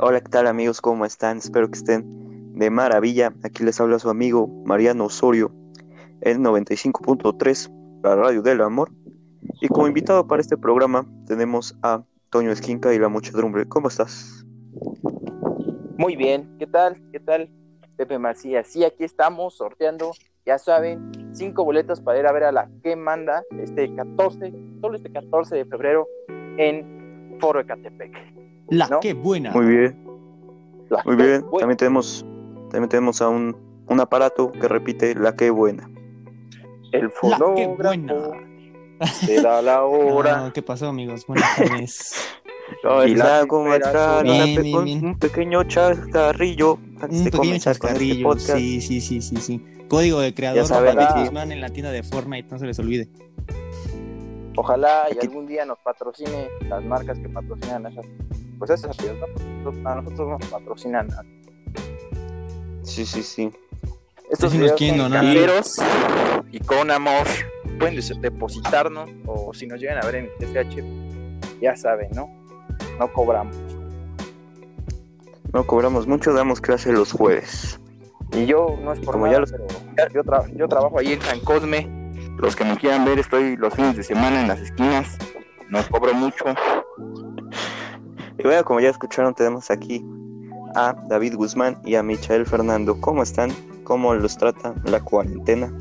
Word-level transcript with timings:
Hola, 0.00 0.20
¿qué 0.20 0.28
tal 0.28 0.46
amigos? 0.46 0.80
¿Cómo 0.80 1.04
están? 1.04 1.38
Espero 1.38 1.68
que 1.68 1.76
estén 1.76 2.54
de 2.54 2.70
maravilla. 2.70 3.34
Aquí 3.42 3.64
les 3.64 3.80
habla 3.80 3.98
su 3.98 4.08
amigo 4.08 4.46
Mariano 4.64 5.06
Osorio, 5.06 5.50
el 6.20 6.38
95.3, 6.38 8.00
la 8.04 8.14
radio 8.14 8.40
del 8.40 8.60
amor. 8.60 8.92
Y 9.60 9.66
como 9.66 9.88
invitado 9.88 10.24
para 10.28 10.40
este 10.40 10.56
programa 10.56 11.04
tenemos 11.26 11.76
a 11.82 12.04
Toño 12.30 12.52
Esquinca 12.52 12.94
y 12.94 13.00
la 13.00 13.08
muchedumbre. 13.08 13.66
¿Cómo 13.66 13.88
estás? 13.88 14.46
Muy 15.96 16.14
bien, 16.14 16.48
¿qué 16.60 16.68
tal? 16.68 17.02
¿Qué 17.10 17.18
tal? 17.18 17.50
Pepe 17.96 18.20
Macías. 18.20 18.68
Sí, 18.68 18.84
aquí 18.84 19.02
estamos 19.02 19.56
sorteando, 19.56 20.12
ya 20.46 20.60
saben, 20.60 21.10
cinco 21.32 21.64
boletos 21.64 22.00
para 22.00 22.20
ir 22.20 22.26
a 22.28 22.32
ver 22.32 22.44
a 22.44 22.52
la 22.52 22.70
que 22.84 22.94
manda 22.94 23.42
este 23.58 23.92
14, 23.96 24.52
solo 24.80 24.96
este 24.96 25.10
14 25.10 25.56
de 25.56 25.64
febrero 25.64 26.06
en 26.56 27.36
Foro 27.40 27.58
Ecatepec. 27.58 28.47
La 28.70 28.88
¿No? 28.88 29.00
que 29.00 29.14
buena. 29.14 29.50
Muy 29.52 29.66
bien, 29.66 30.04
La 30.90 31.02
muy 31.04 31.16
bien. 31.16 31.40
buena. 31.42 31.58
También 31.60 31.76
tenemos, 31.76 32.26
también 32.70 32.88
tenemos 32.88 33.22
a 33.22 33.28
un, 33.28 33.56
un 33.88 34.00
aparato 34.00 34.52
que 34.52 34.68
repite 34.68 35.14
la 35.14 35.34
que 35.36 35.50
buena. 35.50 35.88
El 36.92 37.02
La 37.02 37.08
que 37.08 37.14
fonógrafo 37.16 37.76
buena. 37.76 38.14
te 39.26 39.42
da 39.42 39.62
la 39.62 39.84
hora. 39.84 40.36
No, 40.46 40.52
¿Qué 40.52 40.62
pasó, 40.62 40.88
amigos? 40.88 41.26
Buenas 41.26 41.56
tardes. 41.56 42.14
Y 43.06 43.14
la 43.14 43.44
Bien, 44.22 44.76
un- 44.76 44.84
bien. 44.84 45.04
un 45.06 45.18
pequeño 45.18 45.64
chascarrillo 45.64 46.78
antes 47.00 47.18
Un 47.20 47.24
pequeño 47.24 47.54
este 47.54 47.60
chascarrillo. 47.60 48.38
Sí, 48.38 48.80
sí, 48.82 49.00
sí, 49.00 49.22
sí, 49.22 49.36
sí. 49.36 49.64
Código 49.88 50.20
de 50.20 50.34
creador 50.34 50.68
David 50.68 50.98
aquí- 51.00 51.20
Guzmán 51.20 51.50
en 51.50 51.62
la 51.62 51.70
tienda 51.70 51.90
de 51.90 52.02
Fortnite, 52.02 52.46
no 52.50 52.58
se 52.58 52.66
les 52.66 52.78
olvide. 52.78 53.08
Ojalá 54.54 55.06
y 55.14 55.18
algún 55.24 55.46
día 55.46 55.64
nos 55.64 55.78
patrocine 55.78 56.48
las 56.68 56.84
marcas 56.84 57.18
que 57.18 57.28
patrocinan 57.30 57.86
esas, 57.86 58.04
pues 58.58 58.70
¿no? 59.20 59.26
Nosotros- 59.72 59.86
a 59.86 59.94
nosotros 59.96 60.28
nos 60.28 60.46
patrocinan 60.50 61.08
a- 61.12 61.24
Sí, 62.82 63.04
sí, 63.06 63.22
sí. 63.22 63.50
estos 64.30 64.50
Sí, 64.52 64.58
videos 64.58 64.70
son 64.72 64.78
y 66.50 66.58
con 66.60 66.90
amor. 66.90 67.26
Pueden 67.78 67.94
depositarnos 68.20 69.08
o 69.26 69.52
si 69.54 69.66
nos 69.66 69.78
llegan 69.80 70.02
a 70.02 70.06
ver 70.06 70.16
en 70.16 70.28
TCH, 70.38 70.82
ya 71.60 71.76
saben, 71.76 72.08
¿no? 72.12 72.28
No 72.98 73.12
cobramos. 73.12 73.54
No 75.52 75.64
cobramos 75.66 76.06
mucho, 76.06 76.32
damos 76.32 76.60
clase 76.60 76.92
los 76.92 77.12
jueves. 77.12 77.78
Y 78.32 78.46
yo 78.46 78.76
no 78.82 78.92
es 78.92 78.98
por 79.00 79.12
Como 79.12 79.26
nada, 79.26 79.36
ya 79.36 79.40
los- 79.40 79.52
pero 79.96 80.12
yo, 80.12 80.22
tra- 80.22 80.56
yo 80.56 80.68
trabajo 80.68 80.98
ahí 80.98 81.12
en 81.12 81.22
San 81.22 81.40
Cosme. 81.40 81.88
Los 82.38 82.54
que 82.56 82.64
me 82.64 82.76
quieran 82.76 83.04
ver, 83.04 83.18
estoy 83.18 83.56
los 83.56 83.72
fines 83.74 83.96
de 83.96 84.02
semana 84.02 84.42
en 84.42 84.48
las 84.48 84.60
esquinas. 84.60 85.16
No 85.70 85.80
cobro 85.88 86.12
mucho. 86.14 86.44
Y 88.38 88.42
bueno, 88.44 88.64
como 88.64 88.80
ya 88.80 88.90
escucharon, 88.90 89.34
tenemos 89.34 89.70
aquí 89.70 90.04
a 90.74 90.94
David 91.08 91.34
Guzmán 91.34 91.80
y 91.84 91.96
a 91.96 92.02
Michael 92.02 92.46
Fernando. 92.46 93.00
¿Cómo 93.00 93.22
están? 93.22 93.50
¿Cómo 93.84 94.14
los 94.14 94.36
trata 94.36 94.74
la 94.84 95.00
cuarentena? 95.00 95.72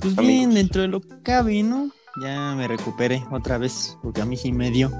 Pues 0.00 0.16
Amigos. 0.16 0.26
bien, 0.26 0.54
dentro 0.54 0.82
de 0.82 0.88
lo 0.88 1.00
que 1.00 1.22
cabe, 1.22 1.62
¿no? 1.62 1.90
Ya 2.22 2.54
me 2.54 2.68
recuperé 2.68 3.24
otra 3.32 3.58
vez, 3.58 3.98
porque 4.02 4.20
a 4.20 4.24
mí 4.24 4.36
sí 4.36 4.52
me 4.52 4.70
dio 4.70 4.90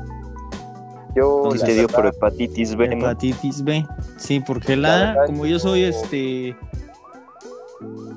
Yo, 1.14 1.50
¿Y 1.54 1.58
la 1.58 1.64
te 1.64 1.74
dio 1.74 1.86
por 1.86 2.06
hepatitis 2.06 2.74
B? 2.74 2.88
¿no? 2.88 2.94
hepatitis 2.94 3.62
B. 3.62 3.86
Sí, 4.16 4.40
porque 4.40 4.76
La 4.76 5.14
la, 5.14 5.26
como 5.26 5.46
yo 5.46 5.60
soy 5.60 5.84
este, 5.84 6.56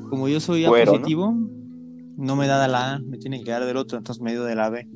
como 0.10 0.28
yo 0.28 0.40
soy 0.40 0.66
A 0.66 0.70
positivo, 0.70 1.36
¿no? 2.18 2.36
me 2.36 2.48
da 2.48 2.60
de 2.62 2.70
la 2.70 2.94
A, 2.94 3.00
me 3.00 3.18
tiene 3.18 3.44
que 3.44 3.52
dar 3.52 3.66
del 3.66 3.78
otro, 3.78 4.00
entonces 4.00 4.22
me 4.24 4.32
dio 4.32 4.44
de 4.46 4.56
la 4.56 4.70
B. 4.70 4.88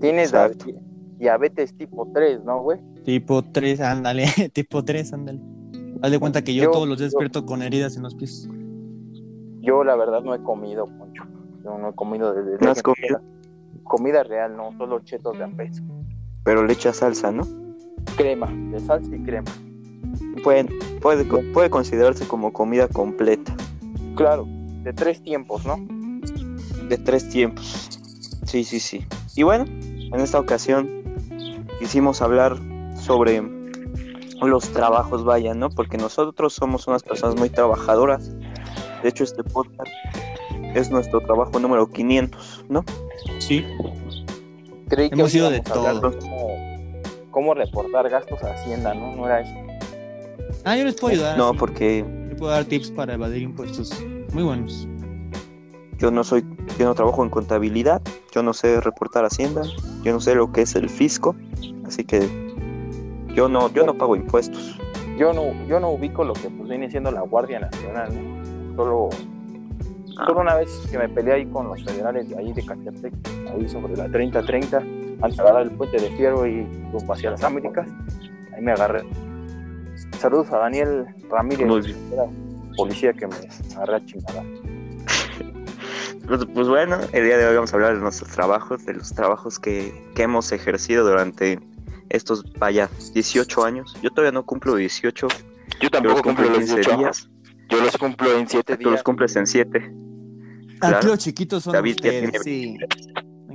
tienes 0.00 0.28
Exacto. 0.30 0.66
Di- 1.16 1.24
diabetes 1.24 1.74
tipo 1.76 2.08
3, 2.12 2.44
¿no, 2.44 2.62
güey? 2.62 2.78
Tipo 3.04 3.42
3, 3.42 3.80
ándale, 3.80 4.26
tipo 4.52 4.84
3, 4.84 5.12
ándale. 5.12 5.40
Haz 6.02 6.10
de 6.10 6.18
cuenta 6.18 6.42
que 6.42 6.54
yo, 6.54 6.64
Yo- 6.64 6.70
todos 6.70 6.88
los 6.88 6.98
días 6.98 7.12
yo- 7.12 7.18
despierto 7.18 7.46
con 7.46 7.62
heridas 7.62 7.96
en 7.96 8.02
los 8.02 8.14
pies. 8.14 8.48
Yo, 9.60 9.82
la 9.84 9.96
verdad, 9.96 10.22
no 10.22 10.34
he 10.34 10.42
comido 10.42 10.86
mucho. 10.86 11.24
Yo 11.64 11.76
no 11.78 11.88
he 11.90 11.92
comido 11.94 12.32
desde. 12.32 12.64
¿No 12.64 12.70
has 12.70 12.82
comido? 12.82 13.20
Comida 13.82 14.22
real, 14.22 14.56
no, 14.56 14.72
solo 14.78 15.00
chetos 15.00 15.36
de 15.38 15.44
a 15.44 15.48
peso. 15.48 15.82
Pero 16.44 16.64
le 16.64 16.72
echa 16.72 16.92
salsa, 16.92 17.32
¿no? 17.32 17.42
Crema, 18.16 18.48
de 18.70 18.78
salsa 18.80 19.14
y 19.14 19.22
crema. 19.22 19.50
Puede, 20.44 20.68
puede, 21.00 21.24
puede 21.52 21.70
considerarse 21.70 22.26
como 22.28 22.52
comida 22.52 22.86
completa, 22.88 23.54
Claro, 24.14 24.46
de 24.82 24.92
tres 24.92 25.22
tiempos, 25.22 25.66
¿no? 25.66 25.76
de 26.88 26.98
tres 26.98 27.28
tiempos. 27.28 27.98
Sí, 28.44 28.62
sí, 28.62 28.78
sí. 28.78 29.04
Y 29.34 29.42
bueno, 29.42 29.64
en 29.66 30.14
esta 30.20 30.38
ocasión 30.38 30.88
quisimos 31.78 32.22
hablar 32.22 32.56
sobre 33.00 33.42
los 34.42 34.68
trabajos, 34.70 35.24
vaya, 35.24 35.54
¿no? 35.54 35.70
Porque 35.70 35.96
nosotros 35.96 36.54
somos 36.54 36.86
unas 36.86 37.02
personas 37.02 37.36
muy 37.36 37.50
trabajadoras. 37.50 38.30
De 39.02 39.08
hecho, 39.08 39.24
este 39.24 39.42
podcast 39.44 39.90
es 40.74 40.90
nuestro 40.90 41.20
trabajo 41.20 41.58
número 41.58 41.86
500, 41.86 42.64
¿no? 42.68 42.84
Sí. 43.38 43.64
Creí 44.88 45.08
que 45.08 45.14
Hemos 45.14 45.32
hoy 45.32 45.40
ido 45.40 45.50
de 45.50 45.58
íbamos 45.58 45.70
a 45.70 45.90
hablar 45.90 46.00
todo. 46.00 46.18
Cómo, 46.20 47.02
cómo 47.30 47.54
reportar 47.54 48.08
gastos 48.08 48.42
a 48.42 48.52
Hacienda, 48.52 48.94
¿no? 48.94 49.16
No 49.16 49.26
era 49.26 49.40
eso. 49.40 49.54
Ah, 50.64 50.76
yo 50.76 50.84
les 50.84 50.94
puedo 50.94 51.14
ayudar. 51.14 51.38
No, 51.38 51.52
sí. 51.52 51.58
porque 51.58 52.04
Les 52.28 52.38
puedo 52.38 52.52
dar 52.52 52.64
tips 52.64 52.90
para 52.90 53.14
evadir 53.14 53.42
impuestos. 53.42 53.92
Muy 54.32 54.42
buenos. 54.42 54.86
Yo 55.98 56.10
no 56.10 56.24
soy, 56.24 56.44
yo 56.78 56.86
no 56.86 56.94
trabajo 56.94 57.22
en 57.24 57.30
contabilidad, 57.30 58.02
yo 58.32 58.42
no 58.42 58.52
sé 58.52 58.80
reportar 58.80 59.24
Hacienda, 59.24 59.62
yo 60.02 60.12
no 60.12 60.20
sé 60.20 60.34
lo 60.34 60.52
que 60.52 60.62
es 60.62 60.74
el 60.74 60.88
fisco, 60.88 61.34
así 61.86 62.04
que 62.04 62.28
yo 63.34 63.48
no, 63.48 63.72
yo 63.72 63.84
no 63.86 63.94
pago 63.94 64.16
impuestos. 64.16 64.78
Yo 65.18 65.32
no, 65.32 65.52
yo 65.66 65.80
no 65.80 65.90
ubico 65.90 66.24
lo 66.24 66.34
que 66.34 66.50
pues, 66.50 66.68
viene 66.68 66.90
siendo 66.90 67.10
la 67.10 67.22
Guardia 67.22 67.60
Nacional, 67.60 68.10
¿no? 68.14 68.76
Solo, 68.76 69.08
Ah. 70.18 70.24
solo 70.26 70.40
una 70.40 70.54
vez 70.54 70.70
que 70.90 70.96
me 70.96 71.08
peleé 71.10 71.34
ahí 71.34 71.46
con 71.46 71.68
los 71.68 71.84
federales 71.84 72.28
de 72.30 72.38
ahí 72.38 72.52
de 72.52 72.64
Catepec, 72.64 73.12
ahí 73.52 73.68
sobre 73.68 73.96
la 73.96 74.08
30-30, 74.08 74.78
antes 75.20 75.36
de 75.36 75.42
agarrar 75.42 75.62
el 75.64 75.70
puente 75.72 75.98
de 75.98 76.08
Fierro 76.16 76.46
y 76.46 76.62
rumbo 76.90 77.12
hacia 77.12 77.30
las 77.32 77.44
Américas, 77.44 77.86
ahí 78.54 78.62
me 78.62 78.72
agarré. 78.72 79.02
Saludos 80.18 80.50
a 80.52 80.58
Daniel 80.58 81.04
Ramírez, 81.30 81.94
era 82.12 82.24
policía 82.76 83.12
que 83.12 83.26
me 83.26 83.34
agarré 83.74 83.96
a 83.96 84.04
chingada. 84.06 84.42
Pues, 86.26 86.44
pues 86.52 86.68
bueno, 86.68 86.98
el 87.12 87.24
día 87.24 87.38
de 87.38 87.46
hoy 87.46 87.54
vamos 87.54 87.72
a 87.72 87.76
hablar 87.76 87.94
de 87.94 88.00
nuestros 88.00 88.30
trabajos, 88.30 88.84
de 88.84 88.94
los 88.94 89.12
trabajos 89.14 89.58
que, 89.58 90.10
que 90.14 90.22
hemos 90.24 90.50
ejercido 90.52 91.06
durante 91.08 91.60
estos, 92.08 92.44
vaya, 92.54 92.90
18 93.14 93.64
años. 93.64 93.96
Yo 94.02 94.10
todavía 94.10 94.32
no 94.32 94.44
cumplo 94.44 94.74
18, 94.76 95.28
Yo 95.80 95.88
yo 95.90 96.00
los 96.00 96.22
cumplo 96.22 96.46
en 96.46 96.54
15 96.54 96.80
días, 96.96 97.30
Yo 97.68 97.80
los 97.80 97.96
cumplo 97.96 98.36
en 98.36 98.48
7 98.48 98.76
tú 98.76 98.82
los 98.84 98.92
días. 98.94 99.02
cumples 99.04 99.36
en 99.36 99.46
7. 99.46 99.92
Claro. 100.80 100.96
Aquí 100.98 101.06
los 101.06 101.18
chiquitos 101.18 101.62
son 101.62 101.72
David 101.72 101.96
ya 102.02 102.08
ustedes, 102.10 102.30
tiene 102.30 102.38
sí. 102.44 102.76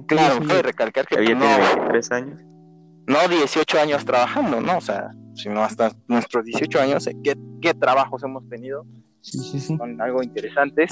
Claro, 0.08 0.36
cabe 0.40 0.48
soy- 0.54 0.62
recalcar 0.62 1.06
que 1.08 1.16
Todavía 1.16 1.38
pues, 1.38 1.50
tiene 1.50 1.76
no, 1.76 1.76
23 1.82 2.12
años. 2.12 2.42
no 3.08 3.28
18 3.28 3.80
años 3.80 4.06
trabajando, 4.06 4.60
¿no? 4.62 4.78
O 4.78 4.82
sea, 4.82 5.12
sino 5.36 5.62
hasta 5.64 5.92
nuestros 6.08 6.46
18 6.46 6.80
años, 6.82 7.08
¿qué, 7.24 7.38
qué 7.62 7.74
trabajos 7.74 8.24
hemos 8.24 8.48
tenido? 8.50 8.86
Sí, 9.22 9.38
sí, 9.40 9.60
sí. 9.60 9.78
Son 9.78 10.02
algo 10.02 10.24
interesantes. 10.24 10.90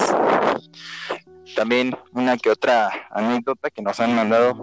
También 1.56 1.96
una 2.12 2.36
que 2.36 2.50
otra 2.50 2.90
anécdota 3.10 3.70
que 3.70 3.82
nos 3.82 3.98
han 4.00 4.14
mandado 4.14 4.54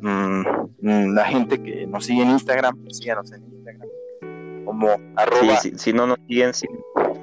mm, 0.00 0.42
mm, 0.80 1.14
la 1.14 1.24
gente 1.24 1.62
que 1.62 1.86
nos 1.86 2.06
sigue 2.06 2.22
en 2.22 2.30
Instagram, 2.30 2.76
síganos 2.90 3.32
en 3.32 3.42
Instagram, 3.44 3.88
como 4.64 4.88
arroba, 5.16 5.56
Sí, 5.56 5.70
sí, 5.70 5.78
si 5.78 5.92
no 5.92 6.06
nos 6.06 6.18
siguen, 6.28 6.54
sí. 6.54 6.66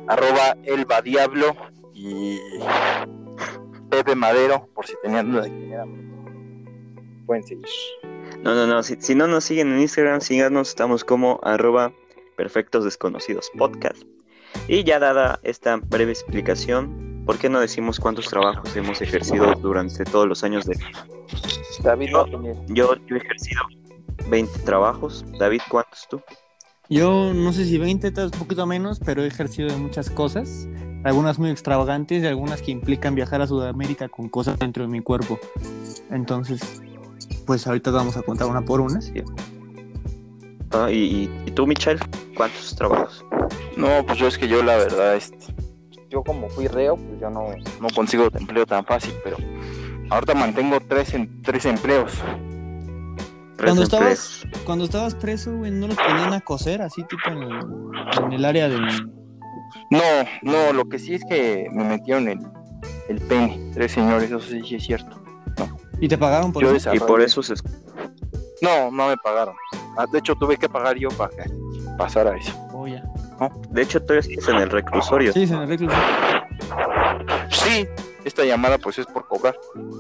arroba 0.08 0.56
Elba 0.64 1.02
Diablo 1.02 1.56
y 1.94 2.40
Pepe 3.90 4.16
Madero, 4.16 4.68
por 4.74 4.86
si 4.86 4.94
tenían 5.02 5.32
duda 5.32 5.44
de 5.44 5.50
quién 5.50 5.74
era. 5.74 5.86
Pueden 7.26 7.44
seguir. 7.44 7.66
No, 8.44 8.56
no, 8.56 8.68
no, 8.68 8.84
si, 8.84 8.96
si 9.00 9.16
no 9.16 9.28
nos 9.28 9.44
siguen 9.44 9.74
en 9.74 9.80
Instagram, 9.82 10.22
síganos, 10.22 10.70
estamos 10.70 11.04
como 11.04 11.40
arroba 11.44 11.92
perfectos 12.38 12.85
desconocidos 12.85 13.52
podcast. 13.58 14.03
Y 14.68 14.84
ya 14.84 15.00
dada 15.00 15.40
esta 15.44 15.78
breve 15.78 16.12
explicación, 16.12 17.09
¿por 17.29 17.37
qué 17.37 17.47
no 17.47 17.59
decimos 17.59 17.99
cuántos 17.99 18.26
trabajos 18.28 18.76
hemos 18.76 19.03
ejercido 19.03 19.53
durante 19.61 20.03
todos 20.03 20.28
los 20.28 20.43
años 20.43 20.66
de... 20.66 20.76
David. 21.84 22.09
Yo, 22.70 22.96
yo 23.05 23.16
he 23.16 23.17
ejercido 23.20 23.61
20 24.31 24.59
trabajos. 24.61 25.23
David, 25.37 25.61
¿cuántos 25.70 26.08
tú? 26.09 26.20
Yo 26.90 27.31
no 27.35 27.53
sé 27.53 27.66
si 27.66 27.78
20, 27.78 28.09
tal 28.09 28.23
vez 28.26 28.34
un 28.34 28.40
poquito 28.40 28.66
menos, 28.66 28.99
pero 28.99 29.22
he 29.23 29.28
ejercido 29.28 29.70
de 29.70 29.78
muchas 29.78 30.09
cosas. 30.09 30.67
Algunas 31.03 31.37
muy 31.37 31.52
extravagantes 31.52 32.23
y 32.23 32.26
algunas 32.26 32.64
que 32.64 32.72
implican 32.72 33.14
viajar 33.14 33.43
a 33.43 33.46
Sudamérica 33.47 34.09
con 34.09 34.28
cosas 34.28 34.58
dentro 34.58 34.82
de 34.82 34.90
mi 34.90 35.02
cuerpo. 35.02 35.37
Entonces, 36.09 36.82
pues 37.46 37.67
ahorita 37.67 37.91
vamos 37.91 38.17
a 38.17 38.23
contar 38.23 38.47
una 38.47 38.64
por 38.66 38.82
una. 38.82 39.02
Sí. 39.02 39.22
Ah, 40.72 40.90
y, 40.90 40.96
y- 40.96 41.29
y 41.46 41.52
tú, 41.52 41.67
Michelle, 41.67 41.99
¿cuántos 42.35 42.75
trabajos? 42.75 43.23
No, 43.78 44.03
pues 44.03 44.17
yo 44.17 44.25
es 44.25 44.35
que 44.35 44.47
yo 44.47 44.64
la 44.64 44.78
verdad, 44.78 45.16
este, 45.16 45.53
yo 46.09 46.23
como 46.23 46.50
fui 46.50 46.67
reo, 46.67 46.96
pues 46.97 47.20
yo 47.20 47.29
no, 47.29 47.47
no 47.79 47.88
consigo 47.96 48.28
empleo 48.34 48.66
tan 48.66 48.84
fácil, 48.85 49.14
pero 49.23 49.38
ahorita 50.09 50.34
mantengo 50.34 50.79
tres, 50.88 51.14
en, 51.14 51.41
tres 51.41 51.66
empleos. 51.66 52.14
Tres 53.58 53.73
Cuando 53.73 53.84
empleos. 53.84 54.44
estabas, 54.44 54.64
cuando 54.66 54.85
estabas 54.85 55.16
preso, 55.16 55.56
güey, 55.56 55.72
no 55.72 55.88
los 55.88 55.97
ponían 55.97 56.34
a 56.34 56.41
coser 56.41 56.82
así, 56.82 57.03
tipo 57.03 57.29
en 57.29 57.44
el, 57.44 57.59
en 58.23 58.34
el 58.34 58.46
área 58.46 58.70
del. 58.70 58.82
No, 59.91 60.00
no, 60.41 60.73
lo 60.73 60.85
que 60.85 60.97
sí 60.97 61.14
es 61.16 61.23
que 61.26 61.67
me 61.72 61.84
metieron 61.84 62.28
el, 62.28 62.40
el 63.08 63.20
pene, 63.22 63.72
tres 63.73 63.91
señores, 63.91 64.29
eso 64.29 64.40
sí, 64.40 64.61
sí 64.66 64.76
es 64.76 64.84
cierto. 64.84 65.22
¿Y 66.00 66.08
te 66.08 66.17
pagaron 66.17 66.53
por 66.53 66.64
Yo 66.64 66.73
eso? 66.73 66.94
Y 66.94 67.00
por 67.00 67.22
eso 67.22 67.44
se... 67.44 67.56
No, 68.61 68.90
no 68.91 69.09
me 69.09 69.17
pagaron. 69.17 69.56
Ah, 69.97 70.06
De 70.11 70.20
hecho, 70.20 70.34
tuve 70.35 70.56
que 70.58 70.70
pagar 70.70 70.97
yo 70.97 71.09
para 71.09 71.29
que 71.32 71.44
pasara 71.97 72.38
eso. 72.38 72.53
Oh, 72.73 72.88
ya. 72.88 73.03
De 73.72 73.82
hecho, 73.82 74.03
tú 74.03 74.14
estás 74.14 74.47
en 74.50 74.56
el 74.56 74.70
reclusorio. 74.70 75.32
Sí, 75.34 75.47
se 75.47 75.56
me 75.56 75.66
recluso. 75.66 75.96
Sí, 77.50 77.88
esta 78.26 78.46
llamada 78.46 78.78
pues 78.78 79.00
es 79.00 79.06
por 79.06 79.28
cobrar. 79.28 79.56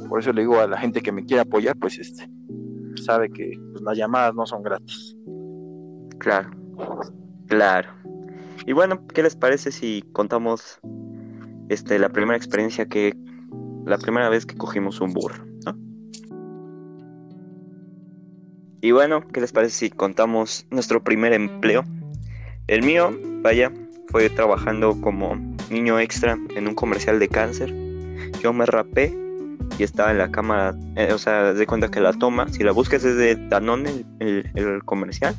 Por 0.07 0.19
eso 0.19 0.33
le 0.33 0.41
digo 0.41 0.59
a 0.59 0.67
la 0.67 0.77
gente 0.77 1.01
que 1.01 1.11
me 1.11 1.25
quiere 1.25 1.41
apoyar, 1.41 1.75
pues 1.77 1.97
este, 1.97 2.29
sabe 3.01 3.29
que 3.29 3.53
pues, 3.71 3.83
las 3.83 3.97
llamadas 3.97 4.35
no 4.35 4.45
son 4.45 4.63
gratis. 4.63 5.15
Claro, 6.19 6.49
claro. 7.47 7.89
Y 8.65 8.73
bueno, 8.73 9.05
¿qué 9.07 9.23
les 9.23 9.35
parece 9.35 9.71
si 9.71 10.03
contamos 10.11 10.79
este 11.69 11.97
la 11.99 12.09
primera 12.09 12.35
experiencia 12.35 12.87
que 12.87 13.13
la 13.85 13.97
primera 13.97 14.29
vez 14.29 14.45
que 14.45 14.55
cogimos 14.55 15.01
un 15.01 15.13
burro, 15.13 15.45
¿no? 15.65 15.75
Y 18.81 18.91
bueno, 18.91 19.27
¿qué 19.27 19.41
les 19.41 19.51
parece 19.51 19.75
si 19.75 19.89
contamos 19.89 20.65
nuestro 20.71 21.03
primer 21.03 21.33
empleo? 21.33 21.83
El 22.69 22.83
mío, 22.83 23.11
vaya, 23.41 23.71
fue 24.09 24.29
trabajando 24.29 24.99
como 25.01 25.35
niño 25.71 25.99
extra 25.99 26.37
en 26.55 26.67
un 26.67 26.75
comercial 26.75 27.17
de 27.19 27.27
cáncer. 27.27 27.73
Yo 28.41 28.53
me 28.53 28.65
rapé 28.65 29.11
y 29.79 29.83
estaba 29.83 30.11
en 30.11 30.19
la 30.19 30.29
cámara, 30.31 30.75
eh, 30.95 31.11
o 31.13 31.17
sea, 31.17 31.53
de 31.53 31.65
cuenta 31.65 31.89
que 31.89 31.99
la 31.99 32.13
toma, 32.13 32.47
si 32.49 32.63
la 32.63 32.71
buscas 32.71 33.03
es 33.03 33.15
de 33.17 33.35
Danone, 33.49 34.05
el, 34.19 34.49
el- 34.55 34.67
el 34.67 34.83
comercial, 34.83 35.35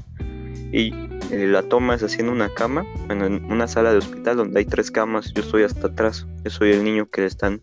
y 0.73 0.93
eh, 1.31 1.47
la 1.47 1.63
toma 1.63 1.95
es 1.95 2.03
haciendo 2.03 2.33
una 2.33 2.49
cama, 2.53 2.85
bueno, 3.07 3.27
en 3.27 3.45
una 3.45 3.69
sala 3.69 3.93
de 3.93 3.99
hospital 3.99 4.37
donde 4.37 4.59
hay 4.59 4.65
tres 4.65 4.91
camas, 4.91 5.33
yo 5.33 5.43
estoy 5.43 5.63
hasta 5.63 5.87
atrás, 5.89 6.27
yo 6.45 6.51
soy 6.51 6.73
el 6.73 6.83
niño 6.85 7.09
que 7.11 7.21
le 7.23 7.27
están 7.29 7.61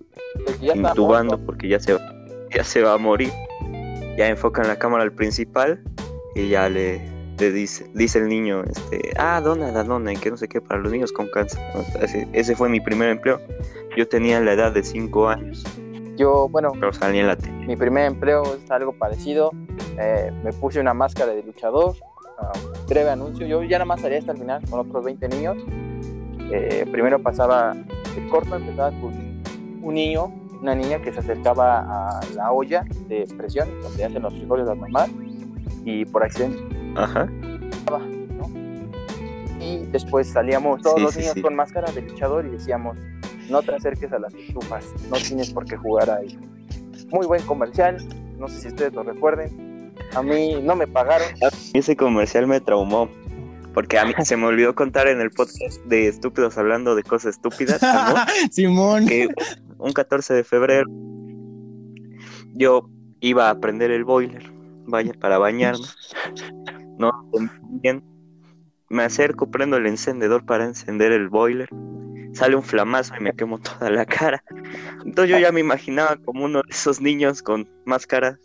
está 0.62 0.76
intubando 0.92 1.38
porque 1.46 1.68
ya 1.68 1.80
se, 1.80 1.94
va- 1.94 2.16
ya 2.56 2.64
se 2.64 2.82
va 2.82 2.94
a 2.94 2.98
morir. 2.98 3.32
Ya 4.18 4.28
enfocan 4.30 4.68
la 4.68 4.78
cámara 4.78 5.04
al 5.04 5.12
principal 5.12 5.84
y 6.36 6.48
ya 6.50 6.70
le, 6.70 7.02
le 7.40 7.52
dice, 7.52 7.90
dice 7.94 8.20
el 8.20 8.28
niño, 8.28 8.64
este, 8.64 9.14
ah, 9.18 9.40
dona, 9.42 9.72
da 9.72 9.84
dona, 9.84 10.14
y 10.14 10.18
que 10.18 10.32
no 10.32 10.38
sé 10.38 10.48
qué, 10.48 10.60
para 10.62 10.80
los 10.80 10.92
niños 10.92 11.12
con 11.12 11.28
cáncer. 11.30 11.62
Ese, 12.02 12.28
ese 12.34 12.56
fue 12.56 12.70
mi 12.70 12.80
primer 12.80 13.10
empleo. 13.10 13.40
Yo 13.96 14.08
tenía 14.08 14.40
la 14.40 14.54
edad 14.54 14.72
de 14.72 14.84
5 14.84 15.28
años, 15.30 15.64
Yo, 16.16 16.50
bueno, 16.50 16.72
pero 16.80 16.94
salí 16.94 17.20
en 17.20 17.28
la 17.28 17.36
tele. 17.36 17.54
mi 17.66 17.76
primer 17.76 18.06
empleo 18.06 18.44
es 18.56 18.70
algo 18.72 18.94
parecido. 18.94 19.52
Eh, 20.00 20.32
me 20.44 20.52
puse 20.54 20.80
una 20.80 20.94
máscara 20.94 21.34
de 21.34 21.44
luchador. 21.44 21.96
ah, 22.40 22.52
breve 22.88 23.10
anuncio. 23.10 23.46
Yo 23.46 23.62
ya 23.64 23.78
nada 23.78 23.86
más 23.86 24.02
salía 24.02 24.20
hasta 24.20 24.32
el 24.32 24.38
final 24.40 24.62
con 24.70 24.80
otros 24.80 25.06
20 25.06 25.28
niños. 25.30 25.58
Eh, 26.52 26.86
primero 26.92 27.22
pasaba 27.22 27.76
el 28.16 28.30
corto, 28.30 28.56
empezaba 28.56 28.90
con 29.02 29.14
un 29.82 29.94
niño, 29.94 30.34
una 30.62 30.76
niña 30.76 31.02
que 31.02 31.12
se 31.12 31.20
acercaba 31.20 32.20
a 32.20 32.22
la 32.36 32.52
olla 32.52 32.86
de 33.08 33.28
presión, 33.38 33.68
donde 33.82 34.06
hacen 34.06 34.22
los 34.22 34.34
frijoles 34.34 34.66
las 34.66 34.78
mamás, 34.78 35.10
y 35.84 36.06
por 36.06 36.24
accidente 36.24 36.77
Ajá. 36.98 37.28
y 39.60 39.86
después 39.92 40.28
salíamos 40.30 40.82
todos 40.82 40.96
Sí, 40.98 41.02
los 41.04 41.14
sí, 41.14 41.20
niños 41.22 41.34
sí. 41.36 41.42
con 41.42 41.56
máscara 41.56 41.92
de 41.92 42.02
luchador 42.02 42.46
y 42.46 42.50
decíamos, 42.52 42.98
no 43.50 43.62
te 43.62 43.76
acerques 43.76 44.12
a 44.14 44.20
las 44.20 44.34
estufas, 44.34 44.86
no 45.10 45.18
tienes 45.18 45.52
por 45.52 45.66
qué 45.66 45.76
jugar 45.78 46.10
ahí. 46.10 46.38
Muy 47.10 47.26
buen 47.26 47.42
comercial, 47.44 47.98
no 48.38 48.48
sé 48.48 48.62
si 48.62 48.68
ustedes 48.70 48.94
lo 48.94 49.04
recuerden. 49.04 49.94
A 50.16 50.22
mí 50.22 50.60
no 50.62 50.76
me 50.76 50.88
pagaron. 50.88 51.28
Ese 51.74 51.96
comercial 51.96 52.48
me 52.48 52.60
traumó. 52.62 53.10
Porque 53.74 54.00
a 54.00 54.06
mí 54.06 54.14
se 54.24 54.36
me 54.38 54.46
olvidó 54.46 54.74
contar 54.74 55.08
en 55.08 55.22
el 55.22 55.30
podcast 55.30 55.84
de 55.86 56.08
estúpidos 56.08 56.58
hablando 56.58 56.96
de 56.96 57.04
cosas 57.04 57.36
estúpidas, 57.36 57.80
Simón. 58.52 59.06
que 59.06 59.28
un 59.78 59.94
14 59.94 60.34
de 60.34 60.44
febrero 60.44 60.90
yo 62.56 62.90
iba 63.20 63.52
a 63.52 63.60
prender 63.60 63.92
el 63.92 64.04
boiler, 64.04 64.44
vaya, 64.88 65.14
para 65.20 65.38
bañarme. 65.38 65.86
No 66.98 67.12
entendí 67.34 67.80
bien. 67.82 68.04
Me 68.90 69.04
acerco, 69.04 69.50
prendo 69.52 69.78
el 69.78 69.86
encendedor 69.86 70.46
para 70.46 70.66
encender 70.66 71.12
el 71.12 71.28
boiler. 71.30 71.70
Sale 72.34 72.56
un 72.56 72.64
flamazo 72.64 73.14
y 73.20 73.24
me 73.24 73.34
quemo 73.34 73.60
toda 73.60 73.90
la 73.90 74.06
cara. 74.06 74.44
Entonces 75.06 75.30
yo 75.32 75.40
ya 75.40 75.52
me 75.52 75.60
imaginaba 75.60 76.16
como 76.18 76.46
uno 76.46 76.60
de 76.64 76.70
esos 76.70 77.02
niños 77.02 77.42
con 77.42 77.68
máscaras. 77.86 78.40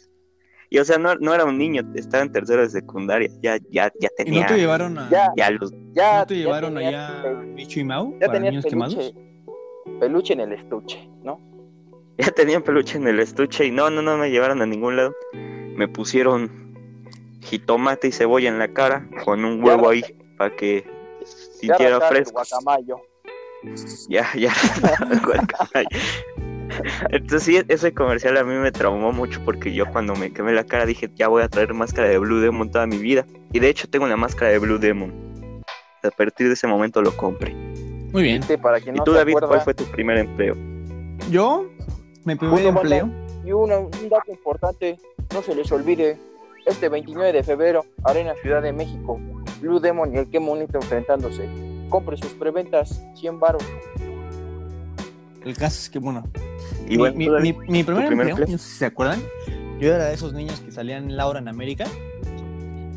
Y 0.70 0.78
o 0.78 0.84
sea, 0.84 0.96
no, 0.96 1.14
no 1.16 1.34
era 1.34 1.44
un 1.44 1.58
niño, 1.58 1.82
estaba 1.94 2.22
en 2.22 2.32
tercero 2.32 2.62
de 2.62 2.70
secundaria. 2.70 3.28
Ya, 3.42 3.58
ya, 3.70 3.92
ya 4.00 4.08
¿Y 4.18 4.22
no 4.22 4.24
tenía. 4.24 4.46
te 4.46 4.56
llevaron 4.56 4.98
a, 4.98 5.10
Ya, 5.10 5.30
ya 5.36 5.50
los 5.50 5.70
ya, 5.92 6.20
¿no 6.20 6.26
te 6.26 6.36
llevaron 6.36 6.74
tenía 6.74 6.88
allá 7.18 7.28
a 7.30 7.42
Micho 7.42 7.80
y 7.80 7.84
Mau 7.84 8.12
Ya 8.14 8.20
para 8.20 8.32
tenía 8.32 8.50
niños 8.52 8.64
peluche, 8.64 8.96
quemados? 8.96 9.14
peluche 10.00 10.32
en 10.32 10.40
el 10.40 10.52
estuche, 10.54 11.10
¿no? 11.22 11.38
ya 12.18 12.30
tenían 12.30 12.62
peluche 12.62 12.96
en 12.98 13.06
el 13.08 13.20
estuche 13.20 13.66
y 13.66 13.70
no, 13.70 13.90
no, 13.90 14.00
no 14.00 14.16
me 14.16 14.30
llevaron 14.30 14.62
a 14.62 14.66
ningún 14.66 14.96
lado. 14.96 15.12
Me 15.34 15.88
pusieron 15.88 16.61
jitomate 17.52 18.08
y 18.08 18.12
cebolla 18.12 18.48
en 18.48 18.58
la 18.58 18.68
cara 18.68 19.06
con 19.26 19.44
un 19.44 19.62
huevo 19.62 19.90
ahí 19.90 20.02
para 20.38 20.56
que 20.56 20.84
sintiera 21.60 22.00
fresco. 22.00 22.32
guacamayo. 22.32 22.96
Ya, 24.08 24.26
ya. 24.34 24.52
guacamaya. 25.26 25.88
Entonces 27.10 27.42
sí, 27.42 27.60
ese 27.68 27.92
comercial 27.92 28.38
a 28.38 28.44
mí 28.44 28.54
me 28.54 28.72
traumó 28.72 29.12
mucho 29.12 29.38
porque 29.44 29.74
yo 29.74 29.84
cuando 29.92 30.16
me 30.16 30.32
quemé 30.32 30.52
la 30.52 30.64
cara 30.64 30.86
dije, 30.86 31.10
ya 31.14 31.28
voy 31.28 31.42
a 31.42 31.48
traer 31.48 31.74
máscara 31.74 32.08
de 32.08 32.16
Blue 32.16 32.40
Demon 32.40 32.70
toda 32.70 32.86
mi 32.86 32.96
vida. 32.96 33.26
Y 33.52 33.58
de 33.60 33.68
hecho 33.68 33.86
tengo 33.86 34.06
la 34.06 34.16
máscara 34.16 34.50
de 34.50 34.58
Blue 34.58 34.78
Demon. 34.78 35.12
A 36.02 36.10
partir 36.10 36.46
de 36.48 36.54
ese 36.54 36.66
momento 36.66 37.02
lo 37.02 37.14
compré. 37.14 37.52
Muy 37.54 38.22
bien. 38.22 38.40
Este, 38.40 38.56
para 38.56 38.80
quien 38.80 38.96
¿Y 38.96 38.98
no 38.98 39.04
tú, 39.04 39.12
David, 39.12 39.32
acuerda, 39.32 39.48
cuál 39.48 39.60
fue 39.60 39.74
tu 39.74 39.84
primer 39.84 40.16
empleo? 40.16 40.56
Yo, 41.30 41.66
mi 42.24 42.34
primer 42.34 42.66
empleo. 42.66 43.10
Y 43.44 43.52
una- 43.52 43.78
un 43.78 44.08
dato 44.08 44.30
importante, 44.32 44.98
no 45.34 45.42
se 45.42 45.54
les 45.54 45.70
olvide, 45.70 46.16
este 46.66 46.88
29 46.88 47.32
de 47.32 47.42
febrero, 47.42 47.84
Arena 48.04 48.32
Ciudad 48.42 48.62
de 48.62 48.72
México, 48.72 49.18
Blue 49.60 49.80
Demon 49.80 50.14
y 50.14 50.18
el 50.18 50.30
que 50.30 50.40
monito 50.40 50.78
enfrentándose. 50.78 51.48
Compre 51.88 52.16
sus 52.16 52.32
preventas, 52.32 53.02
100 53.16 53.38
baros. 53.40 53.62
El 55.44 55.56
caso 55.56 55.78
es 55.80 55.90
que, 55.90 55.98
bueno, 55.98 56.22
Y 56.86 56.90
mi, 56.92 56.96
bueno, 56.98 57.16
mi, 57.16 57.26
tú, 57.26 57.32
David, 57.32 57.56
mi- 57.56 57.66
mi 57.68 57.84
primer, 57.84 58.04
¿tu 58.04 58.08
primer 58.08 58.28
empleo, 58.28 58.28
empleo? 58.44 58.48
no 58.48 58.58
sé 58.58 58.68
si 58.70 58.78
se 58.78 58.86
acuerdan, 58.86 59.20
yo 59.80 59.92
era 59.94 60.04
de 60.06 60.14
esos 60.14 60.32
niños 60.32 60.60
que 60.60 60.70
salían 60.70 61.04
en 61.10 61.16
Laura 61.16 61.40
en 61.40 61.48
América, 61.48 61.84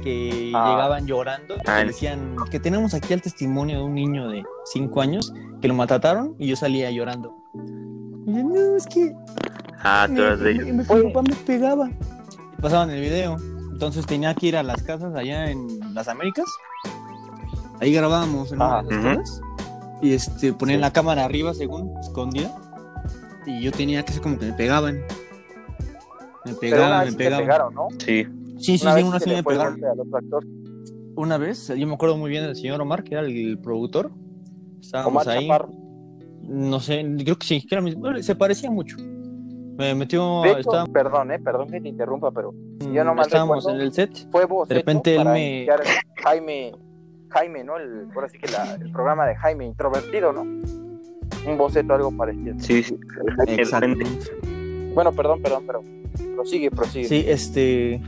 que 0.04 0.52
Ah. 0.54 0.70
llegaban 0.72 1.08
llorando, 1.08 1.56
Ah. 1.66 1.80
que 1.80 1.86
decían 1.88 2.36
que 2.52 2.60
tenemos 2.60 2.94
aquí 2.94 3.14
el 3.14 3.22
testimonio 3.22 3.80
de 3.80 3.84
un 3.84 3.96
niño 3.96 4.30
de 4.30 4.44
5 4.66 5.02
años 5.02 5.34
que 5.62 5.68
lo 5.68 5.74
maltrataron 5.74 6.36
y 6.38 6.48
yo 6.48 6.56
salía 6.56 6.92
llorando. 6.92 7.34
Y 8.28 8.34
yo, 8.34 8.44
no, 8.44 8.76
es 8.76 8.86
que 8.86 9.14
Ah, 9.84 10.06
tú 10.08 10.14
mi, 10.14 10.20
eras 10.22 10.40
de 10.40 10.54
mi- 10.54 10.60
ellos. 10.60 10.68
mi 10.88 10.96
Oye. 10.96 11.04
papá 11.12 11.22
me 11.24 11.36
pegaba. 11.36 11.90
Y 11.90 12.62
pasaban 12.62 12.92
el 12.92 13.02
video. 13.02 13.38
Entonces 13.76 14.06
tenía 14.06 14.34
que 14.34 14.48
ir 14.48 14.56
a 14.56 14.64
las 14.64 14.82
casas 14.84 15.14
allá 15.16 15.52
en 15.52 15.68
las 15.94 16.08
Américas. 16.08 16.46
Ahí 17.82 17.92
grabábamos 17.92 18.50
en 18.54 18.56
una 18.56 18.80
Ajá. 18.80 18.84
de 18.84 18.96
las 18.96 19.06
Ujú. 19.06 19.16
casas. 19.18 19.42
Y 20.02 20.14
este, 20.14 20.54
ponían 20.54 20.78
Sí. 20.78 20.82
la 20.82 20.94
cámara 20.94 21.26
arriba, 21.26 21.54
según, 21.54 21.92
escondida. 22.00 22.56
Y 23.46 23.62
yo 23.62 23.74
tenía 23.74 24.02
que 24.06 24.12
hacer 24.12 24.24
como 24.24 24.40
que 24.40 24.46
me 24.46 24.54
pegaban. 24.54 25.02
Me 26.46 26.54
pegaban, 26.54 27.04
me 27.06 27.12
sí 27.12 27.18
te 27.18 27.24
pegaban. 27.26 27.46
pegaron, 27.46 27.74
¿no? 27.74 27.88
Sí. 28.00 28.26
Sí, 28.60 28.78
sí, 28.78 28.86
una 28.86 28.92
sí, 28.92 28.96
vez 28.96 29.04
una 29.04 29.20
sí 29.20 29.30
me 29.30 29.44
pegaron. 29.44 29.80
vez, 31.42 31.68
yo 31.68 31.86
me 31.88 31.94
acuerdo 31.96 32.16
muy 32.16 32.30
bien 32.30 32.44
del 32.46 32.56
señor 32.56 32.80
Omar, 32.80 33.04
que 33.04 33.16
era 33.16 33.26
el 33.26 33.60
productor. 33.60 34.10
Estábamos 34.80 35.12
Omar 35.24 35.30
ahí. 35.38 35.48
Chaparro. 35.48 35.70
No 36.44 36.80
sé, 36.80 37.06
creo 37.24 37.36
que 37.38 37.46
sí, 37.46 37.62
que 37.68 37.76
era 37.76 38.24
se 38.24 38.36
parecía 38.36 38.72
mucho. 38.72 38.96
Me 39.78 39.94
metió, 39.96 40.44
De 40.44 40.52
hecho, 40.52 40.60
estaba- 40.60 40.86
perdón, 40.86 41.32
eh, 41.34 41.40
perdón 41.40 41.68
que 41.70 41.82
te 41.82 41.90
interrumpa, 41.90 42.32
pero 42.32 42.54
yo 42.94 43.04
no 43.04 43.14
mal 43.16 43.26
estábamos 43.26 43.58
recuerdo. 43.60 43.80
en 43.80 43.86
el 43.86 43.94
set 43.94 44.30
fue 44.32 44.46
vos 44.46 44.68
De 44.68 44.76
repente 44.76 45.16
él 45.16 45.26
me- 45.26 45.68
Jaime, 46.24 46.72
Jaime, 47.30 47.64
¿no? 47.64 47.78
El, 47.78 48.08
ahora 48.16 48.30
sí 48.30 48.38
que 48.38 48.52
la- 48.52 48.76
el 48.76 48.92
programa 48.92 49.26
de 49.28 49.36
Jaime 49.36 49.66
introvertido, 49.66 50.32
¿no? 50.34 50.42
Un 50.42 51.58
boceto, 51.58 51.94
algo 51.94 52.12
parecido. 52.16 52.56
Sí, 52.60 52.82
sí. 52.84 52.98
Exactamente. 53.48 54.06
Bueno, 54.94 55.12
perdón, 55.12 55.42
perdón, 55.42 55.64
pero 55.68 55.84
prosigue, 56.36 56.72
prosigue. 56.72 57.08
Sí, 57.08 57.24
este. 57.28 58.02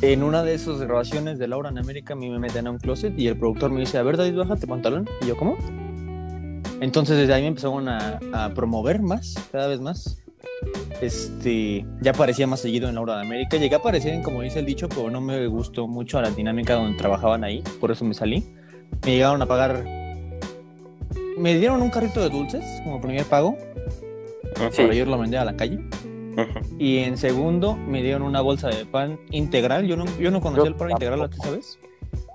En 0.00 0.22
una 0.22 0.44
de 0.44 0.54
esas 0.54 0.80
grabaciones 0.80 1.40
de 1.40 1.48
Laura 1.48 1.70
en 1.70 1.78
América, 1.78 2.12
a 2.12 2.16
mí 2.16 2.30
me 2.30 2.38
meten 2.38 2.68
a 2.68 2.70
un 2.70 2.78
closet 2.78 3.18
y 3.18 3.26
el 3.26 3.36
productor 3.36 3.72
me 3.72 3.80
dice: 3.80 3.98
A 3.98 4.02
ver, 4.04 4.16
David, 4.16 4.36
bájate 4.36 4.66
pantalón. 4.68 5.08
Y 5.22 5.26
yo, 5.26 5.36
¿cómo? 5.36 5.56
Entonces, 6.80 7.16
desde 7.16 7.34
ahí 7.34 7.42
me 7.42 7.48
empezaron 7.48 7.88
a, 7.88 8.20
a 8.32 8.50
promover 8.54 9.02
más, 9.02 9.34
cada 9.50 9.66
vez 9.66 9.80
más. 9.80 10.22
Este, 11.00 11.86
ya 12.00 12.10
aparecía 12.10 12.46
más 12.46 12.60
seguido 12.60 12.88
en 12.88 12.96
Laura 12.96 13.16
de 13.16 13.22
América. 13.22 13.56
Llegué 13.56 13.74
a 13.76 13.78
aparecer 13.78 14.14
en, 14.14 14.22
como 14.22 14.42
dice 14.42 14.58
el 14.58 14.66
dicho, 14.66 14.88
pero 14.88 15.10
no 15.10 15.20
me 15.20 15.46
gustó 15.46 15.86
mucho 15.86 16.20
la 16.20 16.30
dinámica 16.30 16.74
donde 16.74 16.98
trabajaban 16.98 17.44
ahí, 17.44 17.62
por 17.80 17.90
eso 17.90 18.04
me 18.04 18.14
salí. 18.14 18.44
Me 19.04 19.12
llegaron 19.12 19.40
a 19.42 19.46
pagar. 19.46 19.84
Me 21.36 21.56
dieron 21.56 21.80
un 21.82 21.90
carrito 21.90 22.20
de 22.20 22.30
dulces 22.30 22.64
como 22.82 23.00
primer 23.00 23.24
pago 23.24 23.56
Sí. 24.72 24.82
para 24.82 24.94
yo 24.94 25.02
irlo 25.02 25.14
a 25.14 25.18
vender 25.18 25.38
a 25.38 25.44
la 25.44 25.56
calle. 25.56 25.78
Ujú. 26.32 26.76
Y 26.78 26.98
en 26.98 27.16
segundo 27.16 27.76
me 27.76 28.02
dieron 28.02 28.22
una 28.22 28.40
bolsa 28.40 28.68
de 28.68 28.84
pan 28.86 29.20
integral. 29.30 29.86
Yo 29.86 29.96
no, 29.96 30.04
yo 30.18 30.30
no 30.32 30.40
conocía 30.40 30.64
Yo 30.64 30.68
el 30.70 30.74
pan 30.74 30.90
integral, 30.90 31.30
¿tú 31.30 31.36
sabes? 31.42 31.78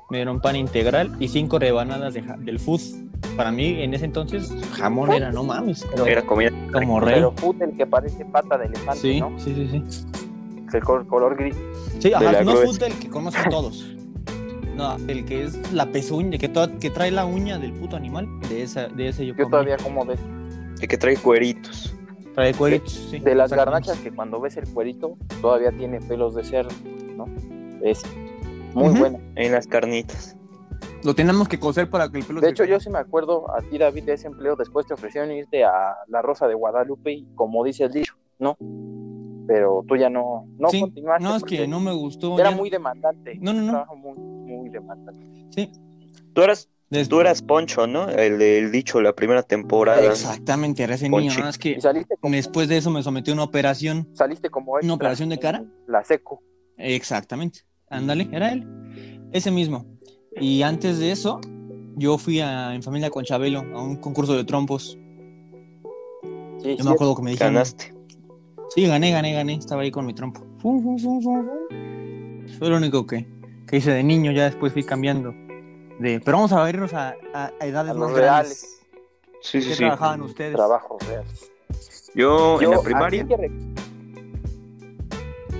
Me 0.10 0.20
dieron 0.20 0.40
pan 0.40 0.56
integral 0.56 1.16
y 1.20 1.28
cinco 1.28 1.60
rebanadas 1.60 2.14
de 2.14 2.22
del 2.40 2.60
food. 2.60 2.80
Para 3.38 3.52
mí, 3.52 3.82
en 3.82 3.94
ese 3.94 4.06
entonces, 4.06 4.52
jamón 4.74 5.12
era, 5.12 5.32
no 5.32 5.44
mames, 5.44 5.86
pero 5.92 6.06
Era 6.06 6.22
comida. 6.22 6.52
como 6.72 7.00
rey. 7.00 7.16
Pero 7.16 7.56
el 7.60 7.76
que 7.78 7.86
parece 7.86 8.26
pata 8.26 8.58
de 8.58 8.66
elefante, 8.68 9.00
Sí, 9.02 9.20
¿no? 9.20 9.38
sí, 9.40 9.54
sí, 9.56 9.68
sí. 9.72 9.84
Es 10.68 10.74
el 10.76 10.84
color, 10.84 11.08
color 11.08 11.36
gris. 11.38 11.56
Sí, 12.00 12.10
De 12.10 12.16
ajá, 12.16 12.44
no 12.44 12.60
del 12.62 12.94
que 13.00 13.10
conocen 13.10 13.44
todos. 13.50 13.96
No, 14.76 14.96
el 15.08 15.26
que 15.26 15.44
es 15.44 15.72
la 15.72 15.86
pezuña, 15.88 16.38
que, 16.38 16.50
to- 16.50 16.80
que 16.80 16.90
trae 16.90 17.12
la 17.12 17.26
uña 17.26 17.60
del 17.60 17.74
puto 17.74 17.96
animal. 17.96 18.28
De, 18.50 18.64
esa, 18.64 18.88
de 18.88 19.10
ese 19.10 19.26
yo, 19.26 19.34
Yo 19.36 19.44
comí. 19.44 19.52
todavía 19.52 19.78
como 19.78 20.04
de, 20.06 20.16
El 20.82 20.88
que 20.88 20.98
trae 20.98 21.16
cueritos. 21.18 21.96
Trae 22.34 22.54
cueritos, 22.56 22.94
sí. 23.12 23.20
de 23.20 23.36
las 23.36 23.54
garnachas 23.54 24.00
que 24.00 24.10
cuando 24.12 24.40
ves 24.42 24.58
el 24.58 24.68
cuerito 24.68 25.16
todavía 25.42 25.72
tiene 25.72 26.00
pelos 26.00 26.34
de 26.34 26.44
cerdo, 26.44 26.72
¿no? 27.16 27.26
Es 27.84 28.02
muy 28.74 28.90
Ujú. 28.90 28.98
buena. 28.98 29.20
En 29.36 29.52
las 29.52 29.68
carnitas. 29.68 30.36
Lo 31.04 31.14
tenemos 31.14 31.48
que 31.48 31.60
coser 31.60 31.90
para 31.90 32.10
que 32.10 32.20
el 32.20 32.26
pelo 32.26 32.40
De 32.42 32.48
se- 32.48 32.52
hecho, 32.52 32.66
yo 32.66 32.80
sí 32.80 32.90
me 32.90 33.00
acuerdo 33.00 33.54
a 33.54 33.62
ti, 33.62 33.78
David, 33.78 34.04
de 34.04 34.14
ese 34.14 34.28
empleo. 34.28 34.56
Después 34.56 34.86
te 34.88 34.94
ofrecieron 34.94 35.32
irte 35.32 35.64
a 35.64 35.96
la 36.08 36.22
Rosa 36.22 36.48
de 36.48 36.54
Guadalupe 36.54 37.12
y 37.12 37.28
como 37.36 37.64
dice 37.64 37.84
el 37.86 37.92
dicho, 37.92 38.16
¿no? 38.40 38.56
Pero 39.46 39.84
tú 39.88 39.98
ya 39.98 40.10
no, 40.10 40.46
no 40.58 40.70
Sí, 40.70 40.80
continuaste. 40.80 41.24
no, 41.24 41.36
es 41.36 41.44
que 41.44 41.68
no 41.68 41.80
me 41.82 41.92
gustó. 41.92 42.40
Era 42.40 42.52
ya- 42.52 42.56
muy 42.56 42.70
demandante. 42.70 43.38
No, 43.42 43.52
no, 43.52 43.60
no. 43.60 43.66
Un 43.66 43.70
trabajo 43.72 43.96
muy, 43.98 44.18
muy 44.18 44.70
demandante. 44.70 45.26
Sí. 45.50 45.70
Tú 46.34 46.42
eras, 46.42 46.70
tú 47.10 47.20
eras 47.20 47.42
Poncho, 47.42 47.86
¿no? 47.86 48.08
El 48.08 48.38
del 48.40 48.72
dicho, 48.72 49.02
la 49.02 49.14
primera 49.14 49.44
temporada. 49.44 50.02
Exactamente, 50.06 50.84
era 50.84 50.96
ese 50.96 51.10
niño. 51.10 51.32
¿no? 51.38 51.50
Es 51.50 51.58
que 51.58 51.72
Y 51.72 51.82
saliste 51.82 52.16
como, 52.22 52.34
después 52.36 52.70
de 52.70 52.78
eso 52.78 52.90
me 52.90 53.04
sometí 53.04 53.32
a 53.32 53.34
una 53.34 53.44
operación. 53.44 54.08
saliste 54.14 54.50
como 54.50 54.78
extra 54.78 54.94
operación 54.94 55.28
de 55.30 55.38
cara? 55.40 55.66
La 55.88 56.04
seco. 56.06 56.42
Exactamente. 56.78 57.62
Ándale, 57.90 58.30
era 58.32 58.54
él. 58.54 58.66
Ese 59.34 59.52
mismo. 59.52 59.86
Y 60.44 60.62
antes 60.62 61.00
de 61.00 61.12
eso, 61.12 61.40
yo 61.96 62.18
fui 62.18 62.42
a, 62.42 62.76
en 62.76 62.84
familia 62.84 63.10
con 63.10 63.24
Chabelo 63.24 63.60
a 63.60 63.82
un 63.82 63.96
concurso 63.96 64.36
de 64.36 64.44
trompos. 64.44 64.98
Sí, 66.62 66.76
Yo 66.76 66.78
sí, 66.78 66.84
me 66.84 66.92
acuerdo 66.92 67.16
que 67.16 67.22
me 67.22 67.32
dijeron. 67.32 67.54
Ganaste. 67.54 67.94
Sí, 68.76 68.86
gané, 68.86 69.12
gané, 69.12 69.34
gané. 69.34 69.54
Estaba 69.56 69.84
ahí 69.84 69.92
con 69.92 70.06
mi 70.06 70.14
trompo. 70.14 70.42
Fue 72.60 72.70
lo 72.70 72.78
único 72.78 73.08
que, 73.08 73.26
que 73.68 73.78
hice 73.78 73.92
de 73.92 74.04
niño. 74.04 74.32
Ya 74.34 74.46
después 74.46 74.74
fui 74.74 74.84
cambiando. 74.84 75.34
De, 76.00 76.20
pero 76.20 76.38
vamos 76.38 76.52
a 76.52 76.68
irnos 76.70 76.94
a, 76.94 77.16
a- 77.34 77.52
a 77.60 77.66
edades 77.66 77.92
A 77.92 77.94
más 77.94 78.10
los 78.10 78.18
grandes. 78.18 78.18
reales. 78.18 78.80
Sí, 79.42 79.60
¿Qué 79.60 79.64
sí, 79.64 79.72
sí. 79.72 79.78
trabajaban 79.78 80.22
ustedes? 80.24 80.56
Trabajos 80.56 81.08
reales. 81.08 81.52
Yo, 82.16 82.62
en 82.62 82.70
la 82.70 82.76
¿a 82.78 82.82
primaria. 82.82 83.28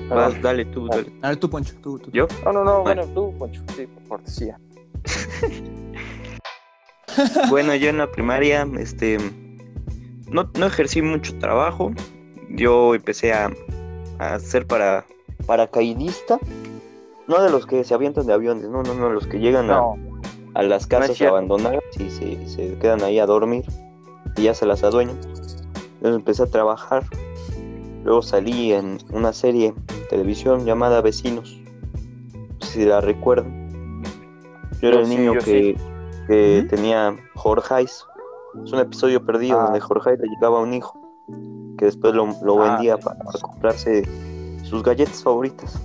Vas, 0.10 0.42
dale 0.42 0.66
tú, 0.66 0.88
dale. 0.88 1.12
A 1.22 1.30
ver, 1.30 1.38
tú, 1.38 1.50
Poncho. 1.50 1.74
Tú, 1.82 1.98
tú. 2.00 2.12
¿Yo? 2.12 2.28
No, 2.46 2.52
no, 2.52 2.64
no, 2.64 2.82
Bueno. 2.82 3.06
bueno, 3.06 3.14
tú, 3.14 3.38
Poncho, 3.38 3.62
sí, 3.76 3.88
por 3.88 4.04
cortesía. 4.08 4.60
Bueno, 7.50 7.76
yo 7.76 7.90
en 7.90 8.00
la 8.00 8.12
primaria, 8.12 8.68
este, 8.80 9.18
no, 10.30 10.50
no 10.58 10.66
ejercí 10.66 11.02
mucho 11.02 11.38
trabajo. 11.38 11.92
Yo 12.50 12.96
empecé 12.96 13.34
a, 13.34 13.52
a 14.20 14.40
ser 14.40 14.66
para 14.66 15.06
paracaidista. 15.46 16.40
No 17.28 17.42
de 17.42 17.50
los 17.50 17.66
que 17.66 17.84
se 17.84 17.94
avientan 17.94 18.26
de 18.26 18.34
aviones, 18.34 18.70
no, 18.70 18.84
no, 18.84 18.94
no, 18.96 19.10
los 19.10 19.28
que 19.28 19.40
llegan 19.40 19.70
a, 19.70 19.76
No, 19.76 19.96
a 20.56 20.64
las 20.64 20.88
casas 20.88 21.22
abandonadas 21.22 21.82
y 21.98 22.10
se, 22.10 22.48
se 22.48 22.78
quedan 22.80 23.02
ahí 23.02 23.20
a 23.20 23.26
dormir 23.26 23.64
y 24.36 24.44
ya 24.44 24.54
se 24.54 24.66
las 24.66 24.84
adueñan. 24.84 25.18
Entonces 25.96 26.16
empecé 26.16 26.44
a 26.44 26.48
trabajar. 26.48 27.06
Luego 28.04 28.22
salí 28.22 28.74
en 28.74 28.98
una 29.12 29.32
serie 29.32 29.72
de 29.72 30.06
televisión 30.10 30.66
llamada 30.66 31.02
Vecinos. 31.02 31.58
Si 32.60 32.84
la 32.84 33.00
recuerdan. 33.00 33.63
Yo 34.84 34.90
era 34.90 35.00
el 35.00 35.06
sí, 35.08 35.16
niño 35.16 35.34
que, 35.46 35.78
que 36.28 36.60
Ujú. 36.60 36.68
tenía 36.68 37.16
Jorgeis. 37.36 38.06
Es 38.66 38.74
un 38.74 38.80
episodio 38.80 39.26
perdido 39.26 39.58
Ah. 39.58 39.64
donde 39.64 39.80
Jorge 39.80 40.18
le 40.18 40.28
llegaba 40.28 40.60
un 40.60 40.74
hijo 40.74 41.00
que 41.78 41.86
después 41.86 42.14
lo, 42.14 42.28
lo 42.44 42.62
Ah, 42.62 42.72
vendía 42.76 42.98
sí. 42.98 43.04
para, 43.04 43.18
para 43.20 43.40
comprarse 43.40 44.04
sus 44.64 44.84
galletas 44.84 45.24
favoritas. 45.24 45.82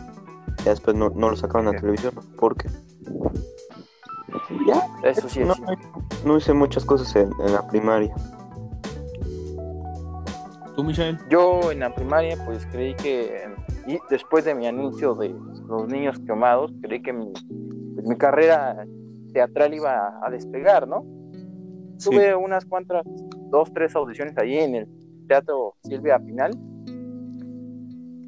Ya 0.65 0.71
después 0.73 0.97
no, 0.97 1.11
no 1.11 1.31
lo 1.31 1.37
sacaron 1.37 1.69
a 1.69 1.71
Ok. 1.71 1.77
televisión 1.81 2.13
porque 2.41 2.69
ya 4.67 4.85
eso 5.05 5.29
sí 5.29 5.43
es 5.43 5.47
no, 5.47 5.55
cierto. 5.55 5.77
no 6.25 6.37
hice 6.37 6.53
muchas 6.53 6.85
cosas 6.85 7.15
en, 7.15 7.31
en 7.47 7.53
la 7.53 7.65
primaria. 7.69 8.13
Tú, 10.75 10.83
Michelle. 10.83 11.19
Yo 11.31 11.71
en 11.71 11.79
la 11.81 11.95
primaria 11.95 12.37
pues 12.45 12.67
creí 12.67 12.95
que, 12.97 13.49
y 13.87 13.99
después 14.11 14.45
de 14.45 14.57
mi 14.57 14.67
anuncio 14.67 15.15
de 15.15 15.35
los 15.69 15.87
niños 15.87 16.19
quemados, 16.27 16.73
creí 16.83 17.01
que 17.01 17.13
mi, 17.13 17.33
pues, 17.99 18.07
mi 18.07 18.17
carrera 18.17 18.87
teatral 19.33 19.75
iba 19.75 20.25
a 20.25 20.31
despegar, 20.31 20.87
¿no? 20.87 21.05
Sí. 21.97 22.11
Tuve 22.11 22.37
unas 22.37 22.65
cuantas, 22.65 23.05
dos, 23.51 23.73
tres 23.73 23.97
audiciones 23.97 24.39
allí 24.39 24.57
en 24.57 24.77
el 24.77 24.89
Teatro 25.27 25.75
Silvia 25.83 26.21
Pinal, 26.21 26.53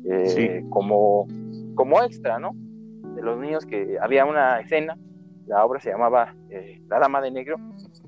eh, 0.07 0.65
como, 0.71 1.29
como 1.77 2.03
extra, 2.03 2.41
¿no? 2.41 2.51
De 3.15 3.23
los 3.23 3.39
niños 3.39 3.65
que 3.65 3.97
había 4.01 4.25
una 4.25 4.59
escena, 4.59 4.99
la 5.47 5.65
obra 5.65 5.79
se 5.79 5.91
llamaba 5.91 6.35
eh, 6.49 6.83
La 6.89 6.99
Dama 6.99 7.21
de 7.21 7.31
Negro, 7.31 7.57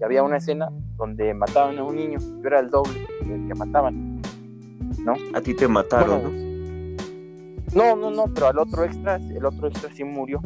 y 0.00 0.02
había 0.02 0.24
una 0.24 0.38
escena 0.38 0.68
donde 0.96 1.32
mataban 1.32 1.78
a 1.78 1.84
un 1.84 1.94
niño, 1.94 2.18
yo 2.18 2.48
era 2.48 2.58
el 2.58 2.70
doble 2.70 3.06
del 3.24 3.46
que 3.46 3.54
mataban. 3.54 4.20
A 5.32 5.40
ti 5.40 5.54
te 5.54 5.68
mataron, 5.68 6.22
Bueno, 6.22 6.30
¿no? 7.72 7.94
No, 7.94 7.96
no, 7.96 8.10
no, 8.10 8.34
pero 8.34 8.48
al 8.48 8.58
otro 8.58 8.84
extra, 8.84 9.16
el 9.16 9.44
otro 9.44 9.68
extra 9.68 9.90
sí 9.94 10.02
murió. 10.02 10.40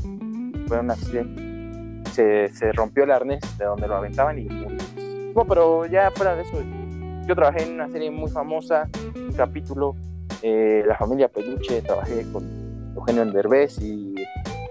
Fue 0.66 0.80
un 0.80 0.90
accidente. 0.90 2.10
Se, 2.10 2.48
se 2.48 2.72
rompió 2.72 3.04
el 3.04 3.10
arnés 3.10 3.40
de 3.58 3.64
donde 3.64 3.86
lo 3.86 3.96
aventaban 3.96 4.38
y 4.38 4.44
murió. 4.44 4.78
No, 5.34 5.44
pero 5.44 5.86
ya 5.86 6.10
fuera 6.12 6.34
de 6.34 6.42
eso, 6.42 6.62
yo 7.26 7.34
trabajé 7.34 7.64
en 7.64 7.74
una 7.74 7.88
serie 7.90 8.10
muy 8.10 8.30
famosa, 8.30 8.88
un 9.14 9.32
capítulo, 9.32 9.94
eh, 10.42 10.82
La 10.86 10.96
familia 10.96 11.28
Peluche, 11.28 11.82
trabajé 11.82 12.24
con 12.32 12.94
Eugenio 12.96 13.26
Derbez 13.26 13.78
y 13.80 14.14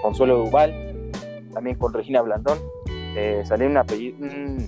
Consuelo 0.02 0.38
Duval, 0.38 1.12
también 1.54 1.78
con 1.78 1.94
Regina 1.94 2.22
Blandón. 2.22 2.58
Eh, 2.88 3.44
salió 3.46 3.68
una 3.68 3.86
un, 4.20 4.68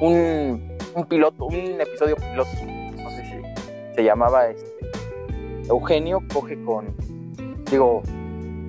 un, 0.00 0.78
un 0.94 1.04
piloto, 1.06 1.44
un 1.44 1.80
episodio 1.80 2.16
piloto, 2.16 2.50
no 3.02 3.10
sé 3.10 3.24
si 3.24 3.94
se 3.94 4.02
llamaba 4.02 4.48
este, 4.48 4.70
Eugenio 5.68 6.22
coge 6.32 6.60
con, 6.64 6.94
digo, 7.70 8.02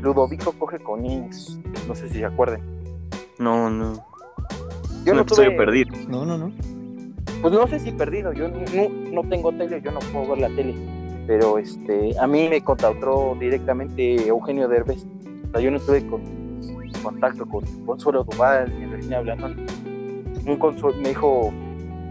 Ludovico 0.02 0.52
coge 0.54 0.80
con 0.80 1.06
Inks, 1.06 1.60
no 1.88 1.96
sé 1.96 2.10
si 2.10 2.20
se 2.20 2.26
acuerdan. 2.26 2.62
No, 3.38 3.70
no. 3.70 3.94
Yo 5.06 5.14
un 5.14 5.18
no 5.18 5.22
episodio 5.22 5.50
tuve, 5.50 5.58
perdido. 5.58 5.96
No, 6.08 6.26
no, 6.26 6.38
no. 6.38 6.52
pues 7.42 7.54
no 7.54 7.68
sé 7.68 7.80
si 7.80 7.92
perdido, 7.92 8.34
yo 8.34 8.50
no, 8.50 8.60
no 9.12 9.30
tengo 9.30 9.52
tele, 9.52 9.82
yo 9.82 9.92
no 9.92 10.00
puedo 10.12 10.30
ver 10.30 10.40
la 10.40 10.50
tele, 10.50 10.76
pero 11.28 11.58
este, 11.58 12.18
a 12.20 12.28
mí 12.28 12.50
me 12.50 12.64
contactó 12.64 13.36
directamente 13.40 14.28
Eugenio 14.28 14.68
Derbez, 14.68 15.06
o 15.48 15.52
sea, 15.52 15.62
yo 15.62 15.72
no 15.72 15.80
tuve 15.80 16.06
con, 16.08 16.22
contacto 17.04 17.46
con 17.46 17.64
Consuelo 17.86 18.24
Duval 18.24 18.72
ni 18.80 18.86
Regina 18.86 19.22
Blandón. 19.22 19.66
Un 20.46 20.58
consuelo, 20.58 20.98
me 20.98 21.10
dijo, 21.10 21.54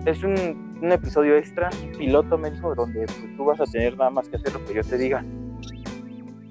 es 0.04 0.23
un, 0.23 0.78
un 0.80 0.92
episodio 0.92 1.37
extra, 1.37 1.70
piloto 1.99 2.38
me 2.38 2.52
dijo, 2.52 2.75
donde 2.75 3.06
pues, 3.06 3.37
tú 3.37 3.44
vas 3.44 3.61
a 3.61 3.64
tener 3.64 3.97
nada 3.97 4.11
más 4.11 4.28
que 4.28 4.37
hacer 4.37 4.52
lo 4.52 4.64
que 4.64 4.75
yo 4.75 4.82
te 4.82 4.97
diga. 4.97 5.25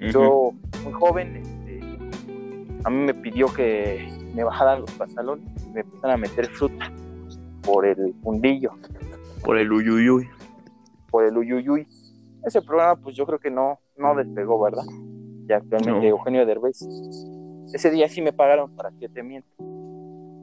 Ujú. 0.00 0.10
yo 0.10 0.52
muy 0.82 0.92
joven 0.92 1.36
este, 1.36 1.80
a 2.84 2.90
mí 2.90 2.96
me 2.96 3.14
pidió 3.14 3.52
que 3.52 4.08
me 4.34 4.44
bajara 4.44 4.78
los 4.78 4.90
pantalones 4.92 5.46
y 5.64 5.70
me 5.70 5.80
empezaran 5.80 6.14
a 6.14 6.16
meter 6.16 6.46
fruta 6.46 6.90
por 7.62 7.86
el 7.86 8.14
fundillo. 8.22 8.72
Por 9.44 9.58
el 9.58 9.72
uyuyuy. 9.72 10.28
por 11.10 11.24
el 11.24 11.36
uyuyuy. 11.36 11.86
Ese 12.44 12.62
programa 12.62 12.96
pues 12.96 13.16
yo 13.16 13.26
creo 13.26 13.38
que 13.38 13.50
no 13.50 13.78
no 13.96 14.14
despegó 14.14 14.60
verdad 14.60 14.84
y 15.48 15.52
actualmente 15.52 16.00
No. 16.00 16.06
Eugenio 16.06 16.46
Derbez. 16.46 16.80
Ese 17.72 17.90
día 17.90 18.08
sí 18.08 18.22
me 18.22 18.32
pagaron 18.32 18.74
para 18.74 18.90
que 18.98 19.08
te 19.08 19.22
miento 19.22 19.48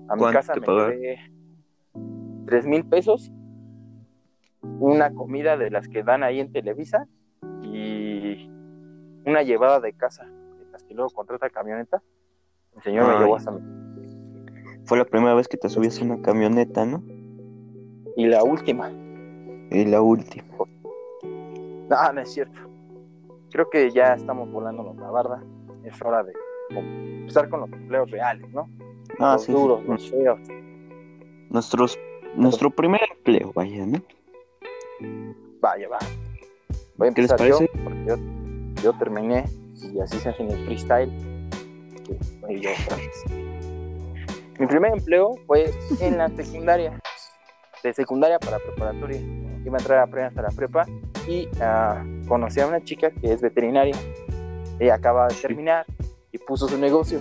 a 0.09 0.15
mi 0.15 0.19
¿Cuánto 0.19 0.39
casa 0.39 0.53
me 0.55 0.67
llevé 0.67 1.19
tres 2.45 2.65
mil 2.65 2.85
pesos 2.85 3.31
una 4.79 5.13
comida 5.13 5.57
de 5.57 5.69
las 5.71 5.87
que 5.87 6.03
dan 6.03 6.23
ahí 6.23 6.39
en 6.39 6.51
Televisa 6.51 7.07
una 9.27 9.43
llevada 9.43 9.79
de 9.79 9.93
casa 9.93 10.25
de 10.25 10.71
las 10.71 10.83
que 10.83 10.93
luego 10.93 11.09
contrata 11.11 11.49
camioneta 11.49 12.01
el 12.75 12.81
señor 12.83 13.07
me 13.07 13.19
llevó 13.19 13.35
hasta 13.35 13.51
mi... 13.51 13.59
Fue 14.85 14.97
la 14.97 15.05
primera 15.05 15.33
vez 15.33 15.47
que 15.47 15.57
te 15.57 15.67
subías 15.69 15.99
a 16.01 16.05
una 16.05 16.21
camioneta, 16.21 16.85
¿no? 16.85 17.03
y 18.15 18.25
la 18.25 18.43
última 18.43 18.89
Y 19.69 19.85
la 19.85 20.01
última. 20.01 20.47
no, 21.89 22.13
no 22.13 22.21
es 22.21 22.31
cierto 22.33 22.59
creo 23.51 23.69
que 23.69 23.91
ya 23.91 24.13
estamos 24.13 24.51
volando 24.51 24.95
la 24.99 25.09
barda 25.11 25.43
es 25.83 26.01
hora 26.01 26.23
de 26.23 26.33
empezar 26.69 27.49
con 27.49 27.61
los 27.61 27.71
empleos 27.71 28.09
reales 28.11 28.49
¿no? 28.51 28.67
Ah, 29.19 29.33
los 29.33 29.43
sí. 29.43 29.51
duros, 29.51 29.81
sí. 29.81 29.87
los 29.87 30.09
feos 30.09 30.39
Nuestros, 31.49 31.97
nuestro 32.35 32.69
primer 32.69 33.01
empleo, 33.09 33.51
vaya, 33.55 33.85
¿no? 33.85 33.99
vaya 35.61 35.87
va 35.89 35.97
Voy 36.97 37.07
a 37.09 37.13
¿Qué 37.13 37.21
les 37.21 37.31
empezar 37.31 37.47
yo, 37.47 37.57
parece? 37.57 37.83
porque 37.83 38.05
yo, 38.05 38.15
yo 38.83 38.93
terminé 38.93 39.45
y 39.75 39.99
así 39.99 40.19
se 40.19 40.29
hace 40.29 40.43
en 40.43 40.51
el 40.51 40.65
freestyle. 40.65 41.11
yo 42.49 42.69
otra 42.71 42.97
vez. 42.97 43.23
Mi 44.59 44.65
primer 44.65 44.93
empleo 44.93 45.35
fue 45.45 45.71
en 46.01 46.17
la 46.17 46.29
secundaria, 46.29 46.99
de 47.83 47.93
secundaria 47.93 48.39
para 48.39 48.57
preparatoria. 48.57 49.19
Iba 49.65 49.77
a 49.77 49.79
entrar 49.79 49.99
a 49.99 50.41
la 50.41 50.49
prepa 50.49 50.85
y 51.27 51.47
ah, 51.61 52.03
conocí 52.27 52.59
a 52.59 52.67
una 52.67 52.83
chica 52.83 53.11
que 53.11 53.33
es 53.33 53.41
veterinaria. 53.41 53.95
Ella 54.79 54.95
acaba 54.95 55.27
de 55.27 55.35
terminar 55.35 55.85
y 56.31 56.37
puso 56.37 56.67
su 56.67 56.77
negocio. 56.77 57.19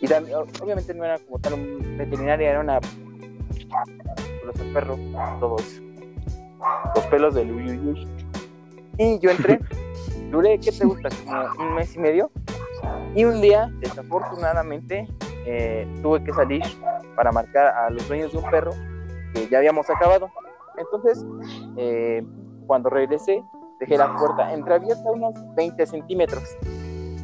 Y 0.00 0.06
también, 0.06 0.36
obviamente 0.62 0.94
no 0.94 1.04
era 1.04 1.18
como 1.18 1.38
tal 1.38 1.54
un 1.54 1.98
veterinaria, 1.98 2.50
era 2.50 2.60
una 2.60 2.80
los 4.44 4.56
perros, 4.72 4.98
todos 5.40 5.82
los 6.94 7.04
pelos 7.06 7.34
del 7.34 7.50
uy, 7.50 7.70
uy, 7.70 7.78
uy. 7.78 8.08
Y 8.98 9.18
yo 9.18 9.30
entré, 9.30 9.60
duré, 10.30 10.58
¿qué 10.58 10.72
te 10.72 10.84
gusta? 10.84 11.08
Como 11.56 11.68
un 11.68 11.74
mes 11.74 11.94
y 11.94 11.98
medio. 11.98 12.30
Y 13.14 13.24
un 13.24 13.40
día, 13.40 13.70
desafortunadamente, 13.80 15.08
eh, 15.46 15.86
tuve 16.02 16.22
que 16.22 16.32
salir 16.32 16.62
para 17.14 17.32
marcar 17.32 17.68
a 17.68 17.90
los 17.90 18.06
dueños 18.08 18.32
de 18.32 18.38
un 18.38 18.50
perro 18.50 18.72
que 19.32 19.48
ya 19.48 19.58
habíamos 19.58 19.88
acabado. 19.88 20.28
Entonces, 20.76 21.24
eh, 21.76 22.24
cuando 22.66 22.90
regresé, 22.90 23.42
dejé 23.80 23.96
la 23.96 24.14
puerta 24.16 24.52
entreabierta 24.52 25.10
unos 25.10 25.34
20 25.54 25.86
centímetros 25.86 26.44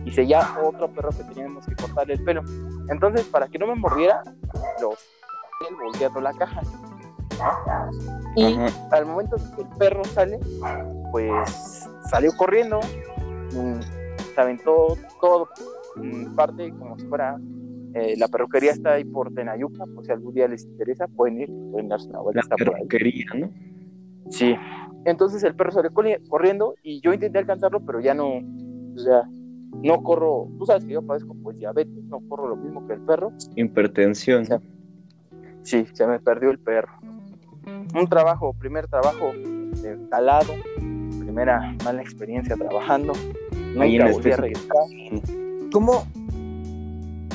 y 0.04 0.10
seguía 0.12 0.56
otro 0.62 0.88
perro 0.88 1.10
que 1.10 1.24
teníamos 1.24 1.66
que 1.66 1.74
cortarle 1.76 2.14
el 2.14 2.24
pelo. 2.24 2.42
Entonces, 2.88 3.26
para 3.26 3.48
que 3.48 3.58
no 3.58 3.66
me 3.66 3.74
mordiera, 3.74 4.22
él 4.26 5.76
volteando 5.82 6.20
la 6.20 6.32
caja. 6.32 6.62
Y 8.36 8.54
Ajá. 8.54 8.66
al 8.92 9.06
momento 9.06 9.36
que 9.56 9.62
el 9.62 9.68
perro 9.78 10.04
sale, 10.04 10.38
pues 11.10 11.88
salió 12.12 12.30
corriendo, 12.36 12.78
mm, 13.54 13.80
se 14.34 14.40
aventó 14.40 14.96
todo, 15.20 15.48
mm, 15.96 16.34
parte 16.36 16.70
como 16.78 16.96
si 16.98 17.06
fuera. 17.06 17.38
eh, 17.94 18.14
la 18.16 18.26
perruquería 18.28 18.70
está 18.72 18.92
ahí 18.94 19.04
por 19.04 19.34
Tenayuca, 19.34 19.84
pues 19.94 20.06
si 20.06 20.12
algún 20.12 20.32
día 20.32 20.48
les 20.48 20.64
interesa, 20.64 21.06
pueden 21.08 21.42
ir, 21.42 21.50
pueden 21.70 21.88
darse 21.88 22.08
una 22.08 22.20
vuelta. 22.20 22.40
La 22.48 22.56
por 22.56 22.72
perruquería, 22.72 23.26
¿no? 23.34 23.50
Sí. 24.30 24.54
Entonces 25.04 25.42
el 25.42 25.54
perro 25.54 25.72
salió 25.72 25.90
corri- 25.90 26.26
corriendo 26.26 26.74
y 26.82 27.02
yo 27.02 27.12
intenté 27.12 27.38
alcanzarlo, 27.40 27.80
pero 27.84 28.00
ya 28.00 28.14
no, 28.14 28.28
o 28.38 28.98
sea, 28.98 29.24
no 29.82 30.02
corro. 30.02 30.48
Tú 30.58 30.64
sabes 30.64 30.86
que 30.86 30.92
yo 30.94 31.02
padezco 31.02 31.36
pues 31.42 31.58
diabetes, 31.58 32.02
no 32.04 32.20
corro 32.30 32.48
lo 32.48 32.56
mismo 32.56 32.86
que 32.86 32.94
el 32.94 33.00
perro. 33.02 33.32
Hipertensión. 33.56 34.46
Sí. 34.46 34.54
Sí, 35.62 35.86
se 35.92 36.06
me 36.06 36.18
perdió 36.18 36.50
el 36.50 36.58
perro. 36.60 36.94
Un 37.94 38.06
trabajo, 38.08 38.54
primer 38.54 38.86
trabajo 38.88 39.32
de 39.34 39.98
calado, 40.10 40.54
primera 41.32 41.74
mala 41.82 42.02
experiencia 42.02 42.56
trabajando. 42.56 43.14
Ahí 43.80 43.96
en 43.96 44.02
Nunca 44.02 44.12
volví 44.12 44.32
a 44.32 44.36
regresar. 44.36 44.68
¿Cómo, 45.72 46.06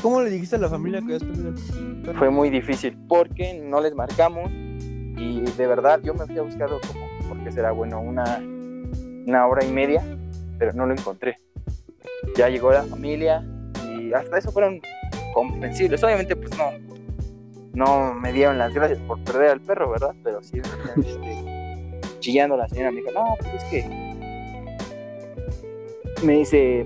¿Cómo 0.03 0.21
le 0.21 0.29
dijiste 0.29 0.55
a 0.55 0.59
la 0.59 0.69
familia 0.69 0.99
que 0.99 1.05
habías 1.05 1.23
perdido 1.23 1.49
el 1.49 2.01
perro? 2.03 2.19
Fue 2.19 2.29
muy 2.29 2.51
difícil 2.51 2.95
porque 3.09 3.59
no 3.59 3.81
les 3.81 3.95
marcamos 3.95 4.51
y 4.51 5.41
de 5.41 5.67
verdad 5.67 5.99
yo 6.03 6.13
me 6.13 6.27
fui 6.27 6.37
a 6.37 6.43
buscarlo 6.43 6.79
como, 6.87 7.07
porque 7.27 7.51
será 7.51 7.71
bueno, 7.71 7.99
una, 7.99 8.39
una 9.25 9.47
hora 9.47 9.65
y 9.65 9.71
media, 9.71 10.03
pero 10.59 10.73
no 10.73 10.85
lo 10.85 10.93
encontré. 10.93 11.37
Ya 12.35 12.49
llegó 12.49 12.71
la 12.71 12.83
familia 12.83 13.43
y 13.97 14.13
hasta 14.13 14.37
eso 14.37 14.51
fueron 14.51 14.79
comprensibles. 15.33 16.03
Obviamente 16.03 16.35
pues 16.35 16.51
no, 16.55 16.69
no 17.73 18.13
me 18.13 18.31
dieron 18.31 18.59
las 18.59 18.75
gracias 18.75 18.99
por 18.99 19.23
perder 19.23 19.49
al 19.49 19.61
perro, 19.61 19.89
¿verdad? 19.89 20.13
Pero 20.23 20.43
sí 20.43 20.61
este, 20.97 21.56
chillando 22.19 22.57
la 22.57 22.67
señora 22.69 22.91
me 22.91 22.97
dijo, 23.01 23.11
no, 23.11 23.35
pues 23.39 23.53
es 23.55 23.63
que 23.65 23.85
me 26.23 26.33
dice, 26.37 26.83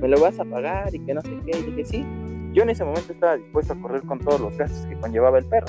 me 0.00 0.08
lo 0.08 0.20
vas 0.20 0.38
a 0.40 0.44
pagar 0.44 0.94
y 0.94 0.98
que 1.00 1.14
no 1.14 1.20
sé 1.22 1.30
qué. 1.46 1.58
Y 1.58 1.62
dije, 1.62 1.84
sí. 1.84 2.06
Yo 2.52 2.64
en 2.64 2.70
ese 2.70 2.84
momento 2.84 3.12
estaba 3.12 3.36
dispuesto 3.36 3.74
a 3.74 3.76
correr 3.80 4.02
con 4.02 4.18
todos 4.18 4.40
los 4.40 4.56
gastos 4.56 4.84
que 4.86 4.96
conllevaba 4.96 5.38
el 5.38 5.44
perro. 5.44 5.66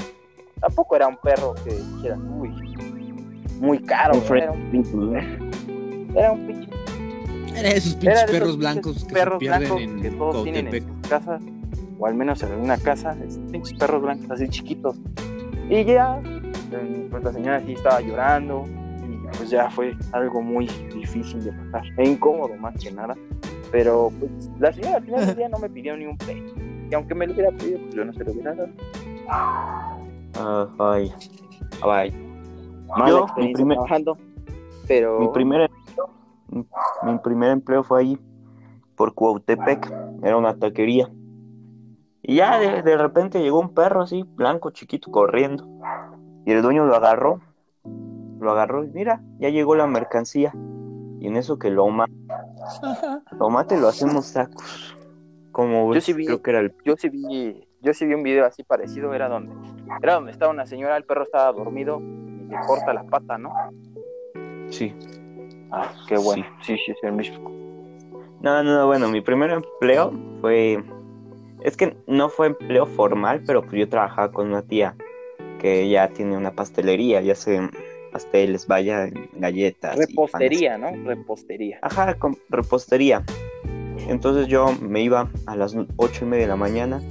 Tampoco 0.59 0.95
era 0.95 1.07
un 1.07 1.17
perro 1.17 1.53
que 1.63 1.75
dijera, 1.75 2.17
uy, 2.17 2.49
muy 3.59 3.79
caro. 3.79 4.15
Un 4.15 4.37
Era 4.37 4.51
un, 4.51 4.63
friend- 4.65 6.11
era 6.15 6.31
un 6.31 6.47
pinche 6.47 6.69
Era 7.55 7.69
de 7.69 7.77
esos 7.77 7.93
era 7.93 7.99
pinches 7.99 8.03
de 8.03 8.11
esos 8.13 8.31
perros 8.31 8.49
pinches 8.49 8.57
blancos 8.57 9.03
que 9.05 9.13
perros 9.13 9.33
se 9.33 9.39
pierden 9.39 9.59
blancos 9.59 9.81
en 9.81 10.01
que 10.01 10.09
todos 10.11 10.43
tienen 10.43 10.65
en 10.67 10.71
Cautepec. 10.71 10.97
sus 11.01 11.09
casas, 11.09 11.41
o 11.99 12.05
al 12.07 12.15
menos 12.15 12.41
en 12.43 12.51
alguna 12.51 12.77
casa, 12.77 13.17
es 13.27 13.39
pinches 13.51 13.73
perros 13.77 14.01
blancos 14.01 14.31
así 14.31 14.47
chiquitos. 14.47 14.95
Y 15.69 15.83
ya, 15.85 16.19
eh, 16.71 17.07
pues 17.11 17.23
la 17.23 17.31
señora 17.33 17.59
sí 17.63 17.73
estaba 17.73 18.01
llorando, 18.01 18.65
pues 19.37 19.49
ya 19.49 19.69
fue 19.69 19.95
algo 20.11 20.41
muy 20.41 20.67
difícil 20.93 21.43
de 21.43 21.51
pasar, 21.71 21.83
e 21.97 22.09
incómodo 22.09 22.55
más 22.57 22.75
que 22.81 22.91
nada. 22.91 23.15
Pero 23.71 24.11
pues 24.19 24.49
la 24.59 24.71
señora 24.73 24.97
al 24.97 25.03
final 25.03 25.25
del 25.25 25.35
día 25.35 25.49
no 25.49 25.59
me 25.59 25.69
pidió 25.69 25.95
ni 25.95 26.05
un 26.05 26.17
peso, 26.17 26.55
y 26.89 26.93
aunque 26.93 27.15
me 27.15 27.25
lo 27.27 27.33
hubiera 27.33 27.51
pedido, 27.51 27.79
pues 27.79 27.95
yo 27.95 28.05
no 28.05 28.13
se 28.13 28.23
lo 28.23 28.31
hubiera 28.31 28.53
dado. 28.55 28.69
Ah, 29.29 30.67
ay. 30.79 31.13
Ay. 31.83 32.11
Mala 32.97 33.09
Yo, 33.09 33.25
mi 33.37 33.53
primer- 33.53 33.77
trabajando, 33.77 34.17
pero 34.87 35.19
Mi 35.19 35.27
primer 35.29 35.61
empleo, 35.61 36.09
mi 37.03 37.17
primer 37.19 37.51
empleo 37.51 37.83
fue 37.83 38.01
ahí 38.01 38.19
por 38.95 39.13
Cuautepec, 39.13 39.89
era 40.23 40.35
una 40.37 40.53
taquería. 40.57 41.09
Y 42.23 42.35
ya 42.35 42.59
de, 42.59 42.81
de 42.83 42.97
repente 42.97 43.41
llegó 43.41 43.59
un 43.59 43.73
perro 43.73 44.01
así, 44.01 44.23
blanco, 44.35 44.71
chiquito, 44.71 45.09
corriendo. 45.09 45.65
Y 46.45 46.51
el 46.51 46.61
dueño 46.61 46.85
lo 46.85 46.95
agarró, 46.95 47.39
lo 48.41 48.51
agarró 48.51 48.83
y 48.83 48.87
mira, 48.89 49.21
ya 49.39 49.49
llegó 49.49 49.75
la 49.75 49.87
mercancía. 49.87 50.51
Y 51.19 51.27
en 51.27 51.37
eso 51.37 51.59
que 51.59 51.69
lo 51.69 51.87
mata, 51.87 52.11
lo 53.39 53.49
mata 53.49 53.75
y 53.75 53.79
lo 53.79 53.87
hacemos 53.87 54.33
tacos. 54.33 54.95
Como 55.51 55.93
Yo 55.93 56.01
sí 56.01 56.13
vi- 56.13 56.25
creo 56.25 56.41
que 56.41 56.49
era 56.51 56.59
el 56.61 56.73
yo 56.85 56.95
sí 56.97 57.09
vi, 57.09 57.67
yo 57.81 57.93
sí 57.93 58.05
vi 58.05 58.13
un 58.13 58.23
video 58.23 58.45
así 58.45 58.63
parecido, 58.63 59.13
era 59.13 59.27
donde, 59.29 59.53
era 60.01 60.15
donde 60.15 60.31
estaba 60.31 60.51
una 60.51 60.65
señora, 60.65 60.97
el 60.97 61.03
perro 61.03 61.23
estaba 61.23 61.51
dormido 61.51 61.99
y 61.99 62.49
le 62.49 62.57
corta 62.67 62.93
la 62.93 63.03
pata, 63.03 63.37
¿no? 63.37 63.53
sí. 64.69 64.93
Ah, 65.71 65.89
qué 66.07 66.17
bueno. 66.17 66.45
Sí, 66.63 66.75
sí, 66.85 66.91
es 66.91 67.03
el 67.03 67.13
mismo. 67.13 67.49
No, 68.41 68.63
no, 68.63 68.75
no, 68.79 68.87
bueno, 68.87 69.07
mi 69.09 69.21
primer 69.21 69.51
empleo 69.51 70.11
fue. 70.41 70.83
Es 71.61 71.77
que 71.77 71.95
no 72.07 72.29
fue 72.29 72.47
empleo 72.47 72.85
formal, 72.87 73.43
pero 73.45 73.61
pues 73.61 73.73
yo 73.75 73.87
trabajaba 73.87 74.31
con 74.31 74.47
una 74.47 74.63
tía 74.63 74.95
que 75.59 75.87
ya 75.89 76.07
tiene 76.09 76.35
una 76.35 76.51
pastelería, 76.51 77.21
ya 77.21 77.33
hace 77.33 77.69
pasteles, 78.11 78.67
vaya, 78.67 79.09
galletas. 79.33 79.97
Repostería, 79.97 80.77
¿no? 80.77 80.91
Repostería. 81.03 81.79
Ajá, 81.81 82.15
con 82.15 82.37
repostería. 82.49 83.23
Entonces 84.07 84.47
yo 84.47 84.73
me 84.81 85.01
iba 85.01 85.29
a 85.45 85.55
las 85.55 85.75
ocho 85.97 86.25
y 86.25 86.27
media 86.27 86.43
de 86.43 86.49
la 86.49 86.55
mañana. 86.55 87.01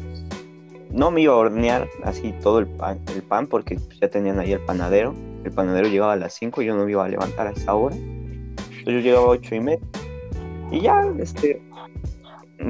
No 0.91 1.11
me 1.11 1.23
iba 1.23 1.35
a 1.35 1.37
hornear 1.37 1.89
así 2.05 2.33
todo 2.43 2.59
el 2.59 2.67
pan, 2.67 3.01
el 3.15 3.23
pan 3.23 3.47
porque 3.47 3.79
ya 4.01 4.09
tenían 4.09 4.39
ahí 4.39 4.53
el 4.53 4.61
panadero. 4.61 5.15
El 5.45 5.53
panadero 5.53 5.89
llegaba 5.89 6.13
a 6.15 6.17
las 6.17 6.35
5 6.35 6.63
y 6.63 6.67
yo 6.67 6.77
no 6.77 6.85
me 6.85 6.91
iba 6.91 7.05
a 7.05 7.09
levantar 7.09 7.47
a 7.47 7.51
esa 7.51 7.75
hora. 7.75 7.97
Entonces 7.97 8.85
yo 8.85 9.01
llegaba 9.01 9.27
a 9.27 9.31
ocho 9.31 9.55
y 9.55 9.61
media. 9.61 9.81
Y 10.71 10.81
ya, 10.81 11.03
este, 11.19 11.63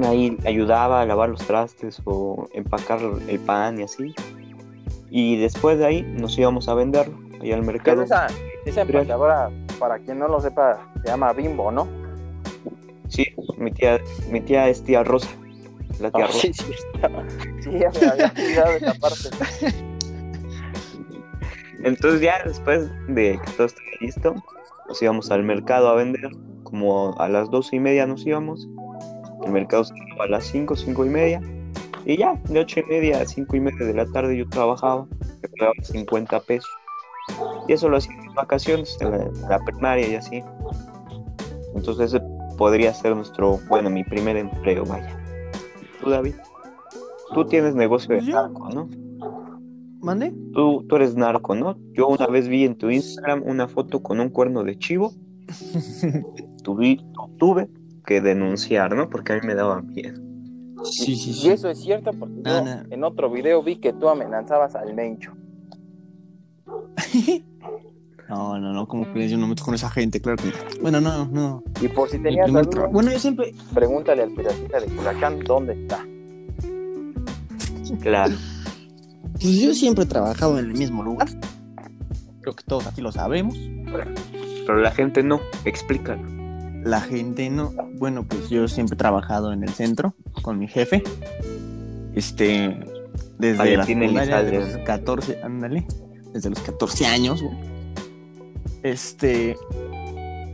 ahí 0.03 0.37
ayudaba 0.45 1.01
a 1.01 1.05
lavar 1.05 1.29
los 1.29 1.45
trastes 1.45 2.01
o 2.05 2.47
empacar 2.53 2.99
el 3.27 3.39
pan 3.39 3.79
y 3.79 3.83
así. 3.83 4.13
Y 5.09 5.37
después 5.37 5.79
de 5.79 5.85
ahí 5.85 6.01
nos 6.03 6.37
íbamos 6.37 6.69
a 6.69 6.73
venderlo 6.73 7.20
allá 7.41 7.55
al 7.55 7.63
mercado. 7.63 8.03
esa, 8.03 8.27
esa 8.65 8.81
empacadora, 8.81 9.49
para 9.79 9.99
quien 9.99 10.19
no 10.19 10.27
lo 10.27 10.39
sepa, 10.39 10.79
se 11.03 11.07
llama 11.09 11.33
Bimbo, 11.33 11.71
¿no? 11.71 11.87
Sí, 13.07 13.25
mi 13.57 13.71
tía, 13.71 13.99
mi 14.29 14.39
tía 14.41 14.69
es 14.69 14.83
tía 14.83 15.03
Rosa. 15.03 15.29
La 15.99 16.09
tía 16.11 16.23
Ah, 16.25 16.27
Rosa. 16.27 16.39
sí, 16.41 16.53
sí, 16.53 16.73
está. 16.95 17.09
Sí, 17.61 17.71
ya 17.79 17.89
me 17.99 18.07
había 18.07 18.31
olvidado 18.31 18.71
esa 18.77 18.93
parte. 18.95 19.29
Entonces 21.83 22.21
ya 22.21 22.41
después 22.45 22.89
de 23.07 23.39
que 23.43 23.51
todo 23.57 23.67
estaba 23.67 23.87
listo, 23.99 24.35
nos 24.87 25.01
íbamos 25.01 25.31
al 25.31 25.43
mercado 25.43 25.89
a 25.89 25.95
vender. 25.95 26.29
Como 26.63 27.19
a 27.19 27.27
las 27.27 27.49
doce 27.49 27.75
y 27.75 27.79
media 27.79 28.05
nos 28.07 28.25
íbamos. 28.25 28.67
El 29.45 29.51
mercado 29.51 29.83
se 29.83 29.93
a 30.19 30.27
las 30.27 30.45
cinco, 30.45 30.75
cinco 30.75 31.05
y 31.05 31.09
media. 31.09 31.41
Y 32.05 32.17
ya, 32.17 32.35
de 32.47 32.59
ocho 32.59 32.79
y 32.79 32.83
media 32.83 33.21
a 33.21 33.25
cinco 33.25 33.55
y 33.55 33.59
media 33.59 33.85
de 33.85 33.93
la 33.93 34.05
tarde 34.05 34.37
yo 34.37 34.47
trabajaba. 34.47 35.05
Me 35.41 35.49
pagaba 35.49 35.73
50 35.83 36.39
pesos. 36.41 36.69
Y 37.67 37.73
eso 37.73 37.89
lo 37.89 37.97
hacía 37.97 38.13
en 38.13 38.33
vacaciones, 38.33 38.97
en 39.01 39.11
la, 39.11 39.17
en 39.23 39.41
la 39.49 39.59
primaria 39.59 40.07
y 40.07 40.15
así. 40.15 40.43
Entonces 41.75 42.13
ese 42.13 42.23
podría 42.57 42.93
ser 42.93 43.15
nuestro, 43.15 43.59
bueno, 43.69 43.89
mi 43.89 44.03
primer 44.03 44.37
empleo, 44.37 44.85
vaya. 44.85 45.17
¿Tú, 46.01 46.09
David? 46.09 46.35
Tú 47.33 47.45
tienes 47.45 47.75
negocio 47.75 48.15
de 48.15 48.21
narco, 48.23 48.69
¿no? 48.69 48.89
¿Mande? 50.01 50.33
Tú, 50.53 50.83
tú 50.89 50.95
eres 50.95 51.15
narco, 51.15 51.55
¿no? 51.55 51.77
Yo 51.93 52.07
una 52.07 52.27
vez 52.27 52.47
vi 52.47 52.65
en 52.65 52.75
tu 52.75 52.89
Instagram 52.89 53.43
una 53.45 53.67
foto 53.67 54.01
con 54.01 54.19
un 54.19 54.29
cuerno 54.29 54.63
de 54.63 54.77
chivo. 54.77 55.13
Tuve, 56.63 56.99
tuve 57.37 57.69
que 58.05 58.21
denunciar, 58.21 58.95
¿no? 58.95 59.09
Porque 59.09 59.33
a 59.33 59.35
mí 59.39 59.41
me 59.47 59.55
daba 59.55 59.81
miedo. 59.81 60.19
Sí, 60.83 61.15
sí, 61.15 61.31
Y 61.31 61.33
sí. 61.33 61.49
eso 61.49 61.69
es 61.69 61.79
cierto 61.81 62.11
porque 62.13 62.35
No, 62.43 62.57
yo 62.59 62.63
no. 62.65 62.83
en 62.89 63.03
otro 63.03 63.29
video 63.31 63.61
vi 63.63 63.77
que 63.77 63.93
tú 63.93 64.09
amenazabas 64.09 64.75
al 64.75 64.93
Mencho. 64.93 65.31
No, 68.29 68.57
no, 68.57 68.71
no, 68.71 68.87
como 68.87 69.11
crees? 69.11 69.29
Yo 69.29 69.35
no 69.37 69.43
me 69.43 69.49
meto 69.49 69.65
con 69.65 69.75
esa 69.75 69.89
gente, 69.89 70.21
claro 70.21 70.37
que. 70.41 70.53
Bueno, 70.81 71.01
no, 71.01 71.25
no. 71.25 71.61
Y 71.81 71.89
por 71.89 72.09
si 72.09 72.17
tenías 72.17 72.47
duda, 72.47 72.61
tra- 72.63 72.89
Bueno, 72.89 73.11
yo 73.11 73.19
siempre. 73.19 73.53
pregúntale 73.73 74.23
al 74.23 74.31
piratita 74.31 74.79
de 74.79 74.85
Culiacán 74.87 75.39
dónde 75.39 75.73
está. 75.73 76.05
Claro. 78.01 78.33
Pues 79.33 79.59
yo 79.59 79.73
siempre 79.73 80.05
he 80.05 80.07
trabajado 80.07 80.57
en 80.59 80.65
el 80.65 80.73
mismo 80.73 81.03
lugar. 81.03 81.27
Creo 82.41 82.55
que 82.55 82.63
todos 82.63 82.87
aquí 82.87 83.01
lo 83.01 83.11
sabemos. 83.11 83.57
Pero 84.65 84.77
la 84.79 84.91
gente 84.91 85.23
no. 85.23 85.41
Explícalo. 85.65 86.21
La 86.85 87.01
gente 87.01 87.49
no. 87.49 87.73
Bueno, 87.97 88.25
pues 88.25 88.49
yo 88.49 88.67
siempre 88.69 88.95
he 88.95 88.97
trabajado 88.97 89.51
en 89.51 89.63
el 89.63 89.69
centro 89.69 90.15
con 90.41 90.57
mi 90.57 90.67
jefe. 90.69 91.03
Este. 92.15 92.79
Desde 93.37 93.75
la 93.75 93.85
secundaria, 93.85 94.39
Elizalde. 94.39 94.59
los 94.77 94.85
14, 94.85 95.41
ándale. 95.43 95.85
Desde 96.33 96.49
los 96.49 96.59
14 96.59 97.05
años, 97.05 97.41
güey. 97.41 97.55
Este. 98.83 99.57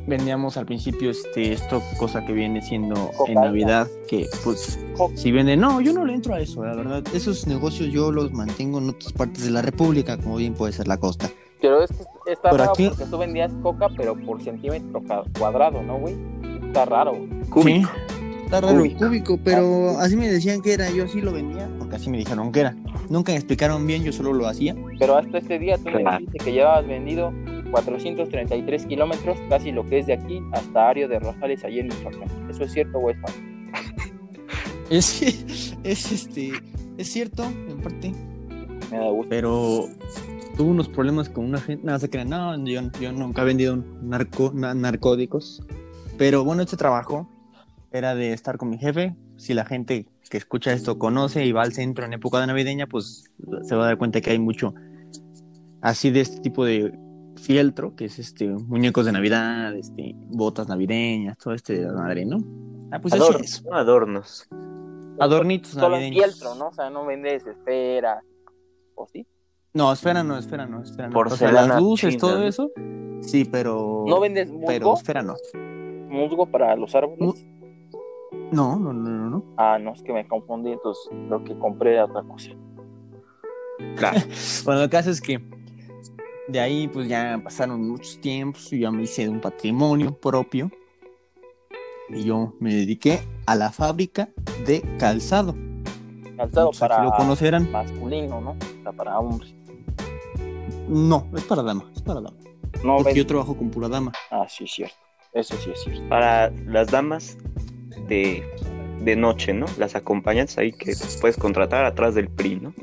Vendíamos 0.07 0.55
al 0.55 0.65
principio 0.65 1.11
este, 1.11 1.51
esto, 1.51 1.81
cosa 1.99 2.25
que 2.25 2.31
viene 2.31 2.61
siendo 2.61 3.11
en. 3.27 3.33
Navidad, 3.35 3.87
que 4.07 4.25
pues 4.43 4.79
si 5.15 5.31
venden, 5.33 5.59
no, 5.59 5.81
yo 5.81 5.91
no 5.91 6.05
le 6.05 6.13
entro 6.13 6.33
a 6.33 6.39
eso, 6.39 6.63
la 6.63 6.75
verdad. 6.75 7.03
Esos 7.13 7.45
negocios 7.45 7.91
yo 7.91 8.09
los 8.11 8.31
mantengo 8.31 8.77
en 8.77 8.89
otras 8.91 9.11
partes 9.11 9.43
de 9.43 9.51
la 9.51 9.61
República, 9.61 10.17
como 10.17 10.37
bien 10.37 10.53
puede 10.53 10.71
ser 10.71 10.87
la 10.87 10.97
costa. 10.97 11.29
Pero 11.59 11.83
es 11.83 11.89
que 11.91 12.03
está 12.31 12.51
Pero 12.51 12.57
raro 12.57 12.71
aquí- 12.71 12.87
porque 12.87 13.05
tú 13.05 13.17
vendías 13.17 13.51
coca, 13.61 13.89
pero 13.97 14.15
por 14.15 14.41
centímetro 14.41 15.03
cuadrado, 15.37 15.81
¿no, 15.83 15.97
güey? 15.99 16.15
Está 16.67 16.85
raro. 16.85 17.13
Cúbico. 17.49 17.89
Sí, 17.89 18.15
está 18.47 18.61
raro, 18.61 18.79
Cúbico. 18.79 18.99
cúbico. 19.05 19.39
pero 19.43 19.97
así 19.99 20.15
me 20.15 20.27
decían 20.29 20.61
que 20.61 20.73
era, 20.73 20.89
yo 20.89 21.05
así 21.05 21.21
lo 21.21 21.31
vendía, 21.31 21.69
porque 21.79 21.95
así 21.97 22.09
me 22.09 22.17
dijeron 22.17 22.51
que 22.51 22.61
era. 22.61 22.75
Nunca 23.09 23.31
me 23.31 23.37
explicaron 23.37 23.85
bien, 23.85 24.03
yo 24.03 24.11
solo 24.11 24.33
lo 24.33 24.47
hacía. 24.47 24.75
Pero 24.99 25.17
hasta 25.17 25.37
este 25.37 25.59
día 25.59 25.77
tú 25.77 25.85
me 25.91 25.99
dijiste 26.03 26.37
que 26.39 26.51
llevabas 26.51 26.87
vendido 26.87 27.31
433 27.71 28.85
kilómetros, 28.85 29.37
casi 29.49 29.71
lo 29.71 29.85
que 29.85 29.99
es 29.99 30.07
de 30.07 30.13
aquí 30.13 30.41
hasta 30.53 30.89
Ario 30.89 31.07
de 31.07 31.19
Rosales, 31.19 31.63
allí 31.63 31.79
en 31.79 31.87
Michoacán. 31.87 32.27
¿Eso 32.49 32.63
es 32.63 32.71
cierto 32.73 32.97
o 32.97 33.09
es 33.09 33.17
falso? 33.21 33.39
Es, 34.89 35.21
es 35.83 36.11
este, 36.13 36.51
es 36.97 37.11
cierto, 37.11 37.43
en 37.43 37.81
parte, 37.81 38.13
Me 38.89 38.97
da 38.97 39.09
gusto. 39.09 39.27
pero 39.29 39.85
tuve 40.55 40.69
unos 40.69 40.87
problemas 40.87 41.27
con 41.27 41.43
una 41.43 41.59
gente, 41.59 41.85
nada 41.85 41.99
se 41.99 42.09
crean, 42.09 42.29
no, 42.29 42.55
yo, 42.65 42.81
yo 43.01 43.11
nunca 43.11 43.41
he 43.41 43.45
vendido 43.45 43.83
narco, 44.01 44.51
na- 44.55 44.73
narcóticos, 44.73 45.61
pero 46.17 46.45
bueno, 46.45 46.61
este 46.63 46.77
trabajo 46.77 47.27
era 47.97 48.15
de 48.15 48.33
estar 48.33 48.57
con 48.57 48.69
mi 48.69 48.77
jefe, 48.77 49.15
si 49.37 49.53
la 49.53 49.65
gente 49.65 50.07
que 50.29 50.37
escucha 50.37 50.73
esto 50.73 50.99
conoce 50.99 51.45
y 51.45 51.51
va 51.51 51.63
al 51.63 51.73
centro 51.73 52.05
en 52.05 52.13
época 52.13 52.39
de 52.39 52.47
navideña, 52.47 52.87
pues 52.87 53.25
se 53.63 53.75
va 53.75 53.83
a 53.83 53.87
dar 53.87 53.97
cuenta 53.97 54.21
que 54.21 54.31
hay 54.31 54.39
mucho 54.39 54.73
así 55.81 56.11
de 56.11 56.21
este 56.21 56.41
tipo 56.41 56.65
de 56.65 56.97
fieltro, 57.37 57.95
que 57.95 58.05
es 58.05 58.19
este 58.19 58.47
muñecos 58.47 59.05
de 59.05 59.11
Navidad, 59.11 59.75
este 59.75 60.15
botas 60.15 60.67
navideñas, 60.67 61.37
todo 61.37 61.53
este 61.53 61.79
de 61.79 61.91
madre, 61.91 62.25
¿no? 62.25 62.37
Ah, 62.91 62.99
pues 62.99 63.13
así 63.13 63.23
Adornos, 63.23 63.41
es. 63.41 63.65
¿no? 63.65 63.73
Adornos. 63.73 64.47
Adornitos 65.19 65.71
Solo 65.71 65.89
navideños. 65.91 66.25
fieltro, 66.25 66.55
¿no? 66.55 66.67
O 66.67 66.73
sea, 66.73 66.89
no 66.89 67.05
vendes 67.05 67.45
esfera. 67.45 68.21
¿O 68.95 69.07
sí? 69.07 69.25
No, 69.73 69.91
esfera 69.91 70.23
no, 70.23 70.37
esfera 70.37 70.65
no, 70.65 70.81
esfera 70.81 71.07
no. 71.07 71.13
Porcelana 71.13 71.59
o 71.59 71.63
sea, 71.63 71.73
las 71.73 71.81
luces, 71.81 72.09
china, 72.11 72.19
todo 72.19 72.43
eso. 72.43 72.71
Sí, 73.21 73.45
pero. 73.45 74.05
¿No 74.07 74.19
vendes 74.19 74.49
musgo? 74.49 74.65
Pero 74.67 74.93
esfera 74.93 75.21
no. 75.21 75.35
¿Musgo 76.09 76.45
para 76.47 76.75
los 76.75 76.95
árboles? 76.95 77.45
No, 78.51 78.77
no, 78.77 78.93
no, 78.93 79.09
no, 79.09 79.29
no. 79.29 79.43
Ah, 79.57 79.77
no, 79.79 79.93
es 79.93 80.01
que 80.03 80.13
me 80.13 80.27
confundí, 80.27 80.71
entonces 80.71 81.11
lo 81.29 81.43
que 81.43 81.57
compré 81.57 81.93
era 81.93 82.05
otra 82.05 82.23
cosa. 82.23 82.51
Claro. 83.95 84.19
Bueno, 84.65 84.81
el 84.83 84.89
caso 84.89 85.09
es 85.11 85.21
que 85.21 85.41
de 86.47 86.59
ahí 86.59 86.87
pues 86.87 87.07
ya 87.07 87.39
pasaron 87.43 87.87
muchos 87.89 88.19
tiempos 88.21 88.71
y 88.73 88.79
ya 88.79 88.91
me 88.91 89.03
hice 89.03 89.23
de 89.23 89.29
un 89.29 89.41
patrimonio 89.41 90.13
propio. 90.17 90.71
Y 92.09 92.23
yo 92.23 92.53
me 92.59 92.73
dediqué 92.73 93.19
a 93.45 93.55
la 93.55 93.71
fábrica 93.71 94.29
de 94.65 94.81
calzado. 94.97 95.53
Calzado 96.37 96.67
Pues 96.69 96.79
para 96.79 97.03
lo 97.03 97.11
conocerán. 97.11 97.69
masculino, 97.71 98.39
¿no? 98.39 98.51
O 98.51 98.81
sea, 98.83 98.91
para 98.93 99.19
hombres. 99.19 99.53
No, 100.87 101.27
es 101.35 101.43
para 101.43 101.63
dama, 101.63 101.89
es 101.93 102.01
para 102.01 102.21
dama. 102.21 102.37
No 102.83 102.97
Porque 102.97 103.15
yo 103.15 103.25
trabajo 103.27 103.57
con 103.57 103.69
pura 103.69 103.89
dama. 103.89 104.13
Ah, 104.31 104.45
sí, 104.47 104.63
es 104.63 104.71
cierto. 104.71 104.95
Eso 105.33 105.55
sí 105.57 105.69
es 105.71 105.81
cierto. 105.83 106.07
Para 106.07 106.49
las 106.65 106.87
damas 106.89 107.37
de, 108.07 108.43
de 109.03 109.15
noche, 109.15 109.53
¿no? 109.53 109.65
Las 109.77 109.95
acompañantes 109.95 110.57
ahí 110.57 110.71
que 110.71 110.93
puedes 111.21 111.37
contratar 111.37 111.85
atrás 111.85 112.15
del 112.15 112.29
PRI, 112.29 112.57
¿no? 112.57 112.73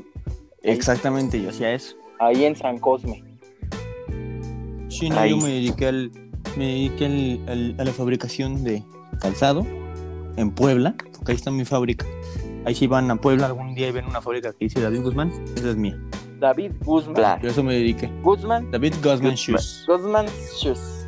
Exactamente, 0.63 1.41
yo 1.41 1.49
hacía 1.49 1.73
eso. 1.73 1.95
Ahí 2.19 2.45
en 2.45 2.55
San 2.55 2.79
Cosme. 2.79 3.23
Sí, 4.89 5.09
no, 5.09 5.19
Ahí. 5.19 5.31
yo 5.31 5.37
me 5.37 5.49
dediqué, 5.49 5.87
al, 5.87 6.11
me 6.57 6.65
dediqué 6.65 7.05
al- 7.05 7.41
al- 7.49 7.75
a 7.79 7.83
la 7.83 7.91
fabricación 7.91 8.63
de 8.63 8.83
calzado 9.19 9.65
en 10.37 10.51
Puebla, 10.51 10.95
porque 11.17 11.31
ahí 11.33 11.35
está 11.35 11.51
mi 11.51 11.65
fábrica. 11.65 12.05
Ahí 12.65 12.73
si 12.75 12.87
van 12.87 13.11
a 13.11 13.15
Puebla 13.17 13.45
algún 13.47 13.75
día 13.75 13.89
y 13.89 13.91
ven 13.91 14.05
una 14.05 14.21
fábrica 14.21 14.51
que 14.53 14.65
dice 14.65 14.81
David 14.81 15.01
Guzmán, 15.01 15.31
esa 15.55 15.69
es 15.71 15.75
mía. 15.75 15.99
David 16.39 16.71
Guzmán. 16.83 17.15
Claro. 17.15 17.41
Yo 17.43 17.49
eso 17.49 17.63
me 17.63 17.75
dediqué. 17.75 18.09
Guzmán. 18.21 18.71
David 18.71 18.93
Guzmán. 19.03 19.35
Shoes. 19.35 19.83
Guzmán 19.87 20.25
Shoes. 20.59 21.07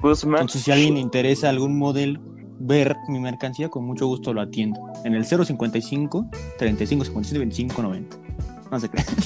Guzmán. 0.00 0.40
Entonces, 0.42 0.62
si 0.62 0.70
a 0.70 0.74
alguien 0.74 0.94
le 0.94 1.00
interesa 1.00 1.48
algún 1.48 1.78
modelo, 1.78 2.20
ver 2.62 2.96
mi 3.08 3.18
mercancía, 3.18 3.68
con 3.68 3.84
mucho 3.84 4.06
gusto 4.06 4.32
lo 4.32 4.40
atiendo. 4.40 4.80
En 5.04 5.14
el 5.14 5.24
055 5.24 6.26
35 6.58 7.04
57 7.04 7.38
25 7.38 7.82
90. 7.82 8.16
No 8.70 8.80
se 8.80 8.88
crean. 8.88 9.06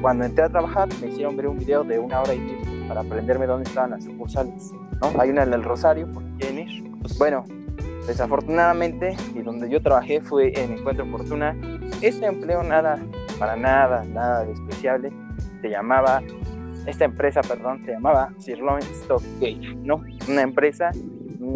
cuando 0.02 0.24
entré 0.24 0.44
a 0.44 0.50
trabajar 0.50 0.88
me 1.00 1.08
hicieron 1.08 1.38
ver 1.38 1.48
un 1.48 1.58
video 1.58 1.82
de 1.84 1.98
una 1.98 2.20
hora 2.20 2.34
y 2.34 2.38
media 2.38 2.86
para 2.86 3.00
aprenderme 3.00 3.46
dónde 3.46 3.66
estaban 3.66 3.90
las 3.90 4.04
sucursales. 4.04 4.72
¿no? 5.00 5.18
Hay 5.18 5.30
una 5.30 5.44
en 5.44 5.54
el 5.54 5.64
Rosario, 5.64 6.06
por 6.12 6.22
quieren 6.36 6.68
ir. 6.68 6.84
Bueno, 7.18 7.46
desafortunadamente, 8.06 9.16
y 9.34 9.40
donde 9.40 9.70
yo 9.70 9.80
trabajé 9.80 10.20
fue 10.20 10.52
en 10.54 10.72
Encuentro 10.72 11.06
Fortuna. 11.06 11.56
Este 12.02 12.26
empleo 12.26 12.62
nada, 12.62 12.98
para 13.38 13.56
nada, 13.56 14.04
nada 14.04 14.44
despreciable. 14.44 15.10
Se 15.62 15.70
llamaba, 15.70 16.22
esta 16.86 17.06
empresa, 17.06 17.40
perdón, 17.40 17.82
se 17.86 17.92
llamaba 17.92 18.34
Sirloin 18.38 18.82
Stock 18.82 19.22
Gate, 19.40 19.76
¿no? 19.82 20.02
Una 20.28 20.42
empresa, 20.42 20.90
mm, 21.38 21.54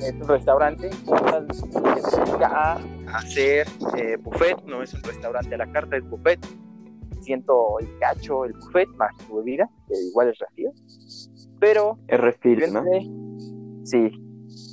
es 0.00 0.14
un 0.14 0.28
restaurante 0.28 0.90
que 0.90 2.00
se 2.02 2.20
dedica 2.20 2.50
a 2.52 2.78
hacer 3.14 3.66
eh, 3.96 4.16
buffet, 4.16 4.62
no 4.64 4.82
es 4.82 4.92
un 4.94 5.02
restaurante 5.02 5.54
a 5.54 5.58
la 5.58 5.70
carta, 5.70 5.96
es 5.96 6.08
buffet. 6.08 6.38
Siento 7.20 7.76
y 7.80 7.86
cacho 8.00 8.44
el 8.44 8.52
buffet 8.52 8.88
más 8.96 9.16
tu 9.26 9.36
bebida, 9.36 9.70
que 9.88 9.94
igual 10.10 10.28
es 10.28 10.38
refil. 10.38 10.70
Pero 11.58 11.98
Es 12.08 12.20
refil, 12.20 12.72
¿no? 12.72 12.82
sí, 13.84 14.10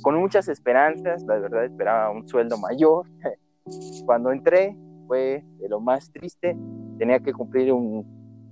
con 0.02 0.16
muchas 0.16 0.48
esperanzas, 0.48 1.22
la 1.22 1.38
verdad 1.38 1.64
esperaba 1.64 2.10
un 2.10 2.28
sueldo 2.28 2.58
mayor, 2.58 3.06
Cuando 4.04 4.32
entré 4.32 4.76
fue 5.06 5.44
de 5.60 5.68
lo 5.68 5.80
más 5.80 6.10
triste, 6.10 6.56
tenía 6.98 7.20
que 7.20 7.32
cumplir 7.32 7.72
un, 7.72 8.04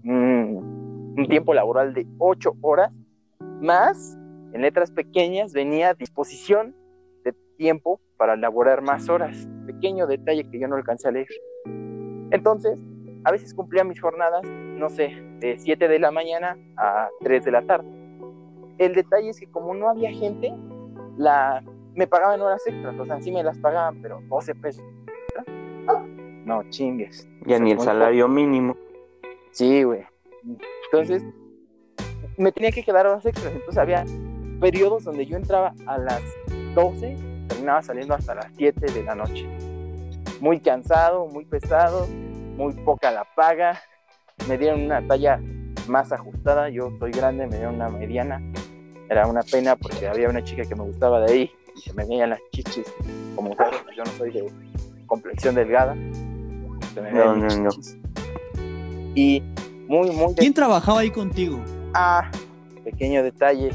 un, 0.05 1.15
un 1.17 1.29
tiempo 1.29 1.53
laboral 1.53 1.93
de 1.95 2.07
ocho 2.19 2.55
horas, 2.61 2.93
más 3.61 4.17
en 4.53 4.63
letras 4.63 4.91
pequeñas 4.91 5.53
venía 5.53 5.95
disposición 5.95 6.75
de 7.25 7.35
tiempo 7.57 8.01
para 8.17 8.35
elaborar 8.35 8.83
más 8.83 9.09
horas. 9.09 9.49
Pequeño 9.81 10.07
detalle 10.07 10.45
que 10.51 10.59
yo 10.59 10.69
no 10.69 10.77
alcancé 10.77 11.09
a 11.09 11.13
leer. 11.13 11.29
Entonces, 12.31 12.79
a 13.25 13.33
veces 13.33 13.55
cumplía 13.55 13.83
mis 13.83 13.99
jornadas, 13.99 14.43
no 14.45 14.91
sé, 14.91 15.09
de 15.41 15.59
7 15.59 15.89
de 15.89 15.99
la 15.99 16.11
mañana 16.11 16.59
a 16.77 17.09
3 17.21 17.45
de 17.47 17.51
la 17.51 17.63
tarde. 17.63 17.89
El 18.77 18.95
detalle 18.95 19.31
es 19.31 19.41
que 19.41 19.47
como 19.47 19.75
no 19.75 19.89
había 19.89 20.13
gente, 20.13 20.53
la, 21.17 21.63
me 21.95 22.07
pagaban 22.07 22.43
horas 22.43 22.67
extras, 22.67 22.99
o 22.99 23.07
sea, 23.07 23.23
sí 23.23 23.33
me 23.33 23.43
las 23.43 23.57
pagaban, 23.57 24.03
pero 24.03 24.21
12 24.29 24.55
pesos. 24.57 24.85
No, 26.45 26.63
chingues. 26.69 27.27
Ya 27.47 27.59
ni 27.59 27.73
el 27.73 27.81
salario 27.81 28.29
mínimo. 28.29 28.77
Sí, 29.51 29.83
güey. 29.83 30.05
Entonces, 30.85 31.25
me 32.37 32.53
tenía 32.53 32.71
que 32.71 32.83
quedar 32.83 33.07
horas 33.07 33.25
extras. 33.25 33.55
Entonces, 33.55 33.79
había 33.79 34.05
periodos 34.61 35.05
donde 35.05 35.25
yo 35.25 35.39
entraba 35.39 35.75
a 35.87 35.97
las 35.97 36.23
12, 36.75 37.17
terminaba 37.49 37.81
saliendo 37.81 38.15
hasta 38.15 38.35
las 38.35 38.47
7 38.57 38.93
de 38.93 39.05
la 39.05 39.15
noche. 39.15 39.70
Muy 40.41 40.61
cansado, 40.61 41.27
muy 41.27 41.45
pesado, 41.45 42.07
muy 42.57 42.73
poca 42.73 43.11
la 43.11 43.25
paga. 43.37 43.81
Me 44.49 44.57
dieron 44.57 44.83
una 44.83 45.07
talla 45.07 45.41
más 45.87 46.13
ajustada. 46.13 46.71
Yo 46.71 46.91
soy 46.99 47.13
grande, 47.13 47.47
me 47.47 47.57
dieron 47.57 47.75
una 47.77 47.89
mediana. 47.89 48.41
Era 49.09 49.27
una 49.27 49.43
pena 49.43 49.77
porque 49.77 50.09
había 50.09 50.29
una 50.29 50.43
chica 50.43 50.63
que 50.63 50.75
me 50.75 50.85
gustaba 50.85 51.21
de 51.21 51.33
ahí 51.33 51.51
y 51.77 51.81
se 51.81 51.93
me 51.95 52.07
veían 52.07 52.31
las 52.31 52.41
chichis. 52.53 52.93
Como 53.37 53.55
sabes, 53.55 53.81
yo 53.97 54.05
no 54.05 54.11
soy 54.13 54.31
de 54.31 54.53
complexión 55.07 55.55
delgada. 55.55 55.95
Se 56.95 57.01
me 57.01 57.13
No, 57.13 57.37
no, 57.37 57.47
no. 57.57 57.71
Y 59.15 59.43
muy, 59.89 60.11
muy 60.11 60.35
¿Quién 60.35 60.55
trabajaba 60.55 61.01
ahí 61.01 61.11
contigo? 61.11 61.61
Ah, 61.95 62.31
pequeño 62.85 63.23
detalle. 63.23 63.71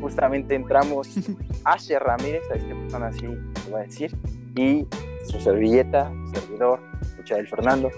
Justamente 0.00 0.56
entramos 0.56 1.08
Asher 1.64 2.02
Ramírez, 2.02 2.42
a 2.50 2.54
esta 2.54 2.74
persona 2.74 3.06
así 3.06 3.20
te 3.20 3.70
voy 3.70 3.80
a 3.80 3.84
decir, 3.84 4.16
y 4.56 4.86
su 5.24 5.40
servilleta, 5.40 6.12
servidor, 6.32 6.80
escucha 7.00 7.36
del 7.36 7.48
Fernando. 7.48 7.90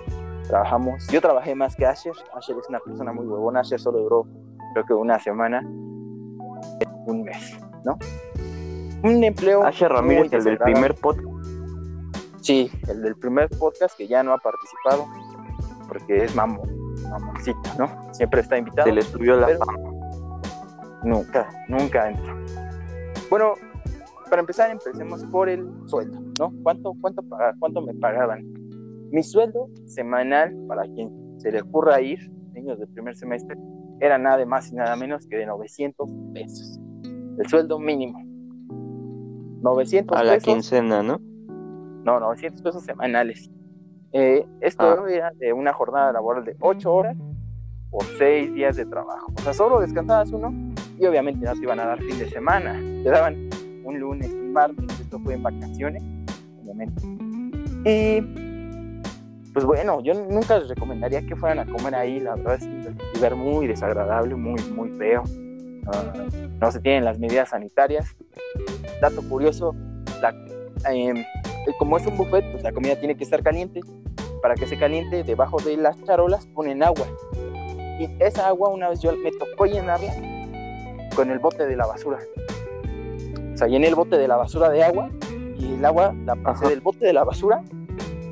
Trabajamos, 0.49 1.07
yo 1.09 1.21
trabajé 1.21 1.55
más 1.55 1.75
que 1.75 1.87
Asher. 1.87 2.13
Asher 2.35 2.57
es 2.59 2.69
una 2.69 2.79
persona 2.81 3.13
muy 3.13 3.27
huevona. 3.27 3.61
Asher 3.61 3.81
solo 3.81 3.99
duró, 3.99 4.27
creo 4.73 4.85
que 4.85 4.95
una 4.95 5.19
semana, 5.19 5.61
un 7.07 7.23
mes, 7.23 7.59
¿no? 7.85 7.99
Un 9.03 9.25
empleo. 9.25 9.65
Asher 9.65 9.91
Ramírez, 9.91 10.33
el 10.33 10.45
del 10.45 10.59
primer 10.59 10.95
podcast. 10.95 11.29
Sí, 12.41 12.71
el 12.89 13.03
del 13.03 13.17
primer 13.17 13.49
podcast 13.59 13.97
que 13.97 14.07
ya 14.07 14.23
no 14.23 14.35
ha 14.35 14.39
participado, 14.39 15.07
porque 15.89 16.25
es 16.25 16.35
mamón, 16.35 16.69
mamoncito, 17.09 17.59
¿no? 17.79 18.13
Siempre 18.13 18.43
está 18.43 18.59
invitado. 18.59 18.87
Se 18.87 18.95
le 18.95 19.03
subió 19.03 19.37
la 19.37 19.49
fama. 19.49 19.79
Nunca, 21.03 21.49
nunca 21.69 22.11
entró. 22.11 22.35
Bueno, 23.31 23.55
para 24.29 24.41
empezar, 24.41 24.71
empecemos 24.71 25.25
por 25.27 25.49
el 25.49 25.67
sueldo, 25.87 26.21
¿no? 26.39 26.53
¿Cuánto, 26.63 26.95
cuánto, 27.01 27.23
paga- 27.23 27.55
cuánto 27.59 27.81
me 27.83 27.95
pagaban? 27.95 28.45
Mi 29.11 29.23
sueldo 29.23 29.69
semanal, 29.87 30.55
para 30.67 30.83
quien 30.83 31.11
se 31.39 31.53
le 31.53 31.61
ocurra 31.63 32.01
ir, 32.01 32.19
niños 32.53 32.79
del 32.79 32.89
primer 32.89 33.17
semestre, 33.17 33.57
era 34.01 34.19
nada 34.19 34.45
más 34.47 34.71
y 34.73 34.75
nada 34.75 34.97
menos 34.97 35.27
que 35.27 35.37
de 35.37 35.47
900 35.47 36.09
pesos. 36.33 36.81
El 37.39 37.47
sueldo 37.49 37.79
mínimo. 37.79 38.19
900 39.63 40.17
A 40.17 40.25
la 40.25 40.35
pesos. 40.35 40.45
quincena, 40.45 41.03
¿no? 41.03 41.19
No, 42.05 42.21
900 42.21 42.63
pesos 42.63 42.83
semanales. 42.85 43.51
Eh, 44.13 44.47
esto 44.61 44.85
Ah. 44.85 45.05
era 45.11 45.31
de 45.39 45.53
una 45.53 45.73
jornada 45.73 46.13
laboral 46.13 46.45
de 46.45 46.57
8 46.61 46.93
horas 46.95 47.17
por 47.91 48.05
6 48.19 48.53
días 48.55 48.77
de 48.77 48.85
trabajo. 48.87 49.33
O 49.37 49.41
sea, 49.41 49.53
solo 49.55 49.81
descansabas 49.81 50.31
uno 50.33 50.53
y 50.99 51.07
obviamente 51.07 51.47
no 51.47 51.53
te 51.55 51.61
iban 51.63 51.81
a 51.81 51.87
dar 51.87 51.99
fin 52.01 52.19
de 52.19 52.29
semana. 52.29 52.75
Te 53.03 53.11
daban 53.11 53.49
un 53.85 54.01
lunes, 54.01 54.31
un 54.33 54.53
martes, 54.53 55.01
esto 55.01 55.19
fue 55.21 55.35
en 55.35 55.43
vacaciones, 55.43 56.03
obviamente. 56.63 57.03
Y 57.85 58.21
pues 59.53 59.65
bueno, 59.65 60.01
yo 60.01 60.15
nunca 60.15 60.59
les 60.59 60.69
recomendaría 60.69 61.25
que 61.25 61.37
fueran 61.37 61.61
a 61.61 61.67
comer 61.73 61.95
ahí, 61.95 62.19
la 62.19 62.35
verdad 62.35 62.57
es 62.57 62.65
un 62.65 62.99
lugar 63.15 63.37
muy 63.37 63.69
desagradable, 63.69 64.35
muy, 64.35 64.61
muy 64.73 64.91
feo. 64.99 65.23
Ah, 65.87 66.13
no 66.61 66.73
se 66.73 66.81
tienen 66.81 67.05
las 67.05 67.19
medidas 67.19 67.51
sanitarias. 67.51 68.17
Dato 69.01 69.23
curioso, 69.29 69.77
la, 70.21 70.35
em, 70.91 71.25
como 71.79 71.99
es 71.99 72.07
un 72.07 72.17
buffet, 72.17 72.51
pues 72.51 72.65
la 72.65 72.73
comida 72.73 72.97
tiene 72.99 73.17
que 73.17 73.25
estar 73.25 73.43
caliente. 73.43 73.81
Para 74.43 74.55
que 74.57 74.67
se 74.67 74.77
caliente, 74.77 75.23
debajo 75.23 75.59
de 75.59 75.77
las 75.77 76.03
charolas 76.03 76.47
ponen 76.47 76.83
agua. 76.83 77.07
Y 78.01 78.09
esa 78.19 78.49
agua, 78.49 78.71
una 78.71 78.89
vez 78.89 79.01
yo 79.01 79.17
me 79.17 79.31
tocó 79.31 79.67
llenarla 79.67 80.13
con 81.15 81.31
el 81.31 81.39
bote 81.39 81.67
de 81.67 81.77
la 81.77 81.87
basura. 81.87 82.19
O 83.55 83.57
sea, 83.57 83.69
llené 83.69 83.89
el 83.89 83.95
bote 83.95 84.19
de 84.19 84.27
la 84.29 84.37
basura 84.37 84.69
de 84.69 84.83
agua 84.83 85.11
y 85.59 85.75
el 85.75 85.85
agua 85.85 86.15
la 86.27 86.35
pasé 86.37 86.65
Ajá. 86.65 86.69
del 86.71 86.81
bote 86.81 87.07
de 87.07 87.13
la 87.13 87.25
basura 87.25 87.63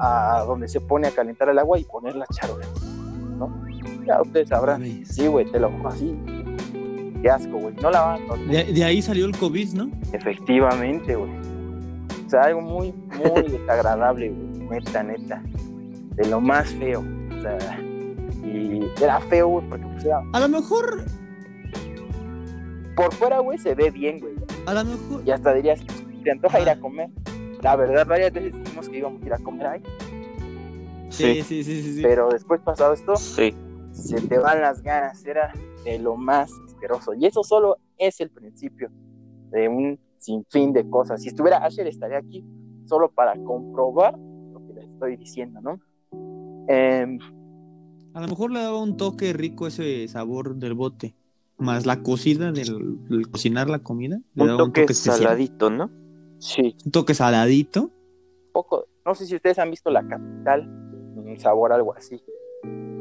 a 0.01 0.45
donde 0.47 0.67
se 0.69 0.81
pone 0.81 1.07
a 1.07 1.11
calentar 1.13 1.49
el 1.49 1.59
agua 1.59 1.79
y 1.79 1.85
poner 1.85 2.17
las 2.17 2.29
charolas. 2.31 2.69
¿No? 3.39 3.53
Ya 4.05 4.21
ustedes 4.21 4.49
sabrán. 4.49 4.83
Sí, 5.05 5.29
güey, 5.29 5.51
te 5.51 5.61
lo 5.61 5.71
juro 5.71 5.89
así. 5.89 6.19
Qué 7.23 7.31
asco, 7.31 7.57
güey. 7.57 7.75
No 7.81 7.91
lavan 7.91 8.27
los 8.27 8.49
De, 8.49 8.65
de 8.65 8.85
ahí 8.85 9.01
salió 9.01 9.27
el 9.27 9.37
COVID, 9.37 9.75
¿no? 9.75 9.91
Efectivamente, 10.13 11.15
güey. 11.15 11.31
O 12.27 12.31
sea, 12.31 12.43
algo 12.43 12.61
muy, 12.63 12.93
muy 12.93 13.43
desagradable, 13.49 14.31
güey. 14.31 14.69
Neta, 14.81 15.03
neta. 15.05 15.43
De 16.17 16.27
lo 16.29 16.41
más 16.41 16.69
feo. 16.75 17.05
O 17.39 17.43
sea, 17.43 17.79
y 18.45 18.81
era 19.01 19.21
feo, 19.21 19.47
güey, 19.49 19.69
porque 19.69 19.87
pues 19.87 20.05
era... 20.05 20.21
A 20.33 20.41
lo 20.41 20.49
mejor, 20.49 21.05
Por 22.97 23.15
fuera, 23.15 23.39
güey, 23.39 23.59
se 23.59 23.75
ve 23.75 23.91
bien, 23.91 24.19
güey. 24.19 24.35
A 24.67 24.75
lo 24.75 24.85
mejor. 24.85 25.23
Y 25.27 25.31
hasta 25.31 25.55
dirías, 25.55 25.81
te 26.25 26.31
antoja 26.31 26.61
ir 26.61 26.69
a 26.69 26.79
comer. 26.79 27.11
La 27.63 27.77
verdad, 27.77 28.07
varias 28.07 28.33
veces 28.33 28.53
dijimos 28.55 28.89
que 28.89 28.99
íbamos 28.99 29.23
a 29.23 29.27
ir 29.27 29.33
a 29.35 29.39
comer 29.39 29.67
ahí. 29.67 29.83
Sí, 31.11 31.43
sí, 31.43 31.63
sí, 31.63 31.83
sí. 31.83 31.95
sí. 31.97 32.03
Pero 32.03 32.31
después 32.31 32.61
pasado 32.61 32.95
esto, 32.95 33.17
Sí. 33.17 33.55
se 33.93 34.21
te 34.23 34.39
van 34.39 34.61
las 34.61 34.83
ganas. 34.83 35.25
Era 35.25 35.53
de 35.85 35.99
lo 35.99 36.17
más 36.17 36.51
asqueroso. 36.67 37.15
Y 37.15 37.27
eso 37.27 37.43
solo 37.45 37.77
es 37.99 38.21
el 38.21 38.31
principio 38.31 38.91
de 39.51 39.69
un 39.69 39.99
sinfín 40.19 40.73
de 40.73 40.89
cosas. 40.89 41.23
Si 41.23 41.29
estuviera 41.29 41.59
Asher, 41.59 41.87
estaría 41.87 42.19
aquí 42.19 42.45
solo 42.87 43.11
para 43.11 43.35
comprobar 43.45 44.19
lo 44.19 44.67
que 44.67 44.75
les 44.75 44.85
estoy 44.89 45.17
diciendo, 45.17 45.61
¿no? 45.61 45.81
Em, 46.69 47.19
A 48.15 48.21
lo 48.21 48.29
mejor 48.29 48.51
le 48.51 48.61
daba 48.61 48.81
un 48.81 48.97
toque 48.97 49.33
rico 49.33 49.67
ese 49.67 50.07
sabor 50.09 50.57
del 50.57 50.75
bote. 50.75 51.15
Más 51.63 51.87
la 51.87 52.03
cocida 52.03 52.51
del, 52.53 52.99
del 53.09 53.31
cocinar 53.31 53.71
la 53.71 53.79
comida. 53.79 54.19
Le 54.35 54.45
Un 54.45 54.57
toque 54.59 54.93
saladito, 54.93 55.71
¿no? 55.71 55.91
sí, 56.39 56.77
Un 56.85 56.91
toque 56.93 57.15
saladito. 57.15 57.91
poco. 58.53 58.87
No 59.05 59.15
sé 59.15 59.27
si 59.27 59.35
ustedes 59.37 59.59
han 59.59 59.71
visto 59.71 59.91
la 59.91 60.07
capital, 60.07 60.69
un 61.17 61.37
sabor 61.39 61.73
algo 61.73 61.95
así. 61.95 62.23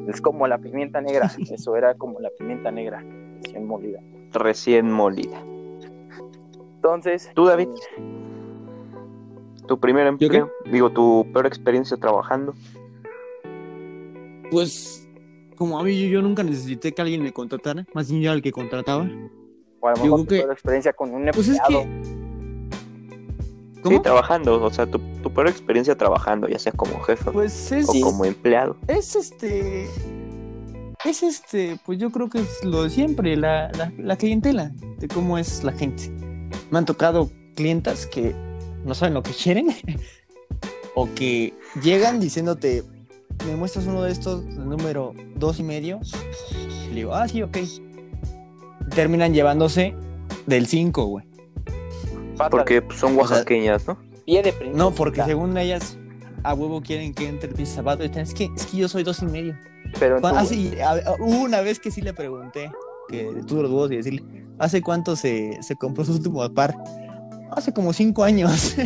Es 0.07 0.19
como 0.21 0.47
la 0.47 0.57
pimienta 0.59 0.99
negra. 1.01 1.31
Eso 1.51 1.75
era 1.75 1.95
como 1.95 2.19
la 2.19 2.29
pimienta 2.37 2.71
negra 2.71 3.03
recién 3.43 3.65
molida. 3.67 3.99
Recién 4.33 4.91
molida. 4.91 5.39
Entonces, 6.75 7.29
¿Tú, 7.35 7.45
David? 7.45 7.67
eh, 7.97 8.01
Tu 9.67 9.79
primer 9.79 10.07
empleo, 10.07 10.49
digo, 10.71 10.89
tu 10.91 11.25
peor 11.33 11.45
experiencia 11.45 11.97
trabajando. 11.97 12.53
Pues, 14.49 15.00
como 15.61 15.79
a 15.79 15.83
mí 15.83 15.95
yo, 16.01 16.07
yo 16.07 16.21
nunca 16.23 16.41
necesité 16.41 16.91
que 16.91 17.03
alguien 17.03 17.21
me 17.21 17.31
contratara. 17.31 17.85
Más 17.93 18.09
bien 18.09 18.23
yo 18.23 18.29
era 18.29 18.35
el 18.35 18.41
que 18.41 18.51
contrataba. 18.51 19.07
o 19.79 19.87
a 19.87 19.91
lo 19.93 20.03
mejor 20.03 20.27
que- 20.27 20.39
peor 20.39 20.51
experiencia 20.53 20.91
con 20.91 21.13
un 21.13 21.25
Pues 21.31 21.49
es 21.49 21.59
empleado. 21.59 21.83
que. 21.83 23.81
¿Cómo? 23.83 23.97
Sí, 23.97 24.01
trabajando, 24.01 24.63
o 24.63 24.71
sea, 24.71 24.87
tu, 24.87 24.97
tu 25.21 25.31
peor 25.31 25.47
experiencia 25.47 25.95
trabajando, 25.95 26.47
ya 26.47 26.57
sea 26.57 26.71
como 26.71 26.99
jefe 27.01 27.29
Pues 27.31 27.71
es. 27.71 27.87
o 27.89 27.93
como 28.01 28.25
empleado. 28.25 28.75
Es 28.87 29.15
este. 29.15 29.87
Es 31.05 31.21
este, 31.21 31.77
pues 31.85 31.99
yo 31.99 32.09
creo 32.11 32.27
que 32.27 32.39
es 32.39 32.63
lo 32.63 32.81
de 32.83 32.89
siempre, 32.89 33.35
la, 33.37 33.71
la, 33.77 33.91
la 33.99 34.15
clientela, 34.17 34.71
de 34.97 35.07
cómo 35.07 35.37
es 35.37 35.63
la 35.63 35.73
gente. 35.73 36.09
Me 36.71 36.79
han 36.79 36.85
tocado 36.85 37.29
clientas 37.55 38.07
que 38.07 38.33
no 38.83 38.95
saben 38.95 39.13
lo 39.13 39.21
que 39.21 39.31
quieren 39.31 39.67
o 40.95 41.07
que 41.13 41.53
llegan 41.83 42.19
diciéndote, 42.19 42.83
me 43.47 43.55
muestras 43.55 43.85
uno 43.87 44.03
de 44.03 44.11
estos, 44.11 44.43
el 44.45 44.67
número 44.69 45.13
dos 45.35 45.59
y 45.59 45.63
medio. 45.63 45.99
Y 46.85 46.89
le 46.89 46.95
digo, 46.95 47.15
ah, 47.15 47.27
sí, 47.27 47.41
ok. 47.41 47.57
Terminan 48.93 49.33
llevándose 49.33 49.95
del 50.47 50.67
5, 50.67 51.05
güey. 51.05 51.25
Porque 52.49 52.81
pues, 52.81 52.99
son 52.99 53.15
oaxaqueñas, 53.17 53.87
¿no? 53.87 53.97
pie 54.25 54.41
de 54.43 54.53
princesa. 54.53 54.77
No, 54.77 54.91
porque 54.91 55.23
según 55.23 55.57
ellas, 55.57 55.97
a 56.43 56.53
huevo 56.53 56.81
quieren 56.81 57.13
que 57.13 57.27
entre 57.27 57.49
el 57.51 57.67
zapato. 57.67 58.03
Y 58.03 58.07
es 58.13 58.33
que, 58.33 58.49
es 58.55 58.65
que 58.65 58.77
yo 58.77 58.87
soy 58.89 59.03
dos 59.03 59.21
y 59.21 59.25
medio. 59.25 59.55
Pero 59.99 60.19
tu- 60.21 60.27
Ah, 60.27 60.45
sí, 60.45 60.73
a- 60.79 60.91
a- 60.91 61.15
hubo 61.19 61.41
una 61.43 61.61
vez 61.61 61.79
que 61.79 61.91
sí 61.91 62.01
le 62.01 62.13
pregunté, 62.13 62.71
que 63.09 63.23
tuve 63.47 63.63
los 63.63 63.71
huevos 63.71 63.91
y 63.91 63.97
decirle, 63.97 64.23
¿hace 64.59 64.81
cuánto 64.81 65.15
se, 65.15 65.57
se 65.61 65.75
compró 65.75 66.03
su 66.05 66.13
último 66.13 66.47
par? 66.53 66.75
Hace 67.51 67.73
como 67.73 67.93
cinco 67.93 68.23
años. 68.23 68.75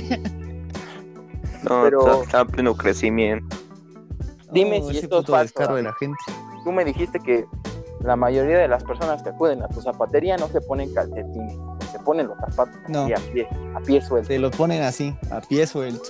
No, 1.68 1.82
Pero- 1.84 2.00
está, 2.02 2.24
está 2.24 2.42
en 2.42 2.48
pleno 2.48 2.76
crecimiento. 2.78 3.58
Dime 4.56 4.80
Oh, 4.82 4.90
si 4.90 4.98
esto 4.98 5.20
es 5.20 5.28
falso, 5.28 5.44
descaro 5.44 5.76
de 5.76 5.84
la 5.84 5.94
gente. 5.94 6.18
Tú 6.64 6.72
me 6.72 6.84
dijiste 6.86 7.20
que 7.20 7.46
la 8.04 8.16
mayoría 8.16 8.58
de 8.58 8.68
las 8.68 8.84
personas 8.84 9.22
que 9.22 9.30
acuden 9.30 9.62
a 9.62 9.68
tu 9.68 9.82
zapatería 9.82 10.38
no 10.38 10.48
se 10.48 10.62
ponen 10.62 10.94
calcetines, 10.94 11.58
se 11.92 12.00
ponen 12.00 12.28
los 12.28 12.38
zapatos 12.40 12.80
No. 12.88 13.04
así 13.04 13.14
a 13.14 13.34
pie, 13.34 13.48
a 13.76 13.80
pie 13.82 14.02
suelto. 14.02 14.28
Te 14.30 14.40
lo 14.40 14.50
ponen 14.52 14.82
así, 14.82 15.14
a 15.30 15.42
pie 15.42 15.68
suelto. 15.68 16.10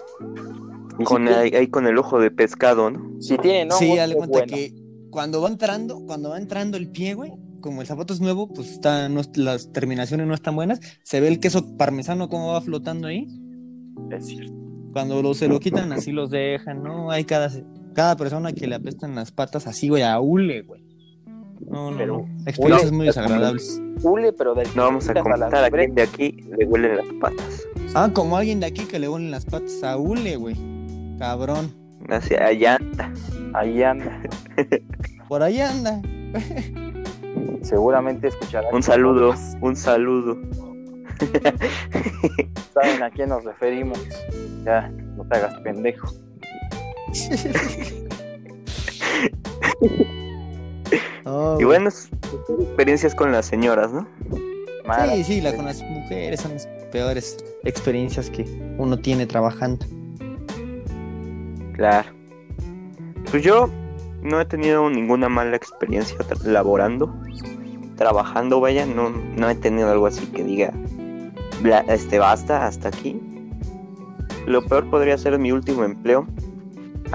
Con 1.04 1.28
si, 1.28 1.34
ahí, 1.34 1.56
ahí 1.56 1.68
con 1.68 1.88
el 1.88 1.98
ojo 1.98 2.20
de 2.20 2.32
pescado, 2.32 2.92
¿no? 2.92 3.20
si 3.20 3.38
tienen 3.38 3.72
hongos, 3.72 3.80
sí, 3.80 3.96
cuenta 4.16 4.28
bueno. 4.28 4.46
que 4.48 4.74
cuando 5.10 5.42
va 5.42 5.50
entrando, 5.50 6.06
cuando 6.06 6.30
va 6.30 6.38
entrando 6.38 6.78
el 6.78 6.90
pie, 6.92 7.16
güey, 7.16 7.34
como 7.62 7.82
el 7.82 7.88
zapato 7.88 8.14
es 8.14 8.22
nuevo, 8.22 8.48
pues 8.48 8.70
está, 8.72 9.10
no, 9.10 9.22
las 9.36 9.72
terminaciones 9.72 10.28
no 10.28 10.36
están 10.36 10.56
buenas. 10.56 10.80
Se 11.04 11.20
ve 11.20 11.30
el 11.30 11.40
queso 11.40 11.78
parmesano 11.78 12.30
como 12.30 12.54
va 12.54 12.62
flotando 12.62 13.08
ahí. 13.08 13.28
Es 14.12 14.28
cierto. 14.28 14.54
Cuando 14.94 15.22
lo, 15.22 15.34
se 15.34 15.48
lo 15.48 15.60
quitan, 15.60 15.92
así 15.92 16.12
los 16.12 16.30
dejan, 16.30 16.84
¿no? 16.84 17.12
Hay 17.12 17.26
cada, 17.26 17.50
cada 17.96 18.16
persona 18.16 18.54
que 18.54 18.68
le 18.68 18.76
apestan 18.76 19.16
las 19.16 19.32
patas 19.32 19.66
así, 19.68 19.90
güey, 19.90 20.04
a 20.04 20.20
hule, 20.20 20.62
güey. 20.62 20.84
No, 21.68 21.90
no, 21.92 21.98
Pero, 21.98 22.18
no. 22.18 22.44
Experiencias 22.46 22.92
hule- 22.92 22.96
muy 22.96 23.06
desagradables. 23.08 23.82
Hule, 24.04 24.34
pero 24.34 24.54
del 24.54 24.68
No 24.76 24.84
vamos 24.84 25.10
a 25.10 25.14
comentar 25.16 25.56
a 25.56 25.64
libretas. 25.66 25.96
de 25.96 26.02
aquí 26.04 26.32
le 26.58 26.66
huelen 26.66 26.98
las 26.98 27.08
patas. 27.20 27.64
Ah, 27.96 28.10
como 28.14 28.38
alguien 28.38 28.60
de 28.60 28.66
aquí 28.68 28.86
que 28.86 29.00
le 29.00 29.08
huelen 29.10 29.32
las 29.32 29.46
patas 29.46 29.82
a 29.84 29.98
hule, 29.98 30.36
güey. 30.36 30.56
Cabrón. 31.18 31.74
Hacia 32.10 32.46
allá. 32.46 32.78
Ahí 33.54 33.82
anda. 33.82 34.22
Por 35.28 35.42
ahí 35.42 35.60
anda. 35.62 36.02
Seguramente 37.64 38.28
escuchará. 38.28 38.68
Un 38.72 38.84
saludo, 38.84 39.34
un 39.62 39.76
saludo. 39.76 40.38
Saben 42.74 43.02
a 43.02 43.10
quién 43.10 43.30
nos 43.30 43.44
referimos. 43.44 43.98
Ya, 44.66 44.90
no 45.16 45.24
te 45.26 45.38
hagas 45.38 45.56
pendejo. 45.62 46.10
Oh, 51.28 51.58
Y 51.60 51.64
bueno, 51.64 51.90
experiencias 51.90 53.16
con 53.16 53.32
las 53.32 53.48
señoras, 53.48 53.92
¿no? 53.92 54.08
Sí, 55.16 55.24
sí, 55.24 55.42
la, 55.42 55.56
con 55.56 55.66
las 55.66 55.82
mujeres 55.82 56.40
son 56.42 56.54
las 56.54 56.68
peores 56.92 57.38
experiencias 57.64 58.30
que 58.30 58.44
uno 58.78 58.98
tiene 59.00 59.26
trabajando. 59.26 59.84
Claro. 61.74 62.10
Pues 63.32 63.42
yo 63.44 63.70
no 64.22 64.40
he 64.40 64.46
tenido 64.46 64.88
ninguna 64.90 65.28
mala 65.28 65.56
experiencia 65.56 66.16
laborando, 66.46 67.12
trabajando, 67.96 68.60
vaya, 68.60 68.86
no, 68.86 69.10
no 69.10 69.50
he 69.50 69.56
tenido 69.56 69.90
algo 69.92 70.06
así 70.06 70.28
que 70.28 70.44
diga, 70.44 70.72
"Bla- 71.64 71.84
este, 71.88 72.20
basta, 72.20 72.68
hasta 72.68 72.90
aquí. 72.90 73.20
Lo 74.46 74.64
peor 74.64 74.88
podría 74.92 75.18
ser 75.18 75.40
mi 75.40 75.52
último 75.52 75.84
empleo, 75.84 76.28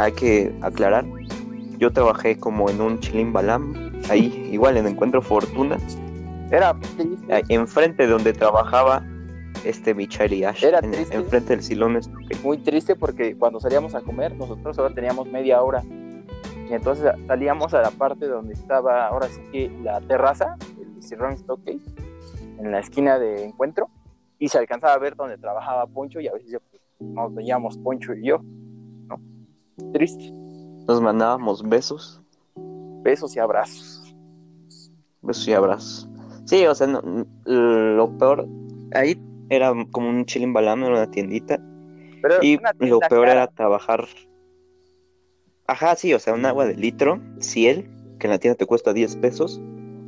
hay 0.03 0.13
que 0.13 0.53
aclarar. 0.63 1.05
Yo 1.79 1.93
trabajé 1.93 2.39
como 2.39 2.69
en 2.69 2.81
un 2.81 3.01
chilimbalam, 3.01 3.93
ahí 4.11 4.49
igual 4.53 4.77
en 4.77 4.87
Encuentro 4.87 5.23
Fortuna, 5.23 5.79
Era 6.51 6.75
enfrente 7.49 8.07
de 8.07 8.13
donde 8.13 8.33
trabajaba 8.33 9.05
este 9.65 9.95
Michelle 9.95 10.35
y 10.37 10.45
Ash, 10.45 10.65
Era 10.65 10.81
en- 10.81 10.91
triste. 10.91 11.15
enfrente 11.15 11.51
del 11.55 11.63
Silón 11.63 12.01
muy 12.43 12.59
triste 12.59 12.97
porque 12.97 13.37
cuando 13.37 13.61
salíamos 13.61 13.95
a 13.95 14.01
comer, 14.01 14.35
nosotros 14.35 14.75
solo 14.75 14.93
teníamos 14.93 15.29
media 15.31 15.63
hora. 15.63 15.83
Y 16.69 16.73
entonces 16.73 17.05
salíamos 17.27 17.73
a 17.75 17.83
la 17.83 17.91
parte 17.91 18.27
donde 18.27 18.55
estaba 18.55 19.07
ahora 19.07 19.29
sí 19.29 19.41
que 19.53 19.71
la 19.83 20.01
terraza, 20.01 20.57
el 20.81 21.03
Sirron 21.03 21.37
Stockade, 21.37 21.79
en 22.59 22.71
la 22.73 22.81
esquina 22.81 23.19
de 23.19 23.45
encuentro, 23.47 23.89
y 24.39 24.49
se 24.49 24.59
alcanzaba 24.59 24.95
a 24.95 24.99
ver 24.99 25.15
donde 25.17 25.37
trabajaba 25.39 25.87
Poncho 25.87 26.21
y 26.21 26.29
a 26.29 26.33
veces 26.33 26.59
pues, 26.71 26.83
nos 27.01 27.35
veíamos 27.35 27.77
Poncho 27.79 28.13
y 28.15 28.27
yo. 28.27 28.41
Triste. 29.93 30.31
Nos 30.89 31.01
mandábamos 31.01 31.63
besos. 31.69 32.21
Besos 33.03 33.35
y 33.37 33.39
abrazos. 33.39 34.15
Besos 35.23 35.49
y 35.49 35.53
abrazos. 35.53 36.09
Sí, 36.45 36.67
o 36.67 36.75
sea, 36.75 36.87
no- 36.87 37.03
n- 37.05 37.27
lo 37.47 38.17
peor, 38.19 38.47
ahí 38.93 39.21
era 39.49 39.73
como 39.93 40.09
un 40.09 40.25
chilling 40.25 40.53
balam, 40.53 40.83
era 40.85 40.95
una 40.95 41.11
tiendita. 41.11 41.61
Pero 42.23 42.35
Y 42.43 42.59
una 42.59 42.73
lo 42.79 42.99
peor 43.01 43.27
cara. 43.27 43.33
era 43.33 43.47
trabajar. 43.49 44.07
Ajá, 45.67 45.95
sí, 45.97 46.13
o 46.15 46.19
sea, 46.19 46.35
un 46.35 46.45
agua 46.47 46.67
de 46.67 46.75
litro, 46.75 47.21
Ciel, 47.41 47.89
que 48.19 48.27
en 48.27 48.33
la 48.33 48.39
tienda 48.39 48.57
te 48.57 48.67
cuesta 48.67 48.93
10 48.93 49.17
pesos, 49.17 49.61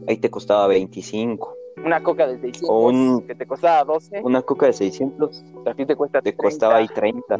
ahí 0.08 0.16
te 0.16 0.28
costaba 0.30 0.66
25. 0.66 1.56
Una 1.84 2.02
coca 2.02 2.26
de 2.26 2.38
600 2.40 2.68
O 2.70 2.86
un- 2.88 3.26
que 3.26 3.34
te 3.34 3.46
costaba 3.46 3.84
12, 3.84 4.20
Una 4.22 4.42
coca 4.42 4.66
de 4.66 4.72
600 4.72 5.42
a 5.64 5.74
ti 5.74 5.86
te 5.86 5.96
cuesta 5.96 6.20
te 6.20 6.32
30. 6.32 6.42
costaba 6.42 6.76
ahí 6.76 6.88
30. 6.88 7.38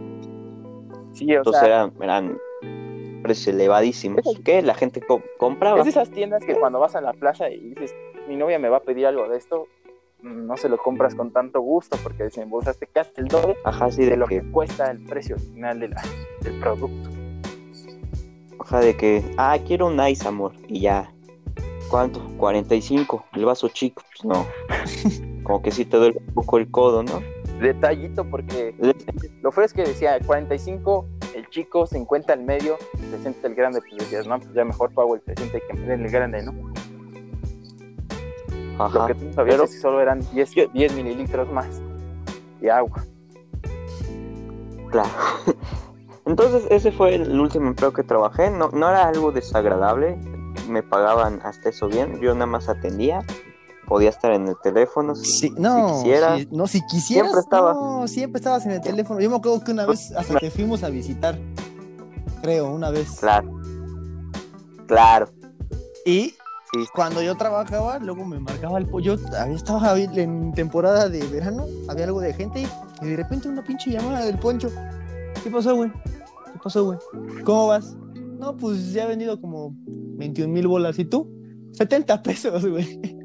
Sí, 1.12 1.32
o 1.34 1.38
Entonces 1.38 1.60
sea, 1.60 1.68
eran, 1.68 1.92
eran 2.00 2.38
precios 3.22 3.54
elevadísimos. 3.54 4.20
Que 4.44 4.62
la 4.62 4.74
gente 4.74 5.00
co- 5.00 5.22
compraba. 5.38 5.78
Es 5.78 5.84
de 5.84 5.90
esas 5.90 6.10
tiendas 6.10 6.44
que 6.44 6.54
cuando 6.54 6.80
vas 6.80 6.96
a 6.96 7.00
la 7.00 7.12
plaza 7.12 7.48
y 7.50 7.70
dices, 7.70 7.94
mi 8.28 8.36
novia 8.36 8.58
me 8.58 8.68
va 8.68 8.78
a 8.78 8.82
pedir 8.82 9.06
algo 9.06 9.28
de 9.28 9.36
esto, 9.36 9.68
no 10.22 10.56
se 10.56 10.68
lo 10.68 10.78
compras 10.78 11.14
con 11.14 11.32
tanto 11.32 11.60
gusto 11.60 11.96
porque 12.02 12.24
desembolsaste 12.24 12.86
casi 12.86 13.10
el 13.16 13.26
doble 13.26 13.56
Ajá, 13.64 13.90
sí, 13.90 14.04
de 14.04 14.10
de 14.10 14.16
lo 14.16 14.26
que, 14.26 14.40
que 14.40 14.50
cuesta 14.50 14.90
el 14.90 15.00
precio 15.04 15.36
final 15.36 15.80
de 15.80 15.88
la, 15.88 16.02
del 16.42 16.58
producto. 16.60 17.10
ajá, 18.60 18.80
de 18.80 18.96
que, 18.96 19.22
ah, 19.36 19.58
quiero 19.66 19.86
un 19.88 20.00
ice, 20.06 20.26
amor, 20.28 20.52
y 20.68 20.80
ya. 20.82 21.12
¿Cuánto? 21.90 22.20
45. 22.38 23.26
El 23.34 23.44
vaso 23.44 23.68
chico, 23.68 24.02
pues 24.10 24.24
no. 24.24 24.46
Como 25.42 25.60
que 25.60 25.70
sí 25.72 25.84
te 25.84 25.96
duele 25.96 26.18
un 26.26 26.34
poco 26.34 26.56
el 26.58 26.70
codo, 26.70 27.02
¿no? 27.02 27.20
Detallito 27.60 28.24
porque 28.24 28.74
lo 29.42 29.52
feo 29.52 29.64
es 29.64 29.72
que 29.72 29.82
decía 29.82 30.18
45 30.24 31.06
el 31.34 31.48
chico, 31.48 31.86
50 31.86 32.32
el 32.34 32.42
medio, 32.42 32.76
60 33.10 33.46
el 33.48 33.54
grande, 33.54 33.80
pues 33.80 34.00
decías, 34.00 34.26
no, 34.26 34.38
pues 34.38 34.52
ya 34.52 34.64
mejor 34.64 34.92
pago 34.92 35.14
el 35.14 35.22
60 35.22 35.58
y 35.58 35.60
que 35.60 35.74
me 35.74 35.86
den 35.86 36.04
el 36.04 36.10
grande, 36.10 36.42
¿no? 36.42 36.52
Lo 38.78 38.84
Ajá. 38.84 39.06
que 39.06 39.14
tú 39.14 39.32
sabías 39.32 39.54
pero- 39.54 39.64
es 39.64 39.70
que 39.74 39.78
solo 39.80 40.00
eran 40.00 40.20
10, 40.32 40.50
Yo- 40.52 40.68
10 40.68 40.94
mililitros 40.94 41.50
más 41.52 41.80
de 42.60 42.70
agua. 42.70 43.04
Claro. 44.90 45.08
Entonces, 46.26 46.66
ese 46.70 46.92
fue 46.92 47.14
el 47.14 47.38
último 47.40 47.68
empleo 47.68 47.92
que 47.92 48.02
trabajé. 48.02 48.50
No, 48.50 48.68
no 48.70 48.88
era 48.88 49.08
algo 49.08 49.32
desagradable. 49.32 50.16
Me 50.68 50.82
pagaban 50.82 51.40
hasta 51.42 51.70
eso 51.70 51.88
bien. 51.88 52.20
Yo 52.20 52.32
nada 52.34 52.46
más 52.46 52.68
atendía. 52.68 53.20
Podía 53.92 54.08
estar 54.08 54.32
en 54.32 54.48
el 54.48 54.54
teléfono. 54.62 55.14
Si, 55.14 55.24
Sí, 55.48 55.52
no, 55.58 55.88
si 55.88 55.94
quisiera. 56.04 56.36
no, 56.50 56.66
si 56.66 56.80
quisieras, 56.86 57.26
Siempre 57.30 57.40
estaba. 57.40 57.74
no, 57.74 58.08
siempre 58.08 58.38
estabas 58.38 58.64
en 58.64 58.72
el 58.72 58.80
teléfono. 58.80 59.20
Yo 59.20 59.28
me 59.28 59.36
acuerdo 59.36 59.62
que 59.62 59.70
una 59.72 59.84
vez 59.84 60.12
hasta 60.12 60.38
te 60.38 60.50
fuimos 60.50 60.82
a 60.82 60.88
visitar, 60.88 61.38
creo, 62.40 62.72
una 62.72 62.88
vez. 62.88 63.10
Claro. 63.20 63.52
Claro. 64.86 65.28
Y 66.06 66.30
Sí. 66.72 66.86
cuando 66.94 67.20
yo 67.20 67.34
trabajaba, 67.36 67.98
luego 67.98 68.24
me 68.24 68.40
marcaba 68.40 68.78
el 68.78 68.86
pollo. 68.86 69.16
Había 69.38 69.56
estaba 69.56 69.94
en 70.00 70.52
temporada 70.54 71.10
de 71.10 71.22
verano, 71.26 71.66
había 71.86 72.06
algo 72.06 72.22
de 72.22 72.32
gente 72.32 72.66
y 73.02 73.06
de 73.06 73.14
repente 73.16 73.46
una 73.48 73.62
pinche 73.62 73.90
llamada 73.90 74.24
del 74.24 74.38
poncho. 74.38 74.70
¿Qué 75.44 75.50
pasó, 75.50 75.76
güey? 75.76 75.92
¿Qué 75.92 76.58
pasó, 76.64 76.84
güey? 76.86 76.98
¿Cómo 77.44 77.66
vas? 77.66 77.94
No, 78.38 78.56
pues 78.56 78.90
ya 78.94 79.04
he 79.04 79.08
vendido 79.08 79.38
como 79.38 79.74
21 79.86 80.50
mil 80.50 80.66
bolas. 80.66 80.98
¿Y 80.98 81.04
tú? 81.04 81.30
70 81.72 82.22
pesos, 82.22 82.64
güey. 82.66 83.18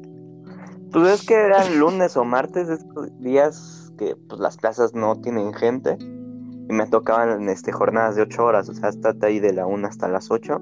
Pues 0.92 1.20
es 1.20 1.26
que 1.26 1.34
eran 1.34 1.78
lunes 1.78 2.16
o 2.16 2.24
martes, 2.24 2.68
estos 2.68 3.10
días 3.20 3.92
que 3.98 4.16
pues 4.28 4.40
las 4.40 4.56
plazas 4.56 4.94
no 4.94 5.16
tienen 5.20 5.52
gente. 5.52 5.98
Y 6.00 6.72
me 6.72 6.86
tocaban 6.86 7.48
este, 7.48 7.72
jornadas 7.72 8.16
de 8.16 8.22
8 8.22 8.44
horas. 8.44 8.68
O 8.68 8.74
sea, 8.74 8.88
hasta 8.90 9.14
ahí 9.22 9.40
de 9.40 9.52
la 9.52 9.66
1 9.66 9.86
hasta 9.86 10.08
las 10.08 10.30
8. 10.30 10.60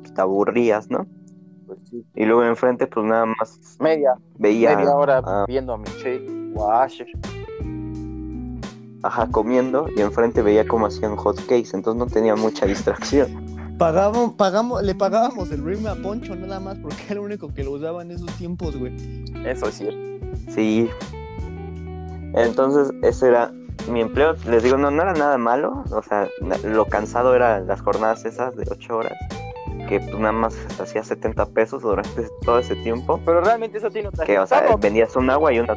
Pues 0.00 0.14
te 0.14 0.20
aburrías, 0.20 0.90
¿no? 0.90 1.06
Pues 1.66 1.78
sí, 1.90 2.04
Y 2.14 2.24
luego 2.24 2.44
enfrente, 2.44 2.86
pues 2.86 3.04
nada 3.04 3.26
más 3.26 3.76
media, 3.78 4.14
veía. 4.38 4.76
media 4.76 4.94
hora 4.94 5.22
ah, 5.24 5.44
viendo 5.46 5.74
a 5.74 5.78
Michelle 5.78 6.52
o 6.56 6.70
a 6.70 6.84
Asher. 6.84 7.06
ajá, 9.02 9.28
comiendo 9.30 9.86
y 9.94 10.00
enfrente 10.00 10.42
veía 10.42 10.66
cómo 10.66 10.86
hacían 10.86 11.16
hot 11.16 11.38
cakes, 11.46 11.70
entonces 11.74 11.98
no 11.98 12.06
tenía 12.06 12.34
mucha 12.36 12.66
distracción. 12.66 13.47
Pagamos, 13.78 14.32
pagamos, 14.32 14.82
le 14.82 14.94
pagábamos 14.94 15.50
el 15.52 15.64
ritmo 15.64 15.88
a 15.88 15.94
Poncho 15.94 16.34
nada 16.34 16.58
más 16.58 16.78
porque 16.78 16.96
era 17.04 17.14
el 17.14 17.18
único 17.20 17.52
que 17.54 17.62
lo 17.62 17.72
usaba 17.72 18.02
en 18.02 18.10
esos 18.10 18.30
tiempos, 18.32 18.76
güey. 18.76 18.92
Eso 19.46 19.68
es 19.68 19.74
cierto. 19.76 19.98
Sí. 20.48 20.88
Entonces, 22.34 22.92
ese 23.02 23.28
era 23.28 23.52
mi 23.90 24.00
empleo. 24.00 24.34
Les 24.48 24.62
digo, 24.64 24.76
no, 24.76 24.90
no 24.90 25.02
era 25.02 25.12
nada 25.14 25.38
malo. 25.38 25.84
O 25.92 26.02
sea, 26.02 26.28
lo 26.64 26.86
cansado 26.86 27.34
era 27.36 27.60
las 27.60 27.80
jornadas 27.80 28.24
esas 28.24 28.56
de 28.56 28.64
8 28.68 28.96
horas. 28.96 29.12
Que 29.88 30.00
pues 30.00 30.18
nada 30.18 30.32
más 30.32 30.56
hacía 30.80 31.02
70 31.04 31.46
pesos 31.46 31.82
durante 31.82 32.26
todo 32.42 32.58
ese 32.58 32.74
tiempo. 32.76 33.20
Pero 33.24 33.40
realmente 33.42 33.78
eso 33.78 33.86
a 33.86 33.90
ti 33.90 34.02
no 34.02 34.10
Que, 34.10 34.38
o 34.40 34.46
sea, 34.46 34.76
vendías 34.76 35.14
un 35.16 35.30
agua 35.30 35.52
y 35.52 35.60
una... 35.60 35.74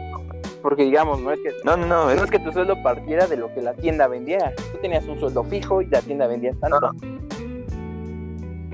porque 0.61 0.83
digamos, 0.83 1.21
no 1.21 1.31
es 1.31 1.39
que 1.39 1.51
No, 1.63 1.77
no, 1.77 1.85
no. 1.85 2.05
no 2.05 2.11
es- 2.11 2.21
es 2.21 2.31
que 2.31 2.39
tu 2.39 2.51
sueldo 2.51 2.81
partiera 2.83 3.27
de 3.27 3.37
lo 3.37 3.53
que 3.53 3.61
la 3.61 3.73
tienda 3.73 4.07
vendía. 4.07 4.53
Tú 4.73 4.79
tenías 4.81 5.05
un 5.05 5.19
sueldo 5.19 5.43
fijo 5.43 5.81
y 5.81 5.85
la 5.85 6.01
tienda 6.01 6.25
vendía 6.27 6.51
tanto. 6.59 6.91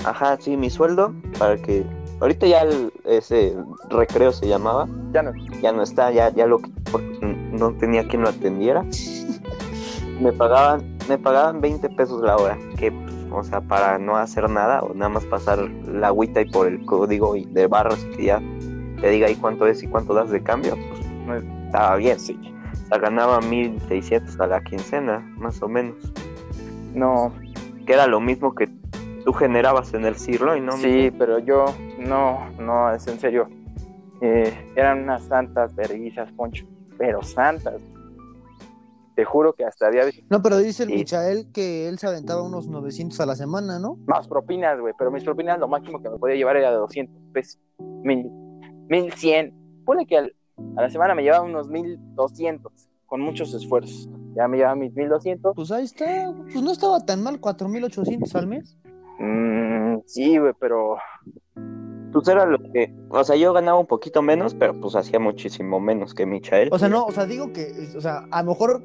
Ajá, 0.06 0.38
sí, 0.40 0.56
mi 0.58 0.70
sueldo 0.70 1.14
para 1.40 1.58
que... 1.58 1.86
Ahorita 2.20 2.48
ya 2.48 2.62
el- 2.62 2.92
ese 3.06 3.56
recreo 3.90 4.32
se 4.32 4.48
llamaba. 4.48 4.88
Ya 5.14 5.22
no. 5.24 5.32
ya 5.62 5.72
no 5.72 5.84
está, 5.84 6.12
ya, 6.12 6.30
ya 6.34 6.48
lo 6.48 6.60
porque 6.92 7.20
no 7.52 7.72
tenía 7.74 8.08
quien 8.08 8.24
lo 8.24 8.30
atendiera. 8.30 8.84
Me 10.20 10.32
pagaban 10.34 10.98
me 11.08 11.18
pagaban 11.18 11.62
20 11.62 11.90
pesos 11.92 12.22
la 12.22 12.36
hora, 12.36 12.58
que, 12.78 12.92
o 13.32 13.42
sea, 13.42 13.62
para 13.62 13.98
no 13.98 14.18
hacer 14.18 14.50
nada 14.50 14.82
o 14.82 14.94
nada 14.94 15.08
más 15.08 15.24
pasar 15.26 15.60
la 15.60 16.08
agüita 16.08 16.42
y 16.42 16.50
por 16.50 16.68
el 16.68 16.84
código 16.86 17.34
y 17.38 17.46
de 17.46 17.66
barras 17.68 18.04
que 18.18 18.26
ya 18.26 18.42
te 19.00 19.10
diga 19.10 19.28
ahí 19.28 19.36
cuánto 19.36 19.68
es 19.68 19.82
y 19.84 19.88
cuánto 19.88 20.14
das 20.14 20.30
de 20.32 20.44
cambio, 20.44 20.76
pues 20.90 21.06
no 21.26 21.36
estaba 21.66 21.96
bien, 21.96 22.20
sí. 22.20 22.38
O 22.84 22.88
sea, 22.90 22.98
ganaba 22.98 23.40
1600 23.40 24.38
a 24.42 24.48
la 24.48 24.62
quincena, 24.62 25.20
más 25.38 25.62
o 25.62 25.70
menos. 25.70 25.96
No, 26.94 27.32
Que 27.86 27.94
era 27.94 28.06
lo 28.08 28.20
mismo 28.20 28.54
que 28.54 28.68
tú 29.28 29.34
generabas 29.34 29.94
en 29.94 30.06
el 30.06 30.16
y 30.16 30.62
¿no? 30.62 30.78
sí, 30.78 31.12
pero 31.20 31.38
yo, 31.40 31.66
no, 32.00 32.50
no, 32.62 32.94
es 32.94 33.06
en 33.08 33.20
serio. 33.20 33.50
Eh, 34.22 34.72
eran 34.78 35.04
unas 35.04 35.24
santas 35.24 35.76
verguizas, 35.76 36.32
Poncho, 36.32 36.66
pero 36.98 37.22
santas. 37.22 37.82
Te 39.18 39.26
juro 39.26 39.52
que 39.52 39.66
hasta 39.66 39.88
había 39.88 40.06
No, 40.30 40.42
pero 40.42 40.58
dice 40.60 40.84
el 40.84 40.90
Sí. 40.92 40.96
Michael 41.00 41.52
que 41.52 41.90
él 41.90 42.00
se 42.00 42.08
aventaba 42.08 42.42
unos 42.42 42.70
900 42.70 43.20
a 43.20 43.26
la 43.26 43.36
semana, 43.36 43.80
¿no? 43.80 43.98
más 44.08 44.30
propinas, 44.30 44.80
güey, 44.80 44.94
pero 44.98 45.12
mis 45.12 45.26
propinas 45.26 45.60
lo 45.60 45.68
máximo 45.68 46.02
que 46.02 46.10
me 46.10 46.18
podía 46.18 46.36
llevar 46.36 46.56
era 46.56 46.72
de 46.72 46.78
200 46.78 47.14
pesos. 47.34 47.60
Mil, 47.80 48.30
1100. 48.88 49.54
Pone 49.86 50.06
que 50.06 50.20
al- 50.20 50.34
a 50.78 50.84
la 50.84 50.90
semana 50.90 51.14
me 51.16 51.24
llevaba 51.24 51.44
unos 51.44 51.68
1200, 51.68 52.72
con 53.06 53.20
muchos 53.20 53.54
esfuerzos. 53.54 54.08
Ya 54.38 54.48
me 54.48 54.56
llevaba 54.56 54.76
mis 54.76 54.94
1200. 54.96 55.54
Pues 55.54 55.70
ahí 55.72 55.84
está, 55.84 56.34
pues 56.50 56.62
no 56.64 56.72
estaba 56.72 57.02
tan 57.06 57.22
mal, 57.22 57.42
4800 57.42 58.34
al 58.36 58.48
mes. 58.48 58.78
Mm, 59.20 60.00
sí, 60.06 60.38
güey, 60.38 60.54
pero 60.60 60.98
Pues 62.14 62.28
era 62.28 62.46
lo 62.46 62.58
que, 62.72 62.94
o 63.10 63.24
sea, 63.24 63.36
yo 63.36 63.54
ganaba 63.54 63.80
un 63.80 63.86
poquito 63.88 64.22
menos, 64.22 64.54
pero 64.56 64.80
pues 64.80 64.96
hacía 64.96 65.20
muchísimo 65.20 65.80
menos 65.80 66.14
que 66.14 66.26
Michael. 66.26 66.70
O 66.72 66.80
sea, 66.80 66.88
no, 66.90 67.06
o 67.06 67.12
sea, 67.12 67.26
digo 67.26 67.52
que, 67.54 67.72
o 67.96 68.02
sea, 68.02 68.26
a 68.32 68.42
lo 68.44 68.50
mejor, 68.52 68.84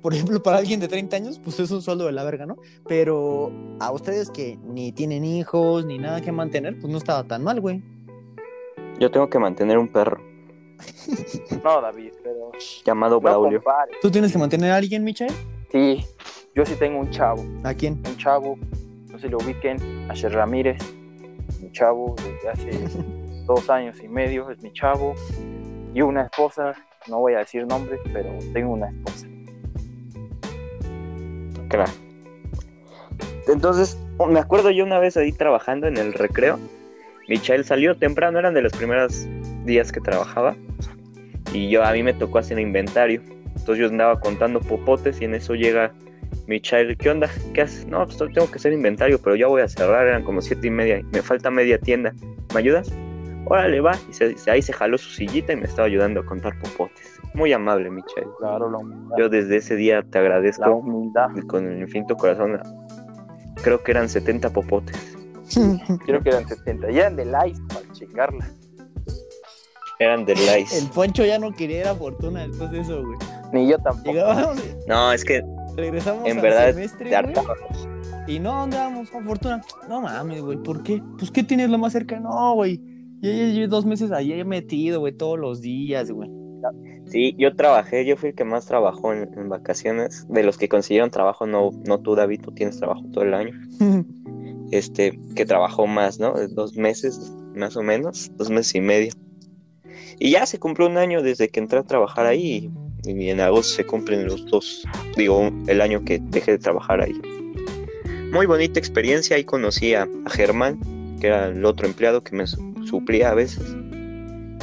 por 0.00 0.14
ejemplo, 0.14 0.42
para 0.42 0.58
alguien 0.58 0.80
de 0.80 0.88
30 0.88 1.16
años, 1.16 1.38
pues 1.38 1.60
es 1.60 1.70
un 1.70 1.82
sueldo 1.82 2.06
de 2.06 2.12
la 2.12 2.24
verga, 2.24 2.46
¿no? 2.46 2.56
Pero 2.88 3.52
a 3.80 3.92
ustedes 3.92 4.30
que 4.30 4.58
ni 4.64 4.92
tienen 4.92 5.24
hijos, 5.24 5.84
ni 5.84 5.98
nada 5.98 6.20
que 6.20 6.32
mantener, 6.32 6.78
pues 6.80 6.90
no 6.90 6.98
estaba 6.98 7.24
tan 7.24 7.44
mal, 7.44 7.60
güey. 7.60 7.82
Yo 8.98 9.10
tengo 9.10 9.28
que 9.28 9.38
mantener 9.38 9.78
un 9.78 9.88
perro 9.88 10.18
no, 11.64 11.80
David, 11.80 12.12
pero 12.22 12.50
llamado 12.84 13.14
no 13.16 13.20
Braulio. 13.20 13.62
compares. 13.62 13.96
¿Tú 14.02 14.10
tienes 14.10 14.32
que 14.32 14.38
mantener 14.38 14.72
a 14.72 14.76
alguien, 14.76 15.04
Michael? 15.04 15.32
Sí, 15.70 16.04
yo 16.54 16.64
sí 16.66 16.74
tengo 16.76 16.98
un 17.00 17.10
chavo, 17.10 17.42
¿A 17.62 17.72
quién? 17.74 18.02
un 18.06 18.16
chavo, 18.16 18.56
no 18.56 18.81
se 19.22 19.28
lo 19.28 19.38
ubiquen, 19.38 19.78
Asher 20.10 20.32
Ramírez, 20.32 20.78
mi 21.62 21.70
chavo 21.70 22.16
desde 22.16 22.48
hace 22.50 23.00
dos 23.46 23.70
años 23.70 24.02
y 24.02 24.08
medio, 24.08 24.50
es 24.50 24.60
mi 24.62 24.72
chavo, 24.72 25.14
y 25.94 26.02
una 26.02 26.22
esposa, 26.22 26.74
no 27.08 27.20
voy 27.20 27.34
a 27.34 27.38
decir 27.38 27.64
nombres, 27.66 28.00
pero 28.12 28.30
tengo 28.52 28.72
una 28.72 28.88
esposa. 28.88 29.26
Crack. 31.68 31.90
Entonces, 33.46 33.96
me 34.28 34.40
acuerdo 34.40 34.70
yo 34.70 34.84
una 34.84 34.98
vez 34.98 35.16
ahí 35.16 35.32
trabajando 35.32 35.86
en 35.86 35.96
el 35.96 36.12
recreo. 36.12 36.58
Michael 37.28 37.64
salió 37.64 37.96
temprano, 37.96 38.40
eran 38.40 38.54
de 38.54 38.62
los 38.62 38.72
primeros 38.72 39.26
días 39.64 39.92
que 39.92 40.00
trabajaba. 40.00 40.56
Y 41.52 41.68
yo 41.68 41.84
a 41.84 41.92
mí 41.92 42.02
me 42.02 42.12
tocó 42.12 42.38
hacer 42.38 42.58
inventario. 42.58 43.22
Entonces 43.56 43.78
yo 43.78 43.86
andaba 43.86 44.18
contando 44.20 44.60
popotes 44.60 45.20
y 45.20 45.26
en 45.26 45.34
eso 45.34 45.54
llega 45.54 45.92
Michael. 46.52 46.96
¿Qué 46.98 47.10
onda? 47.10 47.28
¿Qué 47.54 47.62
haces? 47.62 47.86
No, 47.86 48.04
pues 48.04 48.18
tengo 48.18 48.50
que 48.50 48.56
hacer 48.56 48.72
inventario, 48.72 49.18
pero 49.20 49.36
ya 49.36 49.46
voy 49.46 49.62
a 49.62 49.68
cerrar. 49.68 50.06
Eran 50.06 50.22
como 50.24 50.40
siete 50.42 50.66
y 50.66 50.70
media. 50.70 50.98
y 50.98 51.02
Me 51.04 51.22
falta 51.22 51.50
media 51.50 51.78
tienda. 51.78 52.12
¿Me 52.52 52.60
ayudas? 52.60 52.90
Órale, 53.46 53.80
va. 53.80 53.92
Y 54.08 54.12
se- 54.12 54.36
se- 54.38 54.50
ahí 54.50 54.62
se 54.62 54.72
jaló 54.72 54.96
su 54.98 55.10
sillita 55.10 55.52
y 55.52 55.56
me 55.56 55.64
estaba 55.64 55.86
ayudando 55.86 56.20
a 56.20 56.24
contar 56.26 56.52
popotes. 56.60 57.18
Muy 57.34 57.52
amable, 57.52 57.90
Michael. 57.90 58.26
Claro, 58.38 58.70
la 58.70 58.78
humildad. 58.78 59.16
Yo 59.18 59.28
desde 59.28 59.56
ese 59.56 59.74
día 59.76 60.02
te 60.02 60.18
agradezco 60.18 60.62
la 60.66 60.70
humildad. 60.74 61.28
y 61.36 61.40
con 61.46 61.66
el 61.66 61.80
infinito 61.80 62.14
corazón. 62.16 62.60
Creo 63.62 63.82
que 63.82 63.90
eran 63.92 64.08
70 64.08 64.50
popotes. 64.50 65.16
Creo 66.06 66.22
que 66.22 66.28
eran 66.30 66.46
70. 66.46 66.90
Y 66.90 66.98
eran 66.98 67.16
de 67.16 67.24
likes 67.24 67.58
para 67.68 67.90
chingarla. 67.92 68.46
Eran 69.98 70.24
de 70.24 70.32
El 70.32 70.38
Lice. 70.60 70.88
Poncho 70.94 71.24
ya 71.24 71.38
no 71.38 71.52
quería 71.52 71.80
ir 71.80 71.86
a 71.86 71.94
Fortuna 71.94 72.46
después 72.46 72.70
de 72.72 72.80
eso, 72.80 73.02
güey. 73.04 73.18
Ni 73.52 73.68
yo 73.70 73.78
tampoco. 73.78 74.18
No, 74.88 75.12
es 75.12 75.24
que 75.24 75.42
regresamos 75.76 76.26
en 76.26 76.36
al 76.36 76.42
verdad 76.42 76.74
semestre. 76.74 77.10
Y 78.26 78.38
no, 78.38 78.60
¿dónde 78.60 78.76
vamos? 78.76 79.12
A 79.14 79.20
Fortuna. 79.20 79.62
No 79.88 80.00
mames, 80.02 80.40
güey, 80.42 80.58
¿por 80.58 80.82
qué? 80.82 81.02
Pues, 81.18 81.30
¿qué 81.30 81.42
tienes 81.42 81.70
lo 81.70 81.78
más 81.78 81.92
cerca? 81.92 82.20
No, 82.20 82.54
güey. 82.54 82.80
Ya 83.20 83.30
llevo 83.30 83.68
dos 83.68 83.84
meses 83.84 84.10
ahí 84.10 84.32
he 84.32 84.44
metido, 84.44 85.00
güey, 85.00 85.12
todos 85.12 85.38
los 85.38 85.60
días, 85.60 86.10
güey. 86.10 86.28
Sí, 87.06 87.34
yo 87.38 87.54
trabajé, 87.54 88.04
yo 88.04 88.16
fui 88.16 88.30
el 88.30 88.34
que 88.34 88.44
más 88.44 88.66
trabajó 88.66 89.12
en, 89.12 89.28
en 89.36 89.48
vacaciones. 89.48 90.26
De 90.28 90.42
los 90.42 90.56
que 90.56 90.68
consiguieron 90.68 91.10
trabajo, 91.10 91.46
no, 91.46 91.70
no 91.86 92.00
tú, 92.00 92.14
David, 92.14 92.40
tú 92.42 92.52
tienes 92.52 92.78
trabajo 92.78 93.02
todo 93.12 93.24
el 93.24 93.34
año. 93.34 93.52
Este, 94.72 95.20
que 95.36 95.44
trabajó 95.44 95.86
más, 95.86 96.18
¿no? 96.18 96.32
Dos 96.48 96.76
meses, 96.78 97.30
más 97.54 97.76
o 97.76 97.82
menos, 97.82 98.32
dos 98.38 98.48
meses 98.48 98.74
y 98.74 98.80
medio. 98.80 99.12
Y 100.18 100.30
ya 100.30 100.46
se 100.46 100.58
cumplió 100.58 100.88
un 100.88 100.96
año 100.96 101.22
desde 101.22 101.50
que 101.50 101.60
entré 101.60 101.78
a 101.78 101.82
trabajar 101.82 102.24
ahí. 102.24 102.70
Y, 103.04 103.30
en 103.30 103.40
agosto 103.40 103.74
se 103.74 103.84
cumplen 103.84 104.26
los 104.26 104.46
dos, 104.46 104.84
digo, 105.16 105.50
el 105.66 105.80
año 105.80 106.04
que 106.04 106.20
dejé 106.22 106.52
de 106.52 106.58
trabajar 106.58 107.00
ahí. 107.00 107.20
Muy 108.32 108.46
bonita 108.46 108.78
experiencia, 108.78 109.36
ahí 109.36 109.44
conocí 109.44 109.94
a, 109.94 110.08
a 110.24 110.30
Germán, 110.30 110.78
que 111.20 111.26
era 111.26 111.48
el 111.48 111.64
otro 111.64 111.86
empleado 111.86 112.22
que 112.22 112.34
me 112.34 112.46
su- 112.46 112.74
suplía 112.86 113.30
a 113.30 113.34
veces. 113.34 113.62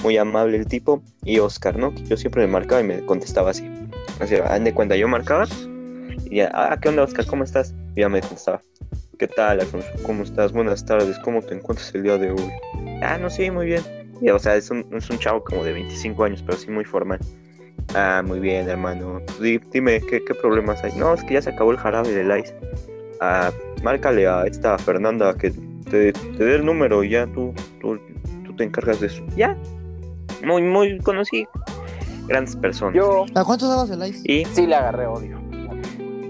Muy 0.04 0.18
amable 0.18 0.58
el 0.58 0.66
tipo. 0.66 1.04
Y 1.24 1.40
Oscar, 1.40 1.78
¿no? 1.78 1.94
Que 1.94 2.04
yo 2.06 2.18
siempre 2.18 2.46
me 2.46 2.52
marcaba 2.52 2.82
y 2.82 2.86
me 2.86 3.06
contestaba 3.06 3.52
así. 3.52 3.70
Así, 4.20 4.36
haz 4.36 4.64
de 4.64 4.74
cuenta, 4.74 4.96
yo 4.96 5.08
marcaba. 5.08 5.46
Y 6.30 6.38
ya, 6.38 6.52
ah, 6.54 6.78
¿qué 6.82 6.90
onda, 6.90 7.04
Oscar? 7.04 7.26
¿Cómo 7.26 7.44
estás? 7.44 7.74
Y 7.96 8.02
ya 8.02 8.10
me 8.10 8.22
contestaba. 8.22 8.62
¿Qué 9.20 9.28
tal, 9.28 9.60
Alfonso? 9.60 9.88
¿Cómo 10.04 10.24
estás? 10.24 10.54
Buenas 10.54 10.86
tardes. 10.86 11.20
¿Cómo 11.20 11.42
te 11.42 11.54
encuentras 11.54 11.94
el 11.94 12.04
día 12.04 12.18
de 12.18 12.32
hoy? 12.32 12.50
Ah, 13.02 13.18
no, 13.18 13.30
sí, 13.30 13.52
muy 13.52 13.66
bien. 13.66 13.84
Y, 14.22 14.30
o 14.30 14.40
sea, 14.40 14.56
es 14.56 14.70
un, 14.72 14.86
es 14.94 15.10
un 15.10 15.20
chavo 15.20 15.44
como 15.44 15.64
de 15.64 15.74
25 15.74 16.24
años, 16.24 16.42
pero 16.46 16.58
sí 16.58 16.72
muy 16.72 16.86
formal. 16.86 17.20
Ah, 17.96 18.22
muy 18.26 18.40
bien, 18.40 18.70
hermano. 18.70 19.22
Di- 19.42 19.60
dime, 19.72 20.00
¿qué, 20.02 20.24
¿qué 20.24 20.34
problemas 20.36 20.84
hay? 20.84 20.92
No, 20.96 21.14
es 21.14 21.24
que 21.24 21.34
ya 21.36 21.42
se 21.42 21.50
acabó 21.50 21.72
el 21.72 21.78
jarabe 21.78 22.12
del 22.12 22.40
ice. 22.40 22.56
Ah, 23.22 23.52
márcale 23.84 24.28
a 24.28 24.46
esta 24.46 24.78
Fernanda 24.78 25.34
que 25.36 25.52
te, 25.90 26.14
te 26.14 26.44
dé 26.46 26.56
el 26.56 26.66
número 26.66 27.04
y 27.04 27.10
ya 27.10 27.26
tú, 27.28 27.54
tú, 27.82 28.00
tú 28.46 28.56
te 28.56 28.64
encargas 28.64 29.00
de 29.00 29.08
eso. 29.08 29.24
Ya. 29.36 29.58
Muy, 30.46 30.62
muy 30.62 31.00
conocí 31.00 31.48
grandes 32.28 32.56
personas. 32.56 32.94
Yo 32.96 33.26
¿A 33.36 33.44
cuánto 33.44 33.68
dabas 33.68 33.90
el 33.90 34.04
ice? 34.08 34.22
Y 34.32 34.46
sí 34.46 34.68
le 34.68 34.76
agarré 34.76 35.08
odio 35.08 35.38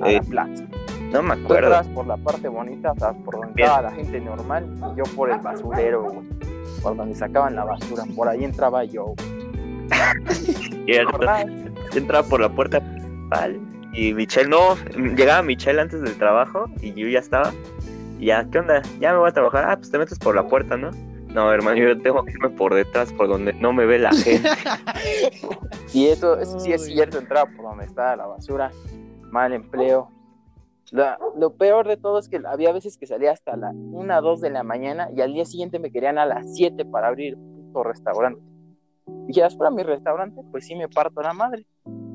a 0.01 0.09
Eh, 0.09 0.15
la 0.15 0.21
plaza. 0.21 0.63
no 1.11 1.21
me 1.21 1.35
Tú 1.35 1.43
acuerdo. 1.43 1.67
entrabas 1.67 1.87
por 1.89 2.07
la 2.07 2.17
parte 2.17 2.47
bonita, 2.47 2.93
sea, 2.97 3.11
por 3.13 3.35
donde 3.35 3.53
Bien. 3.53 3.67
estaba 3.67 3.89
la 3.89 3.95
gente 3.95 4.19
normal, 4.21 4.65
y 4.93 4.97
yo 4.97 5.03
por 5.15 5.29
el 5.29 5.39
basurero, 5.39 6.03
güey. 6.03 6.27
Por 6.81 6.95
donde 6.95 7.15
sacaban 7.15 7.55
la 7.55 7.65
basura, 7.65 8.03
por 8.15 8.29
ahí 8.29 8.45
entraba 8.45 8.85
yo. 8.85 9.13
Y 10.85 10.93
él 10.93 11.07
¿Verdad? 11.11 11.45
entraba 11.95 12.27
por 12.27 12.39
la 12.41 12.49
puerta 12.49 12.79
principal. 12.81 13.59
Y 13.93 14.13
Michelle 14.13 14.49
no, 14.49 14.75
llegaba 15.15 15.41
Michelle 15.43 15.81
antes 15.81 16.01
del 16.01 16.15
trabajo 16.17 16.65
y 16.81 16.93
yo 16.93 17.07
ya 17.07 17.19
estaba. 17.19 17.51
Y 18.19 18.27
ya, 18.27 18.45
¿qué 18.51 18.59
onda? 18.59 18.81
Ya 18.99 19.11
me 19.13 19.19
voy 19.19 19.29
a 19.29 19.33
trabajar. 19.33 19.65
Ah, 19.69 19.77
pues 19.77 19.89
te 19.91 19.97
metes 19.97 20.19
por 20.19 20.35
la 20.35 20.47
puerta, 20.47 20.77
¿no? 20.77 20.91
No, 21.33 21.51
hermano, 21.53 21.77
yo 21.77 21.99
tengo 22.01 22.23
que 22.23 22.31
irme 22.31 22.49
por 22.49 22.73
detrás, 22.73 23.13
por 23.13 23.27
donde 23.27 23.53
no 23.53 23.71
me 23.71 23.85
ve 23.85 23.99
la 23.99 24.11
gente. 24.11 24.49
Y 25.93 26.07
eso, 26.07 26.37
eso 26.39 26.59
sí 26.59 26.71
es 26.71 26.85
cierto, 26.85 27.17
entraba 27.17 27.49
por 27.55 27.65
donde 27.65 27.85
estaba 27.85 28.15
la 28.15 28.27
basura, 28.27 28.71
mal 29.31 29.53
empleo. 29.53 30.11
La- 30.91 31.17
lo 31.35 31.53
peor 31.55 31.87
de 31.87 31.97
todo 31.97 32.19
es 32.19 32.29
que 32.29 32.39
había 32.45 32.71
veces 32.71 32.95
que 32.97 33.07
salía 33.07 33.31
hasta 33.31 33.55
la 33.57 33.71
1, 33.71 34.21
2 34.21 34.41
de 34.41 34.49
la 34.51 34.61
mañana 34.63 35.09
y 35.15 35.21
al 35.21 35.33
día 35.33 35.45
siguiente 35.45 35.79
me 35.79 35.91
querían 35.91 36.19
a 36.19 36.25
las 36.27 36.53
7 36.55 36.85
para 36.85 37.07
abrir 37.07 37.35
un 37.37 37.83
restaurante. 37.83 38.39
Dijeras, 39.27 39.55
fuera 39.55 39.71
mi 39.71 39.83
restaurante, 39.83 40.41
pues 40.51 40.65
sí 40.65 40.75
me 40.75 40.87
parto 40.87 41.21
la 41.21 41.33
madre, 41.33 41.65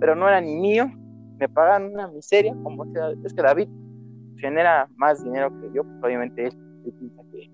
pero 0.01 0.15
no 0.15 0.29
era 0.29 0.41
ni 0.41 0.57
mío, 0.57 0.91
me 1.39 1.49
pagan 1.49 1.93
una 1.93 2.09
miseria, 2.09 2.55
como 2.63 2.85
sea, 2.93 3.11
es 3.25 3.33
que 3.33 3.43
David 3.43 3.69
genera 4.37 4.89
más 4.97 5.23
dinero 5.23 5.51
que 5.61 5.71
yo, 5.73 5.85
pues 5.85 5.97
obviamente 6.03 6.47
él, 6.47 6.53
piensa 6.99 7.23
que, 7.31 7.51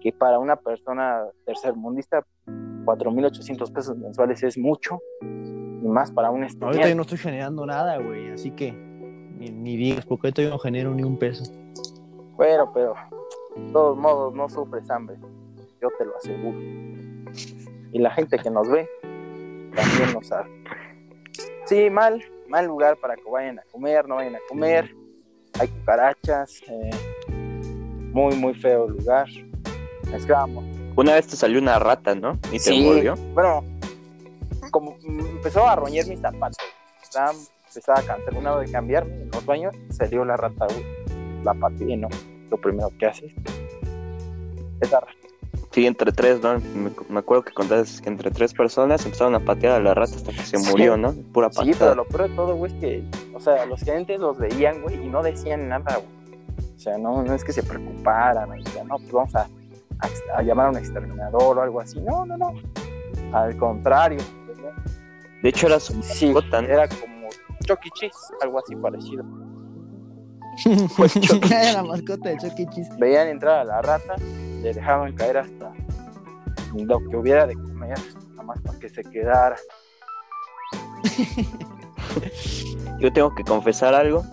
que 0.00 0.12
para 0.12 0.38
una 0.38 0.56
persona 0.56 1.24
tercermundista 1.46 2.24
4.800 2.46 3.72
pesos 3.72 3.96
mensuales 3.96 4.42
es 4.42 4.58
mucho, 4.58 5.00
y 5.22 5.88
más 5.88 6.12
para 6.12 6.30
un 6.30 6.42
Ahorita 6.42 6.58
yo 6.60 6.68
estudiante. 6.68 6.94
no 6.94 7.02
estoy 7.02 7.18
generando 7.18 7.66
nada, 7.66 7.98
güey, 7.98 8.30
así 8.30 8.50
que 8.50 8.72
ni, 8.72 9.48
ni 9.50 9.76
digas, 9.76 10.04
porque 10.06 10.28
ahorita 10.28 10.42
yo 10.42 10.50
no 10.50 10.58
genero 10.58 10.94
ni 10.94 11.02
un 11.02 11.18
peso. 11.18 11.50
Bueno, 12.36 12.70
pero 12.72 12.94
de 13.56 13.72
todos 13.72 13.98
modos 13.98 14.34
no 14.34 14.48
sufres 14.48 14.88
hambre, 14.90 15.16
yo 15.80 15.88
te 15.98 16.04
lo 16.04 16.16
aseguro. 16.16 16.58
Y 17.92 17.98
la 17.98 18.10
gente 18.10 18.38
que 18.38 18.50
nos 18.50 18.68
ve 18.68 18.88
también 19.74 20.12
lo 20.14 20.22
sabe. 20.22 20.50
Sí, 21.66 21.90
mal, 21.90 22.22
mal 22.48 22.66
lugar 22.66 22.96
para 22.96 23.16
que 23.16 23.22
vayan 23.30 23.58
a 23.58 23.62
comer, 23.70 24.08
no 24.08 24.16
vayan 24.16 24.36
a 24.36 24.40
comer. 24.48 24.94
Hay 25.60 25.68
cucarachas, 25.68 26.62
eh, 26.68 26.90
muy, 27.28 28.34
muy 28.36 28.54
feo 28.54 28.88
lugar. 28.88 29.26
Mezclamos. 30.10 30.64
Una 30.96 31.14
vez 31.14 31.26
te 31.26 31.36
salió 31.36 31.58
una 31.60 31.78
rata, 31.78 32.14
¿no? 32.14 32.38
Y 32.48 32.52
te 32.52 32.58
Sí. 32.58 32.84
mordió. 32.84 33.14
Bueno, 33.34 33.64
como 34.70 34.96
empezó 35.04 35.66
a 35.66 35.76
roñer 35.76 36.06
mis 36.06 36.20
zapatos, 36.20 36.58
estaba, 37.02 37.32
empezaba 37.68 37.98
a 38.00 38.02
cansar 38.02 38.34
una 38.34 38.56
de 38.58 38.70
cambiarme, 38.70 39.14
no 39.26 39.30
los 39.32 39.46
baños, 39.46 39.74
salió 39.90 40.24
la 40.24 40.36
rata. 40.36 40.66
La 41.44 41.54
pateé, 41.54 41.96
¿no? 41.96 42.08
Lo 42.50 42.56
primero 42.58 42.90
que 42.98 43.06
haces. 43.06 43.32
Esa 44.80 45.00
rata. 45.00 45.12
Sí, 45.72 45.86
entre 45.86 46.12
tres, 46.12 46.40
¿no? 46.42 46.58
Me, 46.74 46.90
me 47.08 47.18
acuerdo 47.20 47.44
que 47.44 47.52
contaste 47.54 48.02
que 48.02 48.08
entre 48.10 48.30
tres 48.30 48.52
personas 48.52 49.04
empezaron 49.06 49.34
a 49.34 49.40
patear 49.40 49.72
a 49.72 49.80
la 49.80 49.94
rata 49.94 50.14
hasta 50.16 50.30
que 50.32 50.42
se 50.42 50.58
Sí. 50.58 50.70
murió, 50.70 50.96
¿no? 50.98 51.12
Pura 51.32 51.48
Sí, 51.50 51.60
pero 51.64 51.72
patada. 51.72 51.94
lo 51.94 52.04
peor 52.06 52.28
de 52.28 52.36
todo, 52.36 52.54
güey, 52.56 52.72
es 52.74 52.78
que, 52.80 53.04
o 53.34 53.40
sea, 53.40 53.64
los 53.64 53.80
gerentes 53.80 54.20
los 54.20 54.36
veían, 54.38 54.82
güey, 54.82 55.02
y 55.02 55.08
no 55.08 55.22
decían 55.22 55.68
nada, 55.68 55.96
güey. 55.96 56.38
O 56.76 56.78
sea, 56.78 56.98
no, 56.98 57.22
no 57.22 57.32
es 57.34 57.42
que 57.42 57.52
se 57.54 57.62
preocuparan, 57.62 58.50
o 58.50 58.70
sea, 58.70 58.84
no, 58.84 58.98
pues 58.98 59.12
vamos 59.12 59.34
a, 59.34 59.42
a- 60.00 60.38
a 60.38 60.42
llamar 60.42 60.66
a 60.66 60.70
un 60.70 60.76
exterminador 60.76 61.58
o 61.58 61.62
algo 61.62 61.80
así. 61.80 62.00
No, 62.00 62.26
no, 62.26 62.36
no. 62.36 62.52
Al 63.32 63.56
contrario. 63.56 64.18
pues, 64.46 64.58
¿no? 64.58 64.66
De 65.42 65.48
hecho, 65.48 65.68
era 65.68 65.80
su 65.80 65.94
Sí, 66.02 66.26
mascota, 66.32 66.60
¿no? 66.60 66.68
era 66.68 66.86
como 66.88 67.28
Chucky 67.64 67.88
Cheese, 67.98 68.16
algo 68.42 68.58
así 68.58 68.76
parecido. 68.76 69.24
Era 71.50 71.72
la 71.72 71.82
mascota 71.82 72.28
de 72.28 72.36
Chuck. 72.36 72.54
Cheese. 72.74 72.90
Veían 72.98 73.28
entrar 73.28 73.60
a 73.60 73.64
la 73.64 73.80
rata, 73.80 74.16
le 74.62 74.72
dejaban 74.72 75.12
caer 75.14 75.38
hasta 75.38 75.72
lo 76.74 76.98
que 77.08 77.16
hubiera 77.16 77.46
de 77.46 77.54
comer, 77.54 77.98
nada 78.30 78.42
más 78.44 78.60
para 78.62 78.78
que 78.78 78.88
se 78.88 79.02
quedara. 79.02 79.56
Yo 83.00 83.12
tengo 83.12 83.34
que 83.34 83.42
confesar 83.44 83.94
algo. 83.94 84.24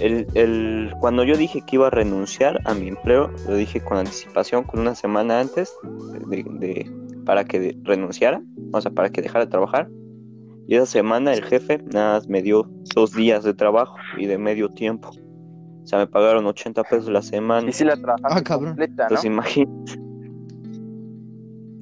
El, 0.00 0.26
el- 0.34 0.92
cuando 1.00 1.24
yo 1.24 1.36
dije 1.36 1.60
que 1.66 1.76
iba 1.76 1.88
a 1.88 1.90
renunciar 1.90 2.58
a 2.64 2.72
mi 2.74 2.88
empleo, 2.88 3.30
lo 3.46 3.54
dije 3.54 3.80
con 3.82 3.98
anticipación, 3.98 4.64
con 4.64 4.80
una 4.80 4.94
semana 4.94 5.40
antes, 5.40 5.72
de, 6.28 6.42
de- 6.42 6.90
para 7.26 7.44
que 7.44 7.76
renunciara, 7.82 8.42
o 8.72 8.80
sea, 8.80 8.90
para 8.90 9.10
que 9.10 9.20
dejara 9.22 9.44
de 9.44 9.50
trabajar. 9.50 9.88
Y 10.66 10.76
esa 10.76 10.86
semana 10.86 11.34
el 11.34 11.44
jefe 11.44 11.82
nada 11.92 12.14
más 12.14 12.28
me 12.28 12.40
dio 12.42 12.66
dos 12.94 13.12
días 13.12 13.44
de 13.44 13.52
trabajo 13.54 13.96
y 14.16 14.26
de 14.26 14.38
medio 14.38 14.70
tiempo. 14.70 15.10
O 15.82 15.86
sea, 15.86 15.98
me 15.98 16.06
pagaron 16.06 16.46
80 16.46 16.82
pesos 16.84 17.08
la 17.08 17.22
semana. 17.22 17.68
Y 17.68 17.72
si 17.72 17.84
la 17.84 17.96
trabajaste 17.96 18.38
Ah, 18.38 18.42
cabrón. 18.42 18.68
completa, 18.70 18.94
¿no? 18.94 19.02
Entonces 19.04 19.24
imagínate. 19.24 20.00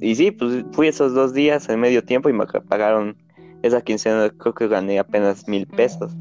Y 0.01 0.15
sí, 0.15 0.31
pues 0.31 0.63
fui 0.71 0.87
esos 0.87 1.13
dos 1.13 1.33
días 1.33 1.67
en 1.69 1.79
medio 1.79 2.03
tiempo 2.03 2.29
y 2.29 2.33
me 2.33 2.45
pagaron 2.45 3.17
esa 3.61 3.81
quincena, 3.81 4.29
creo 4.29 4.53
que 4.53 4.67
gané 4.67 4.97
apenas 4.99 5.47
mil 5.47 5.67
pesos. 5.67 6.13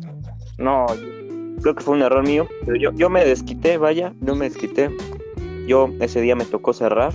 No, 0.58 0.86
Creo 1.60 1.74
que 1.74 1.82
fue 1.82 1.94
un 1.96 2.02
error 2.02 2.24
mío, 2.24 2.46
pero 2.64 2.76
yo, 2.76 2.92
yo 2.92 3.10
me 3.10 3.24
desquité, 3.24 3.78
vaya, 3.78 4.14
yo 4.20 4.36
me 4.36 4.48
desquité. 4.48 4.90
Yo 5.66 5.90
ese 6.00 6.20
día 6.20 6.36
me 6.36 6.44
tocó 6.44 6.72
cerrar, 6.72 7.12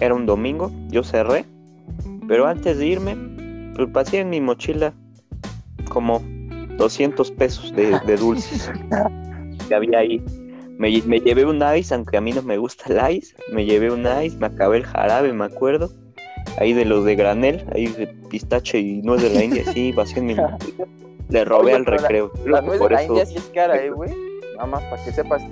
era 0.00 0.14
un 0.14 0.26
domingo, 0.26 0.70
yo 0.88 1.02
cerré, 1.02 1.46
pero 2.28 2.46
antes 2.46 2.76
de 2.76 2.86
irme, 2.86 3.16
pues 3.74 3.88
pasé 3.88 4.20
en 4.20 4.28
mi 4.30 4.42
mochila 4.42 4.92
como 5.88 6.22
200 6.76 7.30
pesos 7.32 7.74
de, 7.74 7.98
de 8.06 8.16
dulces 8.18 8.70
que 9.72 9.76
había 9.76 9.98
ahí. 10.00 10.22
Me, 10.78 11.00
me 11.06 11.20
llevé 11.20 11.44
un 11.46 11.62
ice, 11.76 11.94
aunque 11.94 12.16
a 12.16 12.20
mí 12.20 12.32
no 12.32 12.42
me 12.42 12.58
gusta 12.58 12.84
el 12.92 13.16
ice, 13.16 13.34
me 13.52 13.64
llevé 13.64 13.90
un 13.90 14.06
ice, 14.22 14.36
me 14.38 14.46
acabé 14.46 14.78
el 14.78 14.84
jarabe, 14.84 15.32
me 15.32 15.44
acuerdo. 15.46 15.90
Ahí 16.58 16.72
de 16.74 16.84
los 16.84 17.04
de 17.04 17.14
granel, 17.14 17.64
ahí 17.74 17.86
de 17.86 18.06
pistache 18.28 18.78
y 18.78 19.00
nuez 19.02 19.22
de 19.22 19.30
la 19.30 19.44
India, 19.44 19.64
sí, 19.72 19.92
vacié 19.96 20.18
en 20.18 20.26
mi. 20.26 20.36
Le 21.30 21.44
robé 21.44 21.66
Oye, 21.66 21.74
al 21.76 21.84
la- 21.84 21.90
recreo. 21.90 22.32
La 22.44 22.60
nuez 22.60 22.80
de 22.80 22.90
la 22.90 23.02
India 23.04 23.24
sí 23.26 23.36
es 23.36 23.50
cara, 23.54 23.82
eh, 23.82 23.90
güey. 23.90 24.10
Nada 24.56 24.66
más 24.66 24.82
para 24.84 25.02
que 25.04 25.12
sepas. 25.12 25.42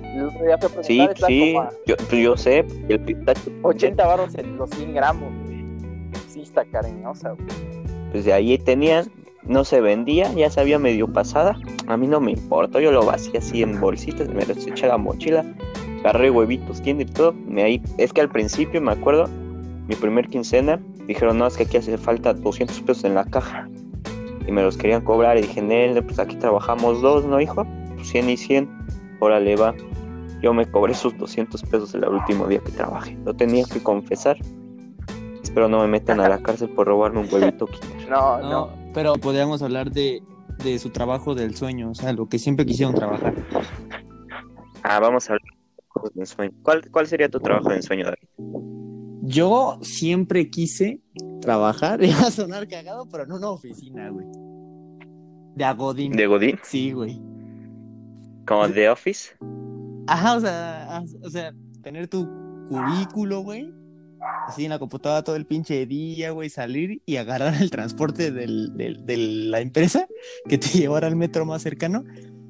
Sí, 0.82 1.08
sí, 1.26 1.54
yo, 1.86 1.96
pues 1.96 2.22
yo 2.22 2.36
sé, 2.36 2.64
el 2.88 3.00
pistache, 3.00 3.50
80 3.62 4.06
baros 4.06 4.34
en 4.34 4.56
los 4.58 4.68
100 4.70 4.94
gramos. 4.94 5.32
Sí 6.28 6.42
está 6.42 6.64
cariñosa, 6.66 7.30
güey. 7.30 7.46
pues 8.12 8.24
de 8.26 8.32
ahí 8.34 8.58
tenían, 8.58 9.06
no 9.42 9.64
se 9.64 9.80
vendía, 9.80 10.32
ya 10.32 10.50
se 10.50 10.60
había 10.60 10.78
medio 10.78 11.08
pasada, 11.08 11.56
a 11.86 11.96
mí 11.96 12.06
no 12.06 12.20
me 12.20 12.32
importó, 12.32 12.80
yo 12.80 12.92
lo 12.92 13.04
vacié 13.04 13.38
así 13.38 13.62
en 13.62 13.80
bolsitas, 13.80 14.28
me 14.28 14.44
los 14.46 14.66
eché 14.66 14.86
a 14.86 14.90
la 14.90 14.98
mochila, 14.98 15.44
agarré 16.00 16.30
huevitos, 16.30 16.80
Kinder 16.80 17.08
y 17.08 17.10
todo, 17.10 17.32
me 17.32 17.62
ahí, 17.62 17.82
es 17.98 18.12
que 18.12 18.20
al 18.20 18.28
principio 18.28 18.80
me 18.80 18.92
acuerdo, 18.92 19.28
mi 19.88 19.96
primer 19.96 20.28
quincena, 20.28 20.80
dijeron, 21.06 21.38
no, 21.38 21.46
es 21.46 21.56
que 21.56 21.64
aquí 21.64 21.76
hace 21.76 21.96
falta 21.98 22.34
200 22.34 22.80
pesos 22.82 23.04
en 23.04 23.14
la 23.14 23.24
caja, 23.24 23.68
y 24.46 24.52
me 24.52 24.62
los 24.62 24.76
querían 24.76 25.02
cobrar, 25.02 25.36
y 25.38 25.42
dije, 25.42 25.62
Nel, 25.62 26.02
pues 26.04 26.18
aquí 26.18 26.36
trabajamos 26.36 27.00
dos, 27.02 27.24
¿no, 27.24 27.40
hijo? 27.40 27.66
Pues 27.94 28.08
100 28.08 28.30
y 28.30 28.36
100, 28.36 28.68
órale, 29.20 29.56
va. 29.56 29.74
Yo 30.42 30.54
me 30.54 30.64
cobré 30.64 30.92
esos 30.92 31.16
200 31.18 31.62
pesos 31.64 31.94
el 31.94 32.04
último 32.04 32.46
día 32.46 32.60
que 32.60 32.72
trabajé, 32.72 33.16
lo 33.24 33.34
tenía 33.34 33.64
que 33.64 33.82
confesar. 33.82 34.38
Espero 35.42 35.68
no 35.68 35.80
me 35.80 35.88
metan 35.88 36.20
a 36.20 36.28
la 36.28 36.38
cárcel 36.38 36.70
por 36.70 36.86
robarme 36.86 37.20
un 37.20 37.28
huevito 37.30 37.66
Kinder. 37.66 38.08
No, 38.08 38.38
No, 38.40 38.48
no. 38.48 38.79
Pero 38.92 39.14
podríamos 39.14 39.62
hablar 39.62 39.90
de, 39.90 40.22
de 40.62 40.78
su 40.78 40.90
trabajo 40.90 41.34
del 41.34 41.54
sueño, 41.54 41.90
o 41.90 41.94
sea, 41.94 42.12
lo 42.12 42.28
que 42.28 42.38
siempre 42.38 42.66
quisieron 42.66 42.94
trabajar. 42.94 43.34
Ah, 44.82 44.98
vamos 45.00 45.28
a 45.28 45.34
hablar 45.34 46.14
de 46.14 46.20
ensueño. 46.20 46.52
¿Cuál, 46.62 46.90
¿Cuál 46.90 47.06
sería 47.06 47.28
tu 47.28 47.40
trabajo 47.40 47.68
de 47.68 47.76
ensueño, 47.76 48.04
David? 48.04 48.28
Yo 49.22 49.78
siempre 49.82 50.50
quise 50.50 51.00
trabajar, 51.40 52.02
iba 52.04 52.20
a 52.20 52.30
sonar 52.30 52.68
cagado, 52.68 53.08
pero 53.08 53.24
en 53.24 53.32
una 53.32 53.50
oficina, 53.50 54.10
güey. 54.10 54.26
De 55.54 55.64
agodín. 55.64 56.12
¿De 56.12 56.26
Godín? 56.26 56.58
Sí, 56.62 56.92
güey. 56.92 57.20
¿Como 58.46 58.66
de 58.68 58.88
Office? 58.88 59.36
Ajá, 60.06 60.36
o 60.36 60.40
sea, 60.40 61.02
o 61.22 61.30
sea, 61.30 61.52
tener 61.82 62.08
tu 62.08 62.26
cubículo, 62.68 63.40
güey. 63.40 63.72
Así 64.46 64.64
en 64.64 64.70
la 64.70 64.78
computadora 64.78 65.22
todo 65.22 65.36
el 65.36 65.46
pinche 65.46 65.86
día, 65.86 66.30
güey, 66.32 66.50
salir 66.50 67.02
y 67.06 67.16
agarrar 67.16 67.54
el 67.60 67.70
transporte 67.70 68.30
del, 68.30 68.76
del- 68.76 69.04
de 69.06 69.16
la 69.16 69.60
empresa 69.60 70.06
que 70.48 70.58
te 70.58 70.66
llevara 70.78 71.06
al 71.06 71.16
metro 71.16 71.44
más 71.46 71.62
cercano. 71.62 72.04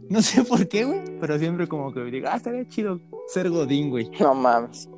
No 0.09 0.23
sé 0.23 0.43
por 0.43 0.67
qué, 0.69 0.85
güey, 0.85 1.01
pero 1.21 1.39
siempre 1.39 1.69
como 1.69 1.93
que 1.93 2.01
digo, 2.05 2.29
ah, 2.31 2.37
estaría 2.37 2.67
chido 2.69 3.01
ser 3.29 3.49
godín, 3.51 3.91
güey. 3.91 4.11
No 4.21 4.35
mames. 4.35 4.89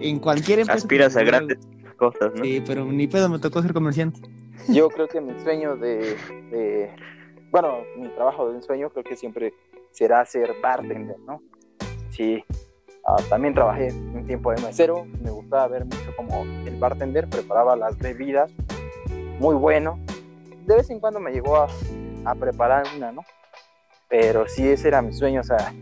En 0.00 0.18
cualquier 0.18 0.60
empresa. 0.60 0.78
Aspiras 0.78 1.16
a 1.16 1.20
que 1.20 1.24
me 1.24 1.30
grandes 1.30 1.58
cosas, 1.96 2.32
¿no? 2.34 2.42
Sí, 2.44 2.62
pero 2.66 2.84
ni 2.84 3.06
pedo 3.06 3.28
me 3.28 3.38
tocó 3.38 3.62
ser 3.62 3.72
comerciante. 3.72 4.20
Yo 4.68 4.88
creo 4.88 5.08
que 5.08 5.20
mi 5.20 5.32
sueño 5.42 5.76
de, 5.76 6.16
de- 6.50 6.90
Bueno, 7.50 7.78
mi 7.96 8.08
trabajo 8.10 8.48
de 8.50 8.56
ensueño 8.56 8.90
creo 8.90 9.04
que 9.04 9.16
siempre 9.16 9.52
será 9.90 10.24
ser 10.24 10.50
bartender, 10.62 11.16
¿no? 11.26 11.42
Sí. 12.10 12.44
Ah, 13.04 13.16
también 13.28 13.52
trabajé 13.52 13.92
un 13.92 14.24
tiempo 14.26 14.52
de 14.52 14.62
mesero. 14.62 15.04
Me 15.20 15.30
gustaba 15.30 15.66
ver 15.68 15.84
mucho 15.84 16.14
como 16.16 16.42
el 16.42 16.78
bartender 16.78 17.28
preparaba 17.28 17.74
las 17.74 17.98
bebidas. 17.98 18.52
Muy 19.40 19.56
bueno. 19.56 19.98
De 20.66 20.76
vez 20.76 20.90
en 20.90 21.00
cuando 21.00 21.18
me 21.18 21.32
llegó 21.32 21.56
a, 21.56 21.68
preparar 22.38 22.84
una, 22.96 23.10
¿no? 23.10 23.24
Pero 24.08 24.46
sí, 24.46 24.68
ese 24.68 24.88
era 24.88 25.02
mi 25.02 25.12
sueño. 25.12 25.40
O 25.40 25.44
sea, 25.44 25.72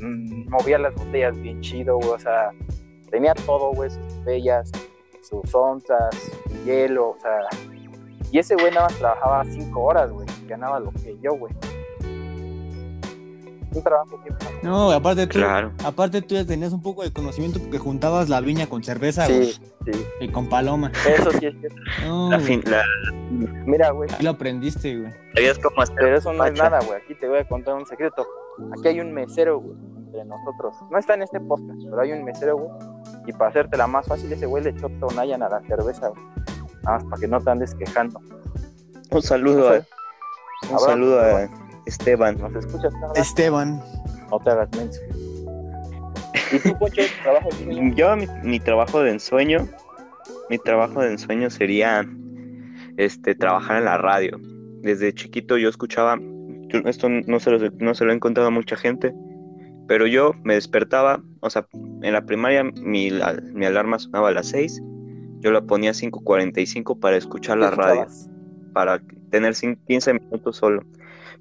mm, 0.00 0.48
movía 0.50 0.78
las 0.78 0.94
botellas 0.94 1.40
bien 1.40 1.60
chido, 1.60 1.98
güey. 1.98 2.10
O 2.10 2.18
sea, 2.18 2.50
tenía 3.10 3.34
todo, 3.34 3.72
güey. 3.72 3.90
Sus 3.90 4.16
botellas, 4.16 4.72
sus 5.22 5.54
onzas, 5.54 6.14
su 6.14 6.64
hielo, 6.64 7.10
o 7.10 7.18
sea... 7.20 7.40
Y 8.32 8.40
ese 8.40 8.56
güey 8.56 8.72
nada 8.72 8.88
más 8.88 8.98
trabajaba 8.98 9.44
cinco 9.44 9.82
horas, 9.82 10.10
güey. 10.10 10.26
Ganaba 10.48 10.80
lo 10.80 10.90
que 10.90 11.16
yo, 11.22 11.34
güey. 11.34 11.54
Un 13.76 13.82
trabajo. 13.82 14.18
No, 14.62 14.90
aparte 14.90 15.26
tú, 15.26 15.38
Claro. 15.38 15.70
aparte 15.84 16.22
tú 16.22 16.34
ya 16.34 16.44
tenías 16.46 16.72
un 16.72 16.82
poco 16.82 17.02
de 17.02 17.12
conocimiento 17.12 17.60
porque 17.60 17.78
juntabas 17.78 18.28
la 18.28 18.40
viña 18.40 18.66
con 18.68 18.82
cerveza, 18.82 19.26
güey, 19.26 19.52
Sí, 19.52 19.60
sí. 19.92 20.06
y 20.20 20.28
con 20.28 20.48
paloma. 20.48 20.90
Eso 21.06 21.30
sí 21.32 21.46
es 21.46 21.54
cierto. 21.60 21.78
No, 22.04 22.30
La 22.30 22.36
güey, 22.38 22.46
fin, 22.48 22.62
la, 22.66 22.82
Mira, 23.66 23.90
güey. 23.90 24.10
aquí 24.12 24.24
lo 24.24 24.30
aprendiste, 24.30 24.96
güey. 24.98 25.12
¿Sabías 25.34 25.58
cómo 25.58 25.82
hacer 25.82 25.96
Pero 25.98 26.16
eso 26.16 26.32
no 26.32 26.44
es 26.44 26.54
nada, 26.54 26.80
güey. 26.86 27.00
Aquí 27.02 27.14
te 27.14 27.28
voy 27.28 27.38
a 27.38 27.46
contar 27.46 27.74
un 27.74 27.86
secreto. 27.86 28.26
Aquí 28.78 28.88
hay 28.88 29.00
un 29.00 29.12
mesero, 29.12 29.58
güey, 29.60 29.76
entre 29.98 30.24
nosotros. 30.24 30.74
No 30.90 30.98
está 30.98 31.14
en 31.14 31.22
este 31.22 31.38
podcast, 31.40 31.78
pero 31.90 32.00
hay 32.00 32.12
un 32.12 32.24
mesero, 32.24 32.56
güey. 32.56 32.70
Y 33.26 33.32
para 33.32 33.50
hacértela 33.50 33.86
más 33.86 34.06
fácil, 34.06 34.32
ese 34.32 34.46
güey 34.46 34.64
le 34.64 34.70
echó 34.70 34.88
tonayan 35.00 35.42
a 35.42 35.48
la 35.50 35.60
cerveza, 35.62 36.08
güey. 36.08 36.22
Nada 36.82 36.98
más 36.98 37.04
para 37.04 37.20
que 37.20 37.28
no 37.28 37.40
te 37.40 37.50
andes 37.50 37.74
quejando. 37.74 38.20
Un 39.10 39.22
saludo 39.22 39.68
a, 39.68 39.80
un 40.72 40.78
saludo 40.80 41.20
a 41.20 41.48
Esteban. 41.86 42.38
¿Nos 42.38 42.54
escuchas? 42.54 42.92
Esteban. 43.14 43.80
No 44.30 44.38
te 44.40 44.50
hagas 44.50 44.68
menso. 44.76 45.00
¿Y 46.52 46.58
tú, 46.58 46.78
Poncho, 46.78 47.02
trabajo 47.22 47.48
de 47.50 47.64
sueño? 47.64 47.94
Yo, 47.94 48.16
mi, 48.16 48.26
mi 48.42 48.60
trabajo 48.60 49.02
de 49.02 49.10
ensueño, 49.12 49.68
mi 50.50 50.58
trabajo 50.58 51.00
de 51.00 51.12
ensueño 51.12 51.50
sería 51.50 52.06
este 52.96 53.34
trabajar 53.34 53.78
en 53.78 53.84
la 53.84 53.98
radio. 53.98 54.38
Desde 54.82 55.12
chiquito 55.14 55.58
yo 55.58 55.68
escuchaba, 55.68 56.18
esto 56.84 57.08
no 57.08 57.40
se, 57.40 57.50
lo, 57.50 57.70
no 57.78 57.94
se 57.94 58.04
lo 58.04 58.12
he 58.12 58.14
encontrado 58.14 58.48
a 58.48 58.52
mucha 58.52 58.76
gente, 58.76 59.12
pero 59.88 60.06
yo 60.06 60.32
me 60.44 60.54
despertaba, 60.54 61.20
o 61.40 61.50
sea, 61.50 61.66
en 62.02 62.12
la 62.12 62.24
primaria 62.26 62.62
mi, 62.64 63.10
la- 63.10 63.40
mi 63.52 63.66
alarma 63.66 63.98
sonaba 63.98 64.28
a 64.28 64.32
las 64.32 64.46
6, 64.48 64.80
yo 65.40 65.50
la 65.50 65.62
ponía 65.62 65.90
a 65.90 65.94
5.45 65.94 66.98
para 67.00 67.16
escuchar 67.16 67.58
la 67.58 67.70
¿Qué 67.70 67.76
radio. 67.76 68.02
escuchabas? 68.02 68.30
para 68.72 69.00
tener 69.30 69.54
cin- 69.54 69.78
15 69.86 70.14
minutos 70.14 70.56
solo. 70.58 70.82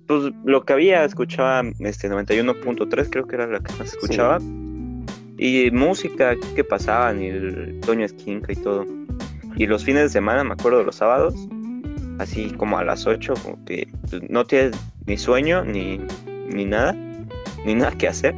Pues 0.08 0.34
lo 0.44 0.64
que 0.64 0.74
había, 0.74 1.04
escuchaba 1.04 1.64
este 1.80 2.10
91.3, 2.10 3.10
creo 3.10 3.28
que 3.28 3.36
era 3.36 3.48
la 3.48 3.60
que 3.60 3.74
más 3.74 3.88
escuchaba. 3.94 4.40
Y 5.38 5.70
música 5.72 6.36
que 6.56 6.64
pasaban, 6.64 7.22
y 7.22 7.28
el 7.28 7.80
Toño 7.86 8.06
Esquinca 8.06 8.54
y 8.54 8.56
todo. 8.56 8.86
Y 9.58 9.66
los 9.68 9.84
fines 9.84 10.04
de 10.04 10.10
semana, 10.10 10.44
me 10.44 10.54
acuerdo 10.54 10.84
los 10.84 10.96
sábados, 10.96 11.34
así 12.20 12.52
como 12.52 12.78
a 12.78 12.84
las 12.84 13.06
8, 13.08 13.34
como 13.44 13.64
que 13.66 13.88
no 14.30 14.46
tienes 14.46 14.78
ni 15.06 15.18
sueño 15.18 15.64
ni, 15.64 16.00
ni 16.50 16.66
nada, 16.66 16.94
ni 17.66 17.76
nada 17.76 17.92
que 17.92 18.08
hacer, 18.08 18.36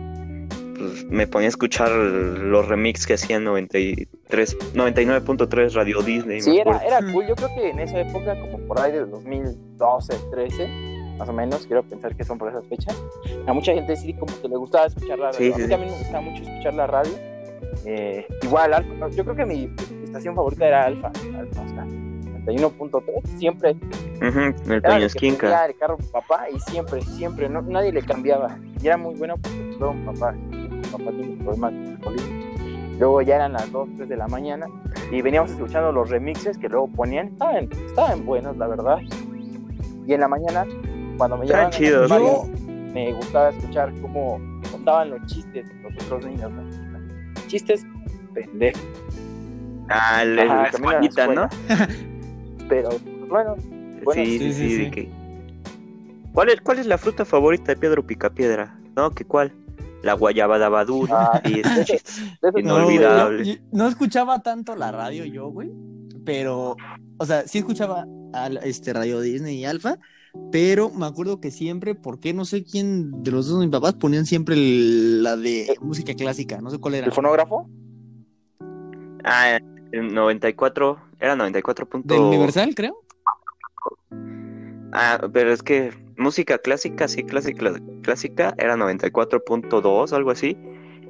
pues 0.78 1.05
me 1.05 1.28
ponía 1.28 1.47
a 1.47 1.49
escuchar 1.49 1.91
los 1.91 2.68
remix 2.68 3.05
que 3.05 3.13
hacían 3.15 3.43
93, 3.43 4.57
99.3 4.74 5.74
Radio 5.74 6.01
Disney. 6.01 6.41
Sí, 6.41 6.59
era, 6.59 6.78
era 6.78 6.99
cool. 7.11 7.28
Yo 7.28 7.36
creo 7.36 7.49
que 7.55 7.70
en 7.70 7.80
esa 7.80 7.99
época, 7.99 8.39
como 8.39 8.59
por 8.68 8.80
ahí 8.80 8.91
del 8.91 9.09
2012, 9.09 10.13
13, 10.32 10.97
más 11.18 11.30
o 11.30 11.34
menos, 11.34 11.65
quiero 11.65 11.84
pensar 11.84 12.15
que 12.15 12.24
son 12.24 12.38
por 12.38 12.49
esas 12.49 12.65
fechas, 12.68 12.95
a 13.45 13.53
mucha 13.53 13.74
gente 13.74 13.95
sí 13.95 14.13
como 14.13 14.39
que 14.41 14.47
le 14.47 14.57
gustaba 14.57 14.88
escuchar 14.88 15.20
la 15.20 15.32
radio. 15.32 15.38
Sí, 15.38 15.51
a 15.53 15.57
mí 15.57 15.63
sí, 15.63 15.70
también 15.70 15.91
me 15.91 15.97
gustaba 15.97 16.22
mucho 16.22 16.43
escuchar 16.43 16.74
la 16.74 16.88
radio. 16.88 17.13
Eh, 17.86 18.28
igual, 18.43 18.74
Alfa, 18.74 19.09
yo 19.09 19.24
creo 19.24 19.36
que 19.36 19.45
mi, 19.45 19.70
estación 20.03 20.36
favorita 20.36 20.68
era 20.68 20.86
Alfa. 20.86 21.07
Alfa 21.07 21.61
o 21.61 21.70
sea, 21.70 21.86
91.3, 22.45 23.38
siempre 23.38 23.76
Ujú, 24.18 24.39
el 24.72 24.82
era 24.84 25.09
que 25.09 25.28
el 25.28 25.78
carro 25.78 25.97
papá 26.11 26.49
y 26.49 26.59
siempre, 26.59 27.01
siempre, 27.01 27.49
no, 27.49 27.61
nadie 27.61 27.91
le 27.91 28.01
cambiaba. 28.01 28.57
Y 28.82 28.88
era 28.88 28.97
muy 28.97 29.15
bueno 29.15 29.36
porque 29.38 29.57
pues, 29.57 29.78
luego 29.78 29.93
mi 29.93 30.05
papá, 30.05 30.36
papá 30.91 31.11
tiene 31.11 31.36
problemas 31.43 31.72
con 31.72 31.84
el 31.84 31.89
alcoholismo. 31.91 32.47
Luego 32.99 33.22
ya 33.22 33.36
eran 33.36 33.53
las 33.53 33.72
2, 33.72 33.89
3 33.97 34.09
de 34.09 34.18
la 34.18 34.28
mañana 34.28 34.65
y 35.11 35.22
veníamos 35.22 35.51
escuchando 35.51 35.91
los 35.91 36.09
remixes 36.09 36.57
que 36.57 36.68
luego 36.68 36.88
ponían. 36.88 37.28
Estaban, 37.28 37.70
estaban 37.86 38.26
buenos, 38.26 38.57
la 38.57 38.68
verdad. 38.68 38.97
Y 40.07 40.13
en 40.13 40.20
la 40.20 40.28
mañana, 40.28 40.65
cuando 41.18 41.38
me 41.38 41.45
llevaban 41.45 41.72
chidos. 41.72 42.11
me 42.93 43.13
gustaba 43.13 43.49
escuchar 43.49 43.93
cómo 44.01 44.39
contaban 44.72 45.09
los 45.11 45.26
chistes 45.26 45.65
los 45.84 45.93
otros 46.05 46.26
niños. 46.26 46.51
¿no? 46.51 46.63
Chistes 47.47 47.86
pendejos. 48.34 48.82
Ah, 49.89 50.24
el, 50.24 50.39
Ajá, 50.39 50.70
¿no? 51.34 51.49
Pero 52.70 52.89
bueno, 53.30 53.55
bueno, 54.03 54.26
sí, 54.26 54.38
sí, 54.39 54.53
sí, 54.53 54.91
que- 54.91 55.09
¿Cuál 56.34 56.49
es, 56.49 56.61
¿Cuál 56.61 56.80
es 56.80 56.86
la 56.86 56.97
fruta 56.97 57.24
favorita 57.26 57.72
de 57.74 57.78
Pedro 57.78 58.05
Picapiedra? 58.05 58.78
¿No? 58.95 59.11
¿Qué 59.11 59.24
cuál? 59.26 59.53
La 60.03 60.13
guayaba 60.13 60.57
dabadura. 60.59 61.32
Ah, 61.34 61.41
y 61.45 61.61
de 61.61 61.61
esos- 61.61 62.22
Inolvidable. 62.57 63.45
yo- 63.45 63.53
yo 63.53 63.59
no 63.72 63.88
escuchaba 63.88 64.39
tanto 64.43 64.76
la 64.76 64.91
radio 64.91 65.26
yo, 65.26 65.47
güey. 65.49 65.72
Pero, 66.26 66.76
o 67.18 67.26
sea, 67.26 67.47
sí 67.47 67.59
escuchaba 67.59 68.05
al, 68.34 68.57
este 68.57 68.91
Radio 68.91 69.22
Disney 69.22 69.59
y 69.59 69.65
Alfa. 69.65 69.97
Pero 70.51 70.89
me 70.89 71.05
acuerdo 71.05 71.39
que 71.41 71.51
siempre, 71.51 71.95
porque 71.95 72.34
no 72.34 72.45
sé 72.45 72.63
quién 72.63 73.23
de 73.23 73.32
los 73.32 73.47
dos 73.47 73.59
de 73.59 73.65
mis 73.65 73.71
papás 73.71 73.93
ponían 73.95 74.25
siempre 74.25 74.55
el- 74.55 75.23
la 75.23 75.36
de 75.38 75.75
música 75.82 76.13
clásica, 76.13 76.61
no 76.61 76.69
sé 76.69 76.78
cuál 76.80 76.95
era. 76.95 77.07
¿El 77.07 77.11
fonógrafo? 77.13 77.69
Ah, 79.23 79.59
el 79.91 80.13
94, 80.13 80.99
era 81.19 81.36
94. 81.36 81.88
punto- 81.88 82.13
Del 82.13 82.23
Universal, 82.23 82.73
creo. 82.75 82.97
Ah, 84.93 85.28
pero 85.34 85.51
es 85.51 85.61
que 85.63 85.91
música 86.17 86.57
clásica, 86.59 87.07
sí, 87.07 87.23
clásica, 87.23 87.73
clásica 88.03 88.53
era 88.57 88.75
94.2, 88.78 90.13
algo 90.13 90.32
así. 90.32 90.57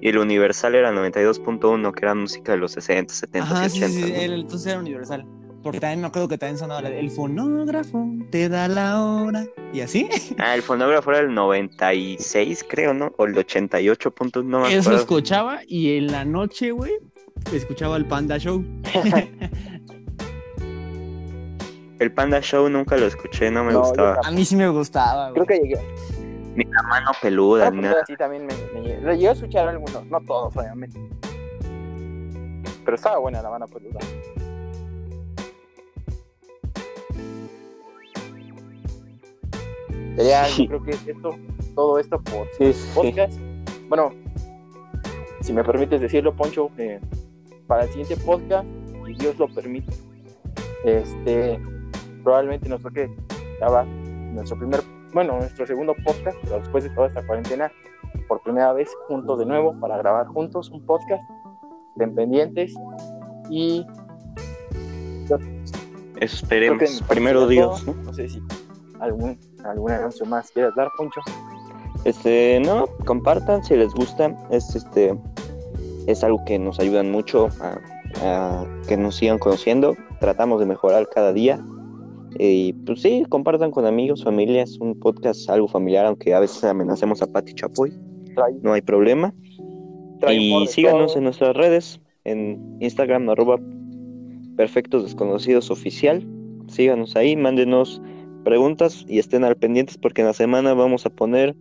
Y 0.02 0.10
el 0.10 0.18
Universal 0.20 0.76
era 0.76 0.92
92.1, 0.92 1.92
que 1.92 2.06
era 2.06 2.14
música 2.16 2.52
de 2.52 2.60
los 2.60 2.72
60, 2.74 3.14
70 3.14 3.50
Ajá, 3.50 3.66
y 3.66 3.70
sí, 3.70 3.84
80. 3.84 4.08
sí, 4.08 4.12
¿no? 4.14 4.18
el- 4.20 4.34
entonces 4.42 4.68
era 4.68 4.80
Universal. 4.80 5.26
Porque 5.64 5.80
también 5.80 6.02
me 6.02 6.08
acuerdo 6.08 6.28
que 6.30 6.38
también 6.38 6.58
sonaba 6.58 6.88
el 6.88 7.12
fonógrafo 7.12 8.06
te 8.30 8.48
da 8.48 8.68
la 8.68 9.04
hora. 9.04 9.46
Y 9.74 9.82
así. 9.82 10.08
Ah, 10.40 10.56
el 10.56 10.62
fonógrafo 10.62 11.12
era 11.12 11.20
el 11.22 11.34
96, 11.34 12.66
creo, 12.70 12.94
¿no? 12.94 13.12
O 13.18 13.26
el 13.26 13.38
88. 13.38 14.12
punto- 14.12 14.44
no 14.44 14.62
me 14.62 14.68
Eso 14.70 14.82
acuerdo. 14.82 15.00
escuchaba 15.00 15.60
y 15.68 15.98
en 15.98 16.08
la 16.12 16.24
noche, 16.26 16.72
güey, 16.72 16.94
escuchaba 17.52 17.98
el 17.98 18.06
Panda 18.06 18.38
Show. 18.38 18.64
El 22.00 22.12
Panda 22.12 22.40
Show 22.42 22.70
nunca 22.70 22.96
lo 22.96 23.08
escuché, 23.08 23.50
no 23.50 23.64
me 23.64 23.74
No, 23.74 23.80
gustaba. 23.80 24.20
A 24.24 24.30
mí 24.30 24.46
sí 24.46 24.56
me 24.56 24.70
gustaba, 24.70 25.32
güey. 25.32 25.46
Creo 25.46 25.46
que 25.60 25.68
llegué. 25.68 25.82
Ni 26.56 26.64
la 26.66 26.84
mano 26.84 27.10
peluda, 27.20 27.68
Ah, 27.68 27.72
ni 27.72 27.80
pues, 27.80 27.90
nada. 27.92 28.04
sí, 28.06 28.16
también 28.16 28.46
me, 28.46 28.54
me 28.76 28.82
llegué. 28.88 29.02
Lo 29.02 29.14
llegué 29.14 29.30
a 29.30 29.32
escuchar 29.32 29.68
algunos, 29.68 30.06
no 30.06 30.22
todos, 30.22 30.56
obviamente. 30.56 31.00
Pero 32.86 32.96
estaba 32.96 33.18
buena 33.18 33.42
la 33.42 33.50
banda 33.50 33.66
peluda. 33.66 34.00
Ya, 40.18 40.48
yo 40.48 40.68
creo 40.68 40.84
que 40.84 40.92
es 40.92 41.08
esto, 41.08 41.36
todo 41.76 42.00
esto 42.00 42.20
por 42.22 42.48
Sí, 42.58 42.74
sí. 42.74 42.90
podcast. 42.94 43.40
Bueno, 43.88 44.12
si 45.42 45.54
me 45.54 45.64
permites 45.64 46.02
decirlo, 46.02 46.36
Poncho, 46.36 46.72
eh, 46.78 47.00
para 47.68 47.84
el 47.84 47.90
siguiente 47.90 48.18
podcast, 48.18 48.68
si 49.06 49.14
Dios 49.14 49.38
lo 49.38 49.48
permite, 49.48 49.94
este, 50.84 51.60
probablemente 52.24 52.68
nos 52.68 52.82
toque 52.82 53.10
grabar 53.60 53.86
nuestro 53.86 54.58
primer, 54.58 54.82
bueno, 55.14 55.38
nuestro 55.38 55.66
segundo 55.68 55.96
podcast, 56.04 56.38
pero 56.44 56.60
después 56.60 56.84
de 56.84 56.90
toda 56.92 57.08
esta 57.08 57.26
cuarentena, 57.26 57.72
por 58.28 58.42
primera 58.42 58.74
vez 58.74 58.90
juntos 59.08 59.40
de 59.40 59.46
nuevo 59.46 59.80
para 59.80 59.98
grabar 59.98 60.28
juntos 60.28 60.70
un 60.70 60.86
podcast, 60.86 61.24
estén 61.94 62.14
pendientes 62.16 62.74
y 63.50 63.86
Esperemos. 66.20 67.04
Primero 67.08 67.48
Dios. 67.48 67.86
¿no? 67.86 67.94
No 67.94 68.14
sé 68.14 68.28
si 68.28 68.42
algún, 69.00 69.38
algún 69.64 69.92
anuncio 69.92 70.26
más 70.26 70.52
quieras 70.52 70.76
dar, 70.76 70.90
Poncho. 70.98 71.22
Este, 72.04 72.60
no, 72.60 72.88
compartan 73.06 73.64
si 73.64 73.76
les 73.76 73.94
gusta. 73.94 74.36
Es 74.50 74.76
este 74.76 75.18
es 76.08 76.24
algo 76.24 76.44
que 76.46 76.58
nos 76.58 76.80
ayudan 76.80 77.12
mucho 77.12 77.50
a, 77.60 77.80
a 78.22 78.66
que 78.88 78.98
nos 78.98 79.16
sigan 79.16 79.40
conociendo. 79.40 79.96
Tratamos 80.20 80.60
de 80.60 80.66
mejorar 80.66 81.08
cada 81.10 81.34
día. 81.34 81.60
Y 82.40 82.74
pues 82.74 83.02
sí, 83.02 83.26
compartan 83.30 83.72
con 83.72 83.86
amigos, 83.86 84.24
familias, 84.24 84.78
un 84.80 85.00
podcast 85.00 85.50
algo 85.50 85.68
familiar, 85.68 86.06
aunque 86.06 86.34
a 86.34 86.40
veces 86.40 86.64
amenacemos 86.64 87.22
a 87.22 87.28
Pati 87.28 87.54
Chapoy, 87.54 87.94
Trae, 88.36 88.54
no 88.62 88.74
hay 88.74 88.82
problema. 88.82 89.34
trae 90.20 90.36
Y 90.36 90.68
síganos 90.68 91.14
todo. 91.14 91.18
en 91.18 91.24
nuestras 91.24 91.56
redes, 91.56 92.00
en 92.26 92.78
Instagram, 92.80 93.30
arroba 93.30 93.60
Perfectos 94.56 95.04
Desconocidos 95.04 95.72
Oficial. 95.72 96.28
Síganos 96.68 97.16
ahí, 97.16 97.36
mándenos 97.36 98.02
preguntas 98.48 99.04
y 99.10 99.20
estén 99.20 99.44
al 99.44 99.58
pendientes 99.58 99.98
porque 99.98 100.22
en 100.22 100.28
la 100.28 100.34
semana 100.34 100.74
vamos 100.74 101.06
a 101.06 101.10
poner 101.10 101.54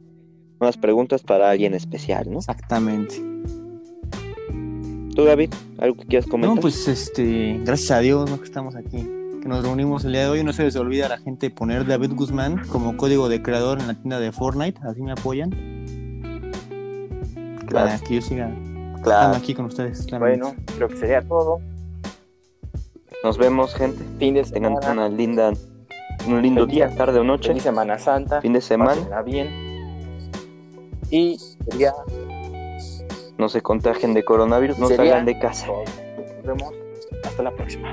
unas 0.61 0.77
preguntas 0.77 1.25
para 1.25 1.51
alguien 1.51 1.75
especial, 1.75 2.31
¿no? 2.31 2.39
Exactamente. 2.39 3.17
Tú, 5.17 5.25
David, 5.25 5.53
¿algo 5.79 5.97
que 5.97 6.07
quieras 6.07 6.29
comentar? 6.29 6.55
No, 6.55 6.61
pues 6.61 6.87
este, 6.87 7.59
gracias 7.65 7.91
a 7.91 7.99
Dios 7.99 8.31
¿no? 8.31 8.39
que 8.39 8.45
estamos 8.45 8.77
aquí, 8.77 8.99
que 9.43 9.49
nos 9.49 9.65
reunimos 9.65 10.05
el 10.05 10.13
día 10.13 10.21
de 10.23 10.29
hoy. 10.29 10.45
No 10.45 10.53
se 10.53 10.63
les 10.63 10.77
olvida 10.77 11.07
a 11.07 11.09
la 11.09 11.19
gente 11.19 11.51
poner 11.51 11.85
David 11.87 12.13
Guzmán 12.15 12.63
como 12.69 12.97
código 12.97 13.29
de 13.29 13.43
creador 13.43 13.81
en 13.81 13.89
la 13.89 13.95
tienda 13.95 14.21
de 14.21 14.31
Fortnite, 14.31 14.81
así 14.85 15.03
me 15.03 15.11
apoyan. 15.11 15.51
Claro. 17.67 17.89
Para 17.89 17.99
que 17.99 18.15
yo 18.15 18.23
siga 18.23 18.55
claro. 19.03 19.33
estando 19.33 19.37
aquí 19.39 19.55
con 19.55 19.65
ustedes. 19.65 20.07
claramente. 20.07 20.41
Bueno, 20.41 20.65
creo 20.77 20.89
que 20.89 20.97
sería 20.99 21.21
todo. 21.21 21.59
Nos 23.25 23.39
vemos, 23.39 23.75
gente. 23.75 24.05
Fin 24.21 24.35
de 24.35 24.45
Tengan 24.45 24.75
una 24.93 25.09
linda, 25.09 25.53
un 26.35 26.43
lindo 26.43 26.67
día, 26.67 26.95
tarde 26.95 27.19
o 27.19 27.25
noche, 27.25 27.49
Feliz 27.49 27.63
Semana 27.63 27.99
Santa. 27.99 28.41
fin 28.41 28.53
de 28.53 28.61
semana. 28.61 29.23
Bien. 29.23 29.49
Y 31.11 31.39
sería 31.39 31.95
No 33.39 33.49
se 33.49 33.61
contagien 33.63 34.15
de 34.15 34.25
coronavirus, 34.25 34.79
no 34.79 34.89
salgan 34.89 35.25
de 35.25 35.39
casa. 35.39 35.67
Nos 35.69 36.45
vemos. 36.45 36.75
Hasta 37.25 37.43
la 37.43 37.51
próxima. 37.51 37.93